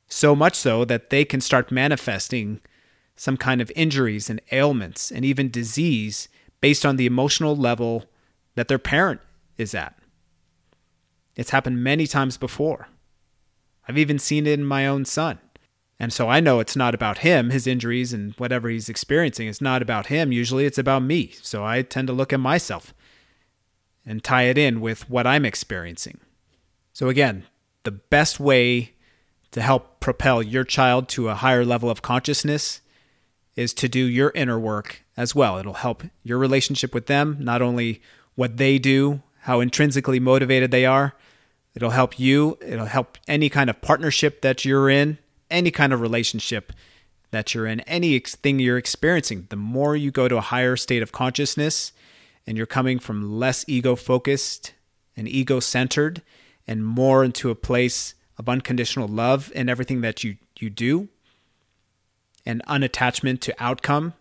So 0.06 0.36
much 0.36 0.54
so 0.54 0.84
that 0.84 1.10
they 1.10 1.24
can 1.24 1.40
start 1.40 1.72
manifesting 1.72 2.60
some 3.22 3.36
kind 3.36 3.60
of 3.60 3.70
injuries 3.76 4.28
and 4.28 4.40
ailments 4.50 5.12
and 5.12 5.24
even 5.24 5.48
disease 5.48 6.28
based 6.60 6.84
on 6.84 6.96
the 6.96 7.06
emotional 7.06 7.54
level 7.54 8.06
that 8.56 8.66
their 8.66 8.80
parent 8.80 9.20
is 9.56 9.76
at. 9.76 9.96
It's 11.36 11.50
happened 11.50 11.84
many 11.84 12.08
times 12.08 12.36
before. 12.36 12.88
I've 13.86 13.96
even 13.96 14.18
seen 14.18 14.44
it 14.44 14.58
in 14.58 14.64
my 14.64 14.88
own 14.88 15.04
son. 15.04 15.38
And 16.00 16.12
so 16.12 16.28
I 16.28 16.40
know 16.40 16.58
it's 16.58 16.74
not 16.74 16.96
about 16.96 17.18
him, 17.18 17.50
his 17.50 17.68
injuries 17.68 18.12
and 18.12 18.34
whatever 18.38 18.68
he's 18.68 18.88
experiencing. 18.88 19.46
It's 19.46 19.60
not 19.60 19.82
about 19.82 20.06
him. 20.06 20.32
Usually 20.32 20.64
it's 20.64 20.76
about 20.76 21.04
me. 21.04 21.32
So 21.42 21.64
I 21.64 21.82
tend 21.82 22.08
to 22.08 22.12
look 22.12 22.32
at 22.32 22.40
myself 22.40 22.92
and 24.04 24.24
tie 24.24 24.46
it 24.46 24.58
in 24.58 24.80
with 24.80 25.08
what 25.08 25.28
I'm 25.28 25.44
experiencing. 25.44 26.18
So, 26.92 27.08
again, 27.08 27.44
the 27.84 27.92
best 27.92 28.40
way 28.40 28.94
to 29.52 29.62
help 29.62 30.00
propel 30.00 30.42
your 30.42 30.64
child 30.64 31.08
to 31.10 31.28
a 31.28 31.36
higher 31.36 31.64
level 31.64 31.88
of 31.88 32.02
consciousness 32.02 32.80
is 33.56 33.74
to 33.74 33.88
do 33.88 34.00
your 34.04 34.30
inner 34.34 34.58
work 34.58 35.04
as 35.16 35.34
well. 35.34 35.58
It'll 35.58 35.74
help 35.74 36.04
your 36.22 36.38
relationship 36.38 36.94
with 36.94 37.06
them, 37.06 37.36
not 37.40 37.62
only 37.62 38.00
what 38.34 38.56
they 38.56 38.78
do, 38.78 39.22
how 39.40 39.60
intrinsically 39.60 40.20
motivated 40.20 40.70
they 40.70 40.86
are, 40.86 41.14
it'll 41.74 41.90
help 41.90 42.18
you, 42.18 42.58
it'll 42.60 42.86
help 42.86 43.18
any 43.28 43.48
kind 43.48 43.68
of 43.68 43.80
partnership 43.82 44.40
that 44.42 44.64
you're 44.64 44.88
in, 44.88 45.18
any 45.50 45.70
kind 45.70 45.92
of 45.92 46.00
relationship 46.00 46.72
that 47.30 47.54
you're 47.54 47.66
in, 47.66 47.80
anything 47.80 48.58
you're 48.58 48.78
experiencing. 48.78 49.46
The 49.50 49.56
more 49.56 49.96
you 49.96 50.10
go 50.10 50.28
to 50.28 50.36
a 50.36 50.42
higher 50.42 50.76
state 50.76 51.02
of 51.02 51.12
consciousness 51.12 51.92
and 52.46 52.56
you're 52.56 52.66
coming 52.66 52.98
from 52.98 53.38
less 53.38 53.64
ego 53.68 53.96
focused 53.96 54.74
and 55.16 55.28
ego 55.28 55.60
centered 55.60 56.22
and 56.66 56.84
more 56.84 57.24
into 57.24 57.50
a 57.50 57.54
place 57.54 58.14
of 58.38 58.48
unconditional 58.48 59.08
love 59.08 59.50
in 59.54 59.68
everything 59.68 60.00
that 60.02 60.24
you, 60.24 60.36
you 60.58 60.70
do 60.70 61.08
and 62.44 62.62
unattachment 62.66 63.40
to 63.40 63.54
outcome, 63.58 64.14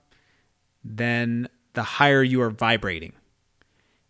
then 0.84 1.48
the 1.74 1.84
higher 1.84 2.24
you 2.24 2.42
are 2.42 2.50
vibrating. 2.50 3.14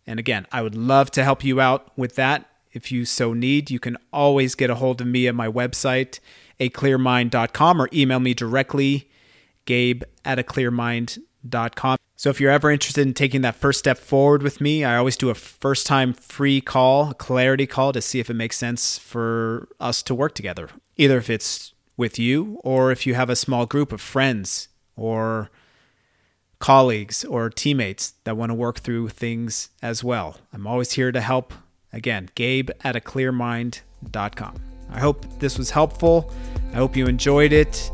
And 0.06 0.18
again, 0.18 0.46
I 0.50 0.62
would 0.62 0.74
love 0.74 1.10
to 1.12 1.24
help 1.24 1.44
you 1.44 1.60
out 1.60 1.96
with 1.96 2.16
that. 2.16 2.48
If 2.72 2.90
you 2.90 3.04
so 3.04 3.32
need, 3.34 3.70
you 3.70 3.78
can 3.78 3.96
always 4.12 4.54
get 4.54 4.70
a 4.70 4.76
hold 4.76 5.00
of 5.00 5.06
me 5.06 5.28
at 5.28 5.34
my 5.34 5.48
website, 5.48 6.18
aclearmind.com, 6.58 7.80
or 7.80 7.88
email 7.92 8.18
me 8.18 8.34
directly, 8.34 9.10
gabe 9.66 10.02
at 10.24 10.38
aclearmind.com. 10.38 11.98
So 12.16 12.30
if 12.30 12.40
you're 12.40 12.50
ever 12.50 12.70
interested 12.70 13.06
in 13.06 13.14
taking 13.14 13.42
that 13.42 13.56
first 13.56 13.80
step 13.80 13.98
forward 13.98 14.42
with 14.42 14.60
me, 14.60 14.84
I 14.84 14.96
always 14.96 15.16
do 15.16 15.28
a 15.28 15.34
first 15.34 15.86
time 15.86 16.12
free 16.12 16.60
call, 16.60 17.10
a 17.10 17.14
clarity 17.14 17.66
call 17.66 17.92
to 17.92 18.00
see 18.00 18.20
if 18.20 18.30
it 18.30 18.34
makes 18.34 18.56
sense 18.56 18.96
for 18.96 19.68
us 19.80 20.02
to 20.04 20.14
work 20.14 20.34
together. 20.34 20.68
Either 20.96 21.18
if 21.18 21.28
it's 21.28 21.71
with 21.96 22.18
you 22.18 22.60
or 22.64 22.90
if 22.90 23.06
you 23.06 23.14
have 23.14 23.30
a 23.30 23.36
small 23.36 23.66
group 23.66 23.92
of 23.92 24.00
friends 24.00 24.68
or 24.96 25.50
colleagues 26.58 27.24
or 27.24 27.50
teammates 27.50 28.14
that 28.24 28.36
want 28.36 28.50
to 28.50 28.54
work 28.54 28.78
through 28.78 29.08
things 29.08 29.70
as 29.82 30.04
well. 30.04 30.36
I'm 30.52 30.66
always 30.66 30.92
here 30.92 31.10
to 31.10 31.20
help. 31.20 31.52
Again, 31.92 32.30
gabe 32.34 32.70
at 32.84 32.96
a 32.96 33.00
clearmind.com. 33.00 34.54
I 34.90 35.00
hope 35.00 35.26
this 35.40 35.58
was 35.58 35.70
helpful. 35.70 36.32
I 36.72 36.76
hope 36.76 36.96
you 36.96 37.06
enjoyed 37.06 37.52
it. 37.52 37.90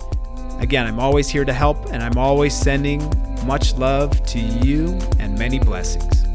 Again, 0.61 0.87
I'm 0.87 1.01
always 1.01 1.29
here 1.29 1.45
to 1.45 1.53
help, 1.53 1.93
and 1.93 2.03
I'm 2.03 2.19
always 2.19 2.53
sending 2.53 3.01
much 3.47 3.75
love 3.75 4.25
to 4.27 4.39
you 4.39 4.99
and 5.19 5.39
many 5.39 5.59
blessings. 5.59 6.28